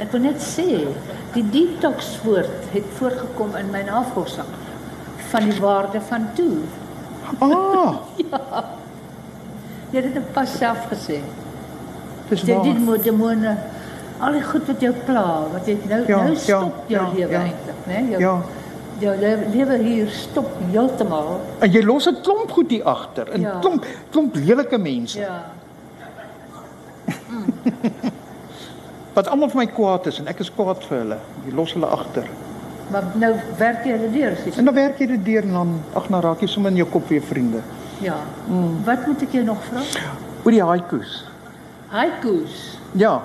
Ek 0.01 0.12
wil 0.12 0.20
net 0.20 0.41
sê, 0.41 0.66
die 1.35 1.45
detox 1.51 2.18
woord 2.24 2.49
het 2.72 2.85
voorgekom 2.99 3.57
in 3.57 3.70
my 3.70 3.83
navorsing 3.83 4.49
van 5.31 5.49
die 5.51 5.61
waarde 5.61 6.01
van 6.01 6.28
toe. 6.35 6.57
ah 7.41 7.95
Jy 9.93 10.01
het 10.03 10.14
dit 10.14 10.33
pas 10.33 10.51
self 10.59 10.87
gesê. 10.91 11.20
dis 12.31 12.41
Jy 12.47 12.47
die 12.62 12.72
waar 12.72 12.81
mo- 12.81 12.97
demone 13.03 13.57
al 14.20 14.33
die 14.33 14.43
goed 14.45 14.66
wat 14.66 14.81
jou 14.81 14.93
pla, 15.07 15.24
wat 15.53 15.66
jy 15.66 15.76
nou 15.89 16.01
Ja, 16.07 16.16
nou 16.22 16.33
ja, 16.35 16.39
stop 16.39 16.85
jou 16.87 17.01
ja, 17.03 17.09
lewe 17.14 17.33
ja. 17.33 17.41
eintlik, 17.43 17.81
né? 17.87 18.03
Jou 18.11 18.20
ja 18.20 18.35
jou 19.01 19.16
le- 19.16 19.46
lewe 19.53 19.78
hier 19.82 20.09
stop 20.11 20.46
heeltemal. 20.72 21.40
en 21.61 21.70
jy 21.72 21.82
los 21.82 22.07
'n 22.09 22.20
klomp 22.22 22.51
goed 22.51 22.70
hier 22.70 22.84
agter 22.84 23.28
'n 23.34 23.40
Ja. 23.40 23.59
klomp 23.61 23.84
klomp 24.11 24.34
lelike 24.34 24.78
mense 24.78 25.18
Ja. 25.18 25.44
wat 29.14 29.28
almal 29.28 29.48
vir 29.51 29.57
my 29.64 29.66
kwaad 29.66 30.07
is 30.07 30.18
en 30.20 30.28
ek 30.30 30.40
is 30.40 30.51
kwaad 30.55 30.84
vir 30.88 30.98
hulle 31.03 31.18
jy 31.46 31.53
los 31.55 31.72
hulle 31.74 31.86
agter 31.86 32.28
Maar 32.90 33.05
nou 33.14 33.34
werk 33.59 33.84
jy 33.86 33.92
hulle 33.94 34.09
deur, 34.11 34.32
sies. 34.42 34.57
en 34.59 34.64
dan 34.64 34.74
werk 34.74 34.98
jy 34.98 35.07
dit 35.07 35.24
deur 35.24 35.42
en 35.46 35.53
dan 35.53 35.74
ag 35.94 36.09
nou 36.11 36.20
raak 36.24 36.40
jy 36.42 36.46
sommer 36.51 36.70
in 36.72 36.76
jou 36.76 36.88
kop 36.90 37.09
weer 37.09 37.22
vriende 37.22 37.61
Ja. 38.01 38.16
Wat 38.84 39.07
moet 39.07 39.22
ek 39.22 39.32
jou 39.32 39.44
nog 39.44 39.62
vra? 39.64 39.80
oor 40.44 40.51
die 40.53 40.62
haikus 40.64 41.24
Haikus. 41.88 42.78
ja 42.92 43.20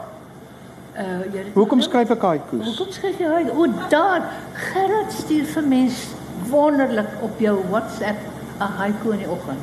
Uh 0.96 1.02
jy 1.34 1.38
het 1.38 1.46
dit 1.46 1.54
hoekom 1.54 1.82
skryf 1.82 2.10
ek 2.16 2.22
haikus 2.22 2.66
Hoekom 2.66 2.92
skryf 2.96 3.18
jy 3.20 3.28
haikus? 3.28 3.54
O, 3.58 3.66
daar. 3.90 4.30
Gerard 4.54 5.12
stuur 5.12 5.46
vir 5.46 5.64
mens 5.68 6.04
wonderlik 6.50 7.10
op 7.22 7.40
jou 7.40 7.58
WhatsApp 7.70 8.18
'n 8.60 8.72
haiku 8.80 9.12
in 9.12 9.18
die 9.26 9.30
oggend. 9.30 9.60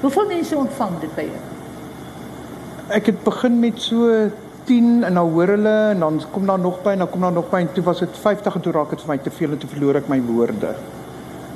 Hoeveel 0.00 0.26
mense 0.26 0.56
ontvang 0.56 1.00
dit 1.00 1.14
by 1.16 1.26
jou? 1.30 1.40
ek 2.90 3.06
het 3.06 3.20
begin 3.24 3.60
met 3.62 3.76
so 3.78 4.30
10 4.66 5.04
en 5.04 5.14
dan 5.14 5.28
hoor 5.30 5.46
hulle 5.46 5.74
en 5.90 5.98
dan 6.02 6.16
kom 6.32 6.46
daar 6.46 6.58
nog 6.58 6.80
by 6.82 6.90
en 6.90 6.98
dan 7.04 7.10
kom 7.10 7.20
daar 7.20 7.32
nog 7.32 7.50
by 7.50 7.60
en 7.60 7.72
toe 7.72 7.84
was 7.84 7.98
dit 8.02 8.16
50 8.18 8.54
en 8.54 8.60
toe 8.60 8.72
raak 8.72 8.90
dit 8.90 9.00
vir 9.04 9.08
my 9.12 9.18
te 9.22 9.30
veel 9.30 9.50
en 9.54 9.58
toe 9.58 9.68
verloor 9.70 9.96
ek 10.00 10.08
my 10.08 10.18
woorde 10.26 10.72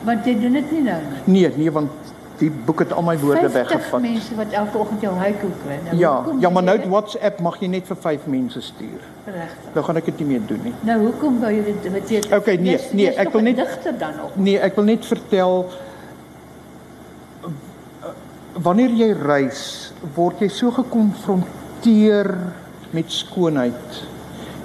Want 0.05 0.25
jy 0.29 0.35
doen 0.41 0.53
dit 0.53 0.71
nie 0.73 0.83
nou 0.83 1.01
nie. 1.27 1.43
nee 1.43 1.51
nee 1.57 1.71
want 1.73 1.91
die 2.39 2.51
boek 2.51 2.79
het 2.83 2.93
al 2.93 3.03
my 3.07 3.15
woorde 3.19 3.49
50 3.51 3.71
weggevat 3.71 4.01
mense 4.03 4.35
wat 4.35 4.53
elke 4.53 4.79
oggend 4.79 5.01
jou 5.01 5.15
haiku 5.15 5.49
kry. 5.65 5.77
Nou, 5.85 5.97
ja 5.97 6.15
ja 6.41 6.51
maar 6.51 6.63
nou 6.63 6.79
WhatsApp 6.89 7.41
mag 7.41 7.61
jy 7.61 7.69
net 7.69 7.87
vir 7.87 7.97
5 7.97 8.27
mense 8.27 8.61
stuur? 8.61 9.01
Regtig. 9.25 9.71
nou 9.75 9.85
gaan 9.85 9.97
ek 9.97 10.05
dit 10.05 10.19
nie 10.19 10.27
meer 10.35 10.47
doen 10.47 10.61
nie 10.65 10.73
Nou 10.85 10.99
hoekom 11.07 11.39
wou 11.41 11.51
jy 11.53 11.63
dit 11.65 11.93
wat 11.93 12.11
jy 12.11 12.23
Okay, 12.37 12.57
nee, 12.57 12.73
jy's- 12.77 12.93
nee, 12.93 13.07
jy's 13.07 13.17
ek 13.17 13.33
wil 13.33 13.41
net- 13.43 13.57
digter 13.57 13.99
dan 13.99 14.17
nog. 14.17 14.37
Nee, 14.37 14.59
ek 14.59 14.75
wil 14.77 14.85
net 14.85 15.05
vertel 15.07 15.65
wanneer 18.63 18.91
jy 18.95 19.13
reis, 19.19 19.93
word 20.15 20.41
jy 20.45 20.49
so 20.49 20.71
gekonfronteer 20.71 22.29
met 22.95 23.11
skoonheid 23.11 24.03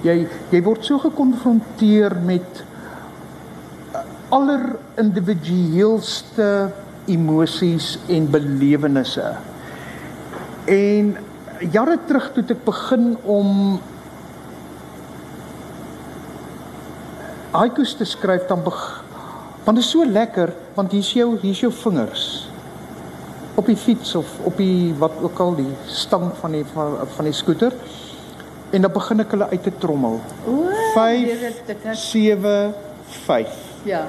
Jy 0.02 0.26
jy 0.50 0.60
word 0.64 0.84
so 0.86 0.96
gekonfronteer 0.98 2.14
met 2.24 2.62
aller 4.32 4.62
individueelste 4.96 6.70
emosies 7.12 7.98
en 8.08 8.28
belewennisse. 8.30 9.26
En 10.70 11.16
jare 11.72 11.98
terug 12.06 12.30
toe 12.34 12.44
ek 12.54 12.64
begin 12.64 13.16
om 13.28 13.80
haikus 17.50 17.94
te 17.98 18.06
skryf 18.06 18.46
dan 18.48 18.62
beg, 18.64 18.78
want 19.66 19.76
dit 19.76 19.84
is 19.84 19.90
so 19.90 20.04
lekker 20.06 20.52
want 20.76 20.92
hier's 20.94 21.10
jou 21.16 21.32
hier's 21.42 21.60
jou 21.64 21.72
vingers 21.82 22.26
op 23.58 23.66
die 23.68 23.76
fiets 23.76 24.14
of 24.16 24.30
op 24.46 24.56
die 24.60 24.92
wat 25.00 25.18
ook 25.20 25.40
al 25.42 25.56
die 25.58 25.72
stang 25.90 26.30
van 26.40 26.54
die 26.56 26.62
van, 26.72 26.94
van 27.16 27.28
die 27.28 27.34
skooter 27.36 27.74
en 28.70 28.86
dan 28.86 28.92
begin 28.94 29.20
ek 29.24 29.32
hulle 29.34 29.48
uit 29.50 29.64
te 29.66 29.72
trommel. 29.82 30.20
O, 30.46 30.68
5 30.94 31.26
dit 31.26 31.42
is- 31.48 31.62
dit 31.66 31.86
is- 31.90 32.04
7 32.12 32.74
5 33.26 33.56
Ja. 33.84 34.04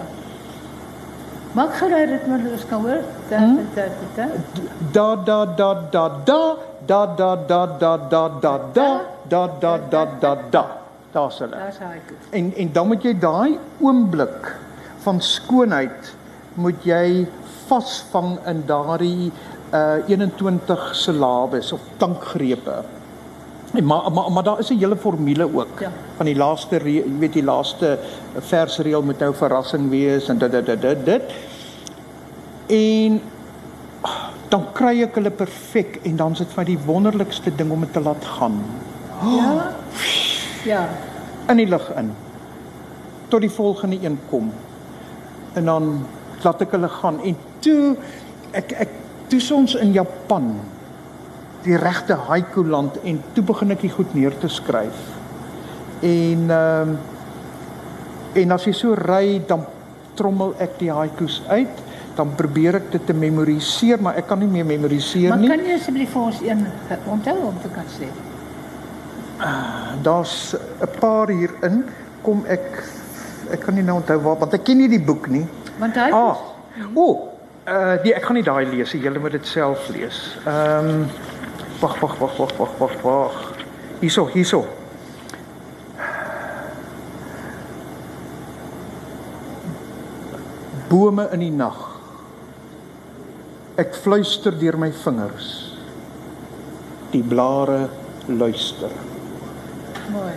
Maak 1.54 1.80
daai 1.91 2.06
ritme 2.08 2.38
ons 2.52 2.66
kan 2.70 2.82
hoor. 2.86 3.02
Da 3.30 3.38
Hm? 3.38 3.56
da 3.76 3.86
da 4.95 5.08
da. 5.26 5.26
da 5.26 5.45
da 5.56 5.74
da 5.91 6.08
da 6.30 6.45
da 6.88 7.06
da 7.08 7.28
da 7.28 7.58
da 7.70 7.72
da 7.72 7.97
da 8.12 8.28
da 8.41 8.58
da 8.74 8.88
da 9.30 9.47
da 9.60 9.78
da 9.91 10.06
da 10.22 10.36
da 10.52 10.64
daar's 11.14 11.39
hulle. 11.39 11.58
Daar's 11.58 11.78
haiku. 11.80 12.16
En 12.32 12.54
en 12.56 12.72
dan 12.74 12.88
moet 12.88 13.04
jy 13.04 13.14
daai 13.20 13.60
oomblik 13.80 14.56
van 15.04 15.22
skoonheid 15.22 16.14
moet 16.54 16.84
jy 16.84 17.28
vasvang 17.68 18.38
in 18.47 18.64
daardie 18.66 19.32
uh 19.74 20.08
21 20.08 20.95
silabes 20.95 21.72
of 21.72 21.82
tankgrepe. 21.97 22.84
En 23.72 23.86
maar 23.86 24.12
maar 24.12 24.32
maar 24.32 24.44
daar 24.44 24.60
is 24.60 24.70
'n 24.70 24.78
hele 24.78 24.96
formule 24.98 25.56
ook. 25.56 25.80
Ja. 25.80 25.92
Van 26.18 26.26
die 26.26 26.36
laaste 26.36 26.82
jy 26.84 27.04
weet 27.20 27.34
die 27.34 27.44
laaste 27.44 28.00
versreël 28.40 29.02
moet 29.02 29.20
nou 29.20 29.34
verrassing 29.36 29.90
wees 29.90 30.30
en 30.30 30.38
dit 30.38 30.52
dit 30.52 30.66
dit 30.66 30.82
dit. 30.82 31.06
dit. 31.06 31.22
En 32.68 33.22
ah, 34.02 34.28
dan 34.50 34.66
kry 34.74 35.02
ek 35.02 35.16
hulle 35.16 35.32
perfek 35.32 36.00
en 36.04 36.16
dan 36.16 36.32
is 36.32 36.38
dit 36.38 36.54
van 36.54 36.64
die 36.66 36.80
wonderlikste 36.86 37.56
ding 37.56 37.72
om 37.72 37.80
dit 37.80 37.94
te 37.94 38.02
laat 38.02 38.26
gaan 38.26 38.64
Ja. 39.22 39.72
Ja. 40.64 40.90
in 41.48 41.58
die 41.58 41.68
lug 41.68 41.92
in 41.96 42.14
tot 43.28 43.42
die 43.42 43.50
volgende 43.52 43.98
een 44.02 44.20
kom. 44.30 44.52
En 45.54 45.66
dan 45.66 46.06
laat 46.42 46.62
ek 46.62 46.72
hulle 46.72 46.90
gaan 46.90 47.22
en 47.24 47.38
toe 47.60 47.96
ek 48.52 48.72
ek 48.72 48.90
toe 49.28 49.40
ons 49.56 49.76
in 49.76 49.92
Japan 49.92 50.60
die 51.64 51.78
regte 51.78 52.16
haiku 52.28 52.64
land 52.66 52.97
en 53.03 53.22
toe 53.34 53.43
begin 53.43 53.72
ek 53.72 53.82
dit 53.82 53.91
goed 53.91 54.14
neer 54.18 54.34
te 54.39 54.47
skryf. 54.47 54.97
En 56.01 56.49
ehm 56.49 56.89
um, 56.89 56.97
en 58.34 58.51
as 58.51 58.64
jy 58.66 58.72
so 58.72 58.93
ry 58.95 59.41
dan 59.47 59.66
trommel 60.16 60.53
ek 60.64 60.78
die 60.80 60.91
haikus 60.91 61.41
uit, 61.51 61.82
dan 62.16 62.30
probeer 62.36 62.76
ek 62.76 62.91
dit 62.91 63.05
te 63.05 63.14
memoriseer, 63.14 63.99
maar 63.99 64.16
ek 64.16 64.28
kan 64.28 64.39
nie 64.39 64.47
meer 64.47 64.66
memoriseer 64.66 65.30
Maar 65.30 65.38
nie. 65.41 65.49
kan 65.49 65.66
jy 65.66 65.76
asseblief 65.76 66.09
vir 66.14 66.22
ons 66.22 66.39
een 66.41 66.62
eh, 66.89 66.97
onthou 67.12 67.36
om 67.49 67.57
te 67.62 67.68
kan 67.76 67.86
sê? 67.91 68.07
Daar's 70.03 70.55
'n 70.55 70.88
paar 70.99 71.28
hierin 71.28 71.84
kom 72.22 72.45
ek 72.47 72.84
ek 73.51 73.59
kan 73.59 73.74
nie 73.76 73.84
nou 73.84 73.97
onthou 73.99 74.20
waar 74.22 74.38
want 74.39 74.53
ek 74.53 74.64
ken 74.64 74.78
nie 74.78 74.88
die 74.88 75.01
boek 75.01 75.28
nie. 75.28 75.45
Want 75.80 75.95
hy 75.95 76.09
Ah. 76.12 76.38
O, 76.95 77.03
oh, 77.03 77.28
uh 77.68 77.97
nee, 78.03 78.14
ek 78.14 78.24
gaan 78.24 78.36
nie 78.36 78.43
daai 78.43 78.66
lees 78.66 78.93
nie. 78.93 79.01
Julle 79.03 79.20
moet 79.20 79.32
dit 79.32 79.45
self 79.47 79.89
lees. 79.89 80.38
Ehm 80.45 80.89
um, 80.89 81.07
wag 81.82 81.98
wag 82.02 82.18
wag 82.20 82.38
wag 82.38 82.54
wag 82.58 82.74
wag 82.78 82.96
wag. 83.02 83.38
Hierso, 84.02 84.28
hierso. 84.30 84.66
Bome 90.90 91.28
in 91.34 91.46
die 91.46 91.54
nag. 91.54 91.80
Ek 93.82 93.96
fluister 93.98 94.54
deur 94.60 94.78
my 94.78 94.92
vingers. 94.94 95.50
Die 97.14 97.24
blare 97.24 97.88
luister. 98.28 98.92
mooi. 100.12 100.34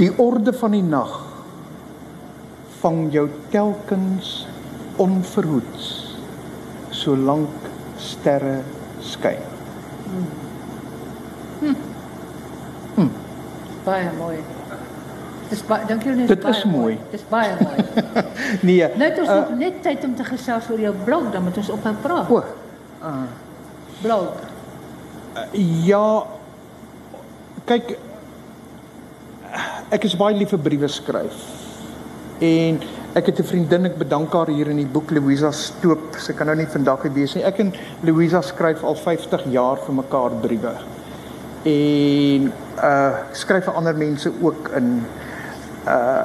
Die 0.00 0.10
orde 0.18 0.52
van 0.56 0.74
die 0.74 0.84
nag 0.84 1.12
vang 2.80 3.10
jou 3.12 3.26
telkens 3.52 4.30
onverhoeds 5.00 5.88
solank 6.96 7.68
sterre 8.00 8.60
skyn. 9.04 9.49
Baie 13.84 14.10
mooi. 14.18 14.38
Dis 15.50 15.62
baie 15.66 15.86
dankie 15.88 16.12
net. 16.14 16.28
Dit 16.30 16.44
is 16.44 16.64
mooi. 16.68 16.98
Dis 17.10 17.24
baie 17.30 17.54
mooi. 17.60 17.86
Nee, 18.66 18.82
nou 18.98 19.06
het 19.06 19.18
ons 19.22 19.28
uh, 19.28 19.34
nog 19.36 19.52
net 19.58 19.76
tyd 19.82 20.04
om 20.04 20.14
te 20.18 20.24
gesels 20.26 20.66
oor 20.70 20.80
jou 20.82 20.90
blog, 21.04 21.28
dan 21.30 21.44
moet 21.46 21.56
ons 21.62 21.68
ophou 21.70 21.92
praat. 22.02 22.30
o, 22.30 22.42
Blog. 24.00 24.32
ja 25.86 26.06
kyk 27.68 27.92
ek 29.94 30.06
is 30.08 30.16
baie 30.18 30.36
lief 30.38 30.50
vir 30.54 30.62
briewe 30.66 30.90
skryf. 30.90 31.38
En 32.40 32.80
ek 33.12 33.26
het 33.26 33.38
'n 33.40 33.44
vriendin, 33.44 33.84
ek 33.84 33.98
bedank 33.98 34.32
haar 34.32 34.46
hier 34.46 34.68
in 34.68 34.76
die 34.76 34.86
boek 34.86 35.10
Louisa 35.10 35.50
Stoop. 35.50 36.16
Sy 36.18 36.32
kan 36.32 36.46
nou 36.46 36.56
nie 36.56 36.66
vandag 36.66 37.02
hier 37.02 37.12
wees 37.12 37.34
nie. 37.34 37.44
Ek 37.44 37.58
en 37.58 37.72
Louisa 38.00 38.40
skryf 38.40 38.82
al 38.82 38.94
50 38.94 39.44
jaar 39.50 39.76
vir 39.76 39.94
mekaar 39.94 40.30
briewe. 40.30 40.74
En 41.64 42.52
uh 42.82 43.12
skryf 43.32 43.64
vir 43.64 43.74
ander 43.74 43.94
mense 43.94 44.30
ook 44.40 44.70
in 44.76 45.04
uh 45.86 46.22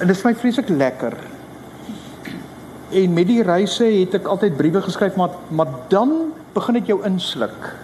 en 0.00 0.06
dit 0.06 0.16
is 0.16 0.24
my 0.24 0.34
vreeslik 0.34 0.68
lekker. 0.68 1.16
En 2.90 3.12
met 3.12 3.26
die 3.26 3.42
reise 3.42 3.84
het 3.84 4.14
ek 4.14 4.26
altyd 4.26 4.56
briewe 4.56 4.82
geskryf, 4.82 5.16
maar 5.16 5.30
maar 5.48 5.68
dan 5.88 6.32
begin 6.52 6.74
dit 6.74 6.86
jou 6.86 7.04
insluk. 7.04 7.74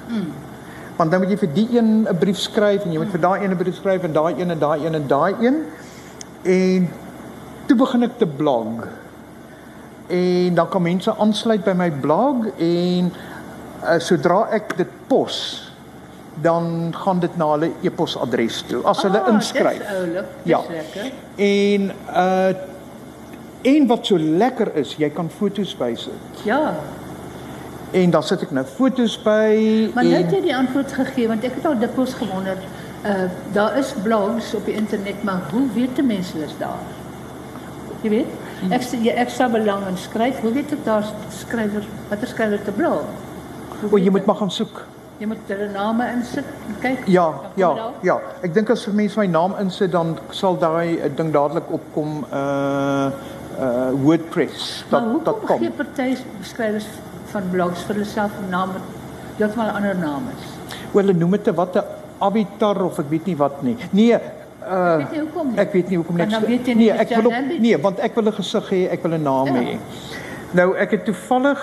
Want 0.97 1.11
dan 1.11 1.21
moet 1.21 1.31
jy 1.31 1.39
vir 1.39 1.55
die 1.55 1.69
een 1.79 2.07
'n 2.09 2.19
brief 2.19 2.39
skryf 2.39 2.85
en 2.85 2.93
jy 2.93 2.99
moet 2.99 3.11
vir 3.11 3.21
daai 3.21 3.45
een 3.45 3.51
'n 3.51 3.57
brief 3.57 3.77
skryf 3.77 4.03
en 4.03 4.13
daai 4.13 4.35
een 4.39 4.51
en 4.51 4.59
daai 4.59 4.87
een 4.87 4.95
en 4.95 5.07
daai 5.07 5.35
een. 5.41 5.57
En 6.43 6.91
toe 7.73 7.81
begin 7.81 8.05
ek 8.05 8.19
te 8.21 8.29
blog. 8.29 8.87
En 10.13 10.55
dan 10.55 10.69
kan 10.69 10.83
mense 10.85 11.13
aansluit 11.17 11.65
by 11.65 11.73
my 11.79 11.89
blog 12.05 12.49
en 12.61 13.13
uh, 13.13 13.99
sodra 14.03 14.45
ek 14.53 14.75
dit 14.77 14.97
pos 15.09 15.39
dan 16.43 16.93
gaan 16.97 17.21
dit 17.21 17.35
na 17.37 17.51
hulle 17.53 17.69
e-posadres 17.85 18.63
toe 18.69 18.81
as 18.89 19.03
hulle 19.05 19.21
inskryf. 19.29 19.81
Ah, 19.85 19.89
Dis 19.89 19.99
oulik. 20.01 20.31
Dis 20.43 20.53
Ja. 20.53 20.61
lekker. 20.69 21.11
En 21.37 21.91
uh 22.13 22.71
en 23.63 23.85
wat 23.87 24.07
so 24.07 24.19
lekker 24.19 24.73
is, 24.81 24.97
jy 24.99 25.07
kan 25.15 25.29
foto's 25.31 25.71
bysit. 25.79 26.41
Ja. 26.43 26.75
En 27.95 28.11
dan 28.11 28.25
sit 28.27 28.43
ek 28.43 28.51
nou 28.51 28.65
foto's 28.67 29.15
by 29.23 29.93
Maar 29.95 30.03
nou 30.09 30.17
en 30.17 30.25
het 30.25 30.33
jy 30.35 30.41
die 30.49 30.57
antwoord 30.57 30.93
gegee 30.93 31.29
want 31.31 31.45
ek 31.47 31.61
het 31.61 31.69
al 31.71 31.79
dikwels 31.79 32.17
gewonder, 32.19 32.59
uh 33.07 33.29
daar 33.55 33.79
is 33.79 33.95
blogs 34.03 34.51
op 34.59 34.67
die 34.67 34.75
internet, 34.75 35.23
maar 35.23 35.47
hoe 35.53 35.69
weet 35.77 36.03
mense 36.07 36.43
is 36.43 36.57
daar? 36.59 36.83
Jy 38.03 38.11
weet? 38.11 38.27
Ek 38.71 38.83
sê 38.83 38.99
jy 39.03 39.13
ekstra 39.23 39.49
belang 39.49 39.85
in 39.89 39.97
skryf. 39.97 40.41
Hoe 40.43 40.53
weet 40.53 40.73
ek 40.73 40.85
daar's 40.85 41.13
skrywer, 41.31 41.85
watter 42.11 42.29
skrywer 42.29 42.63
te 42.65 42.73
blog? 42.73 43.05
Hoe 43.81 43.91
o, 43.93 43.97
jy 43.99 44.05
weet 44.05 44.13
moet 44.13 44.27
maar 44.27 44.37
gaan 44.37 44.51
soek. 44.51 44.83
jy 45.23 45.27
moet 45.31 45.39
hulle 45.47 45.69
name 45.71 46.07
insit 46.17 46.45
en 46.69 46.77
kyk. 46.83 47.05
Ja, 47.07 47.29
Dan 47.31 47.39
kom 47.39 47.51
ja, 47.61 47.69
jy 47.69 47.77
daar. 47.77 47.93
ja. 48.03 48.17
Ek 48.43 48.55
dink 48.55 48.71
as 48.71 48.87
mense 48.87 49.17
my 49.21 49.27
naam 49.27 49.55
insit 49.61 49.93
dan 49.93 50.17
sal 50.35 50.57
daai 50.59 50.99
eh, 50.99 51.11
ding 51.17 51.31
dadelik 51.33 51.71
opkom 51.71 52.25
uh 52.33 53.11
uh 53.61 53.93
WordPress. 54.03 54.85
Maar 54.91 55.01
Dat 55.01 55.11
hoekom 55.11 55.25
dat 55.25 55.47
kom. 55.47 55.59
gee 55.59 55.71
party 55.71 56.17
skrywers 56.43 56.87
van 57.31 57.43
blogs 57.53 57.83
vir 57.87 57.95
hulle 57.95 58.07
self 58.09 58.33
'n 58.41 58.51
naam 58.51 58.73
wat 58.73 58.83
heeltemal 59.39 59.67
'n 59.67 59.75
ander 59.77 59.95
naam 59.97 60.23
is? 60.35 60.47
O, 60.93 60.99
hulle 60.99 61.13
noem 61.13 61.31
dit 61.31 61.47
'n 61.49 61.55
wat 61.55 61.77
'n 61.77 61.85
avatar 62.19 62.83
of 62.85 62.99
ek 62.99 63.09
weet 63.11 63.27
nie 63.27 63.37
wat 63.37 63.63
nie. 63.63 63.77
Nee, 63.91 64.19
uh 64.69 64.97
Weet 64.97 65.13
jy 65.13 65.21
hoekom 65.21 65.49
nie? 65.51 65.59
Ek 65.59 65.73
weet 65.73 65.89
nie 65.89 65.97
hoekom 65.97 66.17
nie. 66.17 66.23
Want 66.23 66.31
dan 66.33 66.43
Ek- 66.43 66.49
weet 66.49 66.67
jy 66.67 66.75
nie 66.75 66.91
nee, 66.91 66.99
ek 66.99 67.09
wil 67.09 67.31
naam 67.31 67.49
nee, 67.61 67.79
want 67.79 67.99
ek 67.99 68.15
wil 68.15 68.25
'n 68.29 68.33
gesig 68.33 68.69
hê, 68.71 68.91
ek 68.93 69.03
wil 69.03 69.13
'n 69.15 69.23
naam 69.23 69.47
Ja. 69.47 69.53
hê. 69.63 69.79
Nou 70.53 70.77
ek 70.77 70.91
het 70.91 71.05
toevallig 71.05 71.61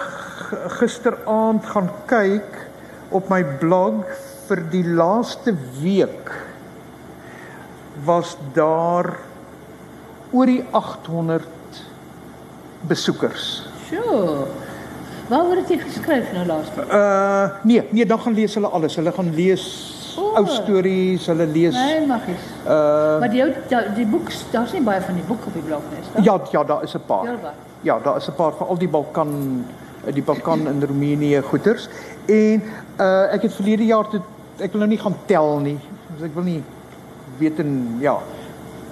gisteraand 0.79 1.65
gaan 1.65 1.89
kyk 2.07 2.67
op 3.11 3.29
my 3.29 3.43
blog 3.43 4.05
vir 4.47 4.63
die 4.71 4.83
laaste 4.83 5.53
week 5.81 6.31
was 8.05 8.37
daar 8.53 9.17
oor 10.31 10.45
die 10.45 10.63
800 10.71 11.43
besoekers. 12.87 13.67
Sjoe. 13.89 14.45
Waaroor 15.29 15.55
het 15.61 15.69
jy 15.69 15.77
geskryf 15.77 16.31
nou 16.33 16.45
laaste? 16.45 16.81
Uh 16.91 17.49
nee, 17.63 17.83
nee, 17.91 18.05
dan 18.05 18.19
gaan 18.19 18.33
lees 18.33 18.53
hulle 18.55 18.67
alles. 18.67 18.95
Hulle 18.95 19.11
gaan 19.11 19.33
lees 19.35 19.65
O. 20.17 20.33
ou 20.37 20.45
stories, 20.47 21.25
hulle 21.27 21.45
lees 21.45 21.73
Nee, 21.75 22.05
magies. 22.07 22.43
uh 22.65 23.19
Maar 23.19 23.29
die 23.29 23.43
da- 23.67 23.87
die 23.95 24.05
boek, 24.05 24.29
daar's 24.51 24.73
nie 24.73 24.81
baie 24.81 25.01
van 25.01 25.13
die 25.15 25.23
boek 25.23 25.45
op 25.47 25.53
die 25.53 25.61
blog 25.61 25.81
nie, 25.91 25.99
is 26.01 26.07
daar? 26.13 26.23
ja, 26.23 26.41
ja, 26.51 26.63
daar 26.63 26.83
is 26.83 26.93
'n 26.95 27.01
paar. 27.05 27.23
Heelwat. 27.25 27.53
Ja, 27.81 27.99
daar 28.03 28.15
is 28.17 28.27
'n 28.27 28.33
paar 28.35 28.51
van 28.57 28.67
al 28.67 28.77
die 28.77 28.87
Balkan 28.89 29.65
die 30.13 30.23
Balkan 30.23 30.67
in 30.67 30.83
Roemenië 30.83 31.41
goeters. 31.41 31.89
En 32.25 32.63
uh 32.99 33.33
ek 33.33 33.41
het 33.41 33.53
verlede 33.53 33.85
jaar 33.85 34.07
toe 34.09 34.21
ek 34.57 34.71
wil 34.71 34.79
nou 34.79 34.89
nie 34.89 34.99
gaan 34.99 35.15
tel 35.25 35.59
nie. 35.59 35.77
Dus 36.15 36.25
ek 36.27 36.33
wil 36.33 36.43
nie 36.43 36.63
weet 37.37 37.59
en 37.59 37.97
ja. 37.99 38.17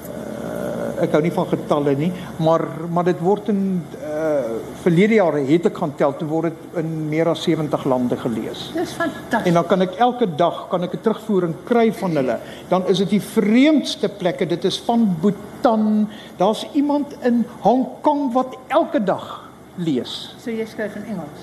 Uh, 0.07 1.03
ek 1.03 1.11
hou 1.11 1.21
nie 1.21 1.31
van 1.33 1.45
getalle 1.51 1.95
nie, 1.95 2.11
maar 2.41 2.61
maar 2.89 3.03
dit 3.03 3.19
word 3.19 3.49
in 3.51 3.83
uh 4.17 4.57
verlede 4.81 5.17
jare 5.17 5.41
het 5.45 5.65
ek 5.69 5.77
gaan 5.77 5.93
tel, 5.99 6.13
toe 6.17 6.27
word 6.29 6.53
dit 6.53 6.77
in 6.81 6.91
meer 7.11 7.29
as 7.29 7.43
70 7.45 7.83
lande 7.85 8.17
gelees. 8.17 8.67
Dis 8.75 8.93
fantasties. 8.97 9.49
En 9.49 9.59
dan 9.59 9.67
kan 9.67 9.83
ek 9.85 9.97
elke 10.03 10.27
dag 10.39 10.67
kan 10.71 10.83
ek 10.83 10.93
'n 10.93 11.01
terugvoering 11.01 11.55
kry 11.65 11.91
van 11.93 12.15
hulle. 12.15 12.39
Dan 12.69 12.87
is 12.87 12.97
dit 12.97 13.09
die 13.09 13.21
vreemdste 13.21 14.09
plekke. 14.09 14.47
Dit 14.47 14.63
is 14.65 14.79
van 14.79 15.15
Bhutan. 15.21 16.07
Daar's 16.37 16.65
iemand 16.73 17.15
in 17.21 17.45
Hong 17.61 17.85
Kong 18.01 18.33
wat 18.33 18.57
elke 18.67 19.03
dag 19.03 19.49
lees. 19.75 20.35
So 20.39 20.51
jy 20.51 20.65
skryf 20.65 20.95
in 20.95 21.05
Engels. 21.05 21.39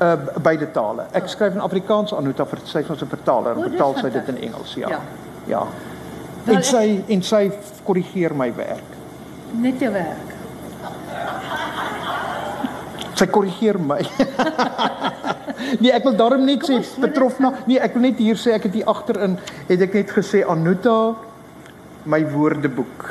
Uh 0.00 0.16
beide 0.42 0.70
tale. 0.70 1.06
Ek 1.12 1.28
skryf 1.28 1.54
in 1.54 1.60
Afrikaans 1.60 2.12
Anita 2.14 2.44
vir 2.46 2.58
sy 2.64 2.84
ons 2.88 3.02
'n 3.02 3.06
vertaler. 3.06 3.54
Dis 3.54 3.62
Vertaal 3.62 3.94
sy 3.96 4.10
dit 4.10 4.28
in. 4.28 4.36
Engels, 4.38 4.74
ja. 4.74 4.88
Ja. 4.88 5.00
Ja. 5.46 5.66
Wel, 6.44 6.56
En 6.56 6.62
sy 6.62 7.04
en 7.08 7.22
sy 7.22 7.50
korrigeer 7.84 8.34
my 8.34 8.54
werk. 8.54 8.96
Net 9.52 9.80
jou 9.80 9.92
werk. 9.92 10.37
Sy 13.18 13.26
korrigeer 13.34 13.78
my. 13.82 13.98
nee, 15.82 15.90
ek 15.90 16.04
wil 16.06 16.14
daarom 16.18 16.44
net 16.46 16.62
sê 16.62 16.76
Kom 16.76 16.82
ons, 16.82 16.92
moet 16.94 17.06
betrofna. 17.08 17.52
Nee, 17.66 17.80
ek 17.82 17.96
wil 17.96 18.06
net 18.06 18.20
hier 18.22 18.38
sê 18.38 18.54
ek 18.54 18.68
het 18.68 18.76
hier 18.78 18.90
agterin 18.90 19.38
het 19.66 19.82
ek 19.88 19.96
net 19.98 20.12
gesê 20.14 20.44
Anuta 20.46 21.16
my 22.08 22.22
woordeboek. 22.30 23.08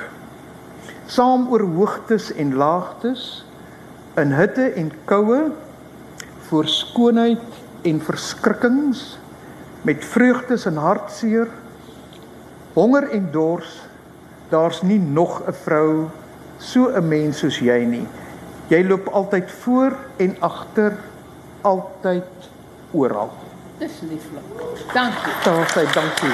Saam 1.12 1.50
oor 1.52 1.66
hoogtes 1.76 2.32
en 2.40 2.56
laagtes 2.60 3.28
in 4.18 4.32
hitte 4.34 4.72
en 4.80 4.92
koue 5.10 5.42
voor 6.48 6.70
skoonheid 6.72 7.88
en 7.88 8.00
verskrikkings 8.02 9.04
met 9.88 10.06
vreugdes 10.06 10.66
en 10.72 10.80
hartseer 10.82 11.52
honger 12.78 13.10
en 13.16 13.28
dors 13.36 13.76
daar's 14.52 14.82
nie 14.82 15.00
nog 15.00 15.42
'n 15.48 15.54
vrou 15.54 16.10
so 16.58 16.88
'n 16.88 17.08
mens 17.08 17.44
soos 17.44 17.60
jy 17.60 17.84
nie 17.86 18.08
jy 18.70 18.84
loop 18.88 19.08
altyd 19.08 19.52
voor 19.64 19.96
en 20.18 20.36
agter 20.40 20.98
altyd 21.62 22.24
oral 22.92 23.32
Dis 23.80 24.00
lieflik. 24.02 24.48
Dankie. 24.94 25.34
daar 25.44 25.68
sê 25.74 25.84
dankie 25.94 26.34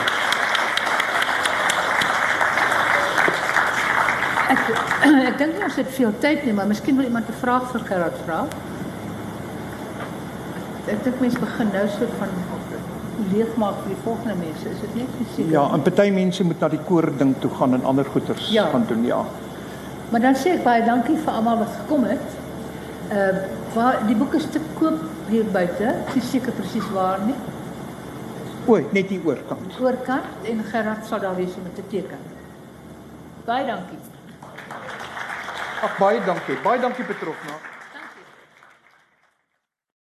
Ek 4.53 4.59
ek 5.29 5.38
dink 5.39 5.63
ons 5.65 5.75
het 5.79 5.89
veel 5.97 6.13
tyd 6.23 6.43
nie, 6.45 6.53
maar 6.53 6.67
miskien 6.69 6.95
wil 6.99 7.07
iemand 7.09 7.29
'n 7.31 7.38
vraag 7.41 7.69
vir 7.71 7.81
Gerard 7.89 8.17
vra. 8.25 8.39
Ek 10.93 11.03
dink 11.03 11.19
mense 11.23 11.39
begin 11.39 11.69
nou 11.73 11.88
so 11.88 12.07
van 12.19 12.29
leegmaak 13.34 13.75
vir 13.84 13.89
die 13.95 14.01
volgende 14.03 14.36
mense. 14.36 14.69
Is 14.69 14.79
dit 14.81 14.95
net 14.95 15.09
seker? 15.36 15.51
ja 15.51 15.63
en 15.73 15.81
party 15.81 16.09
mense 16.11 16.43
moet 16.43 16.59
na 16.59 16.67
die 16.69 16.79
koor 16.88 17.07
ding 17.17 17.36
toe 17.39 17.49
gaan 17.59 17.73
en 17.73 17.84
ander 17.86 18.05
goeters 18.05 18.49
Ja. 18.51 18.65
gaan 18.71 18.86
doen 18.88 19.05
ja 19.05 19.23
Maar 20.14 20.22
dan 20.22 20.38
sê 20.38 20.53
ek 20.53 20.64
baie 20.68 20.86
dankie 20.86 21.18
vir 21.18 21.34
almal 21.34 21.64
wat 21.64 21.74
gekom 21.82 22.05
het. 22.11 22.39
Uh 23.09 23.34
waar 23.74 24.03
die 24.05 24.14
boek 24.14 24.36
is 24.38 24.45
te 24.53 24.59
koop 24.78 24.99
hier 25.32 25.47
buite. 25.49 25.88
Ek 26.05 26.20
is 26.20 26.30
seker 26.30 26.53
presies 26.53 26.86
waar 26.93 27.26
nie. 27.26 27.34
o 28.70 28.78
net 28.95 29.09
hier 29.11 29.26
oorkant 29.26 29.80
Oorkant 29.82 30.45
en 30.47 30.64
Gerard 30.72 31.05
sal 31.05 31.20
daar 31.20 31.36
wees 31.36 31.57
om 31.59 31.68
te 31.76 31.84
teken. 31.89 32.22
Baie 33.45 33.66
dankie. 33.66 33.97
ag 35.84 35.97
baie 35.99 36.20
dankie 36.26 36.55
baie 36.64 36.80
dankie 36.80 37.03
betrofna 37.03 37.72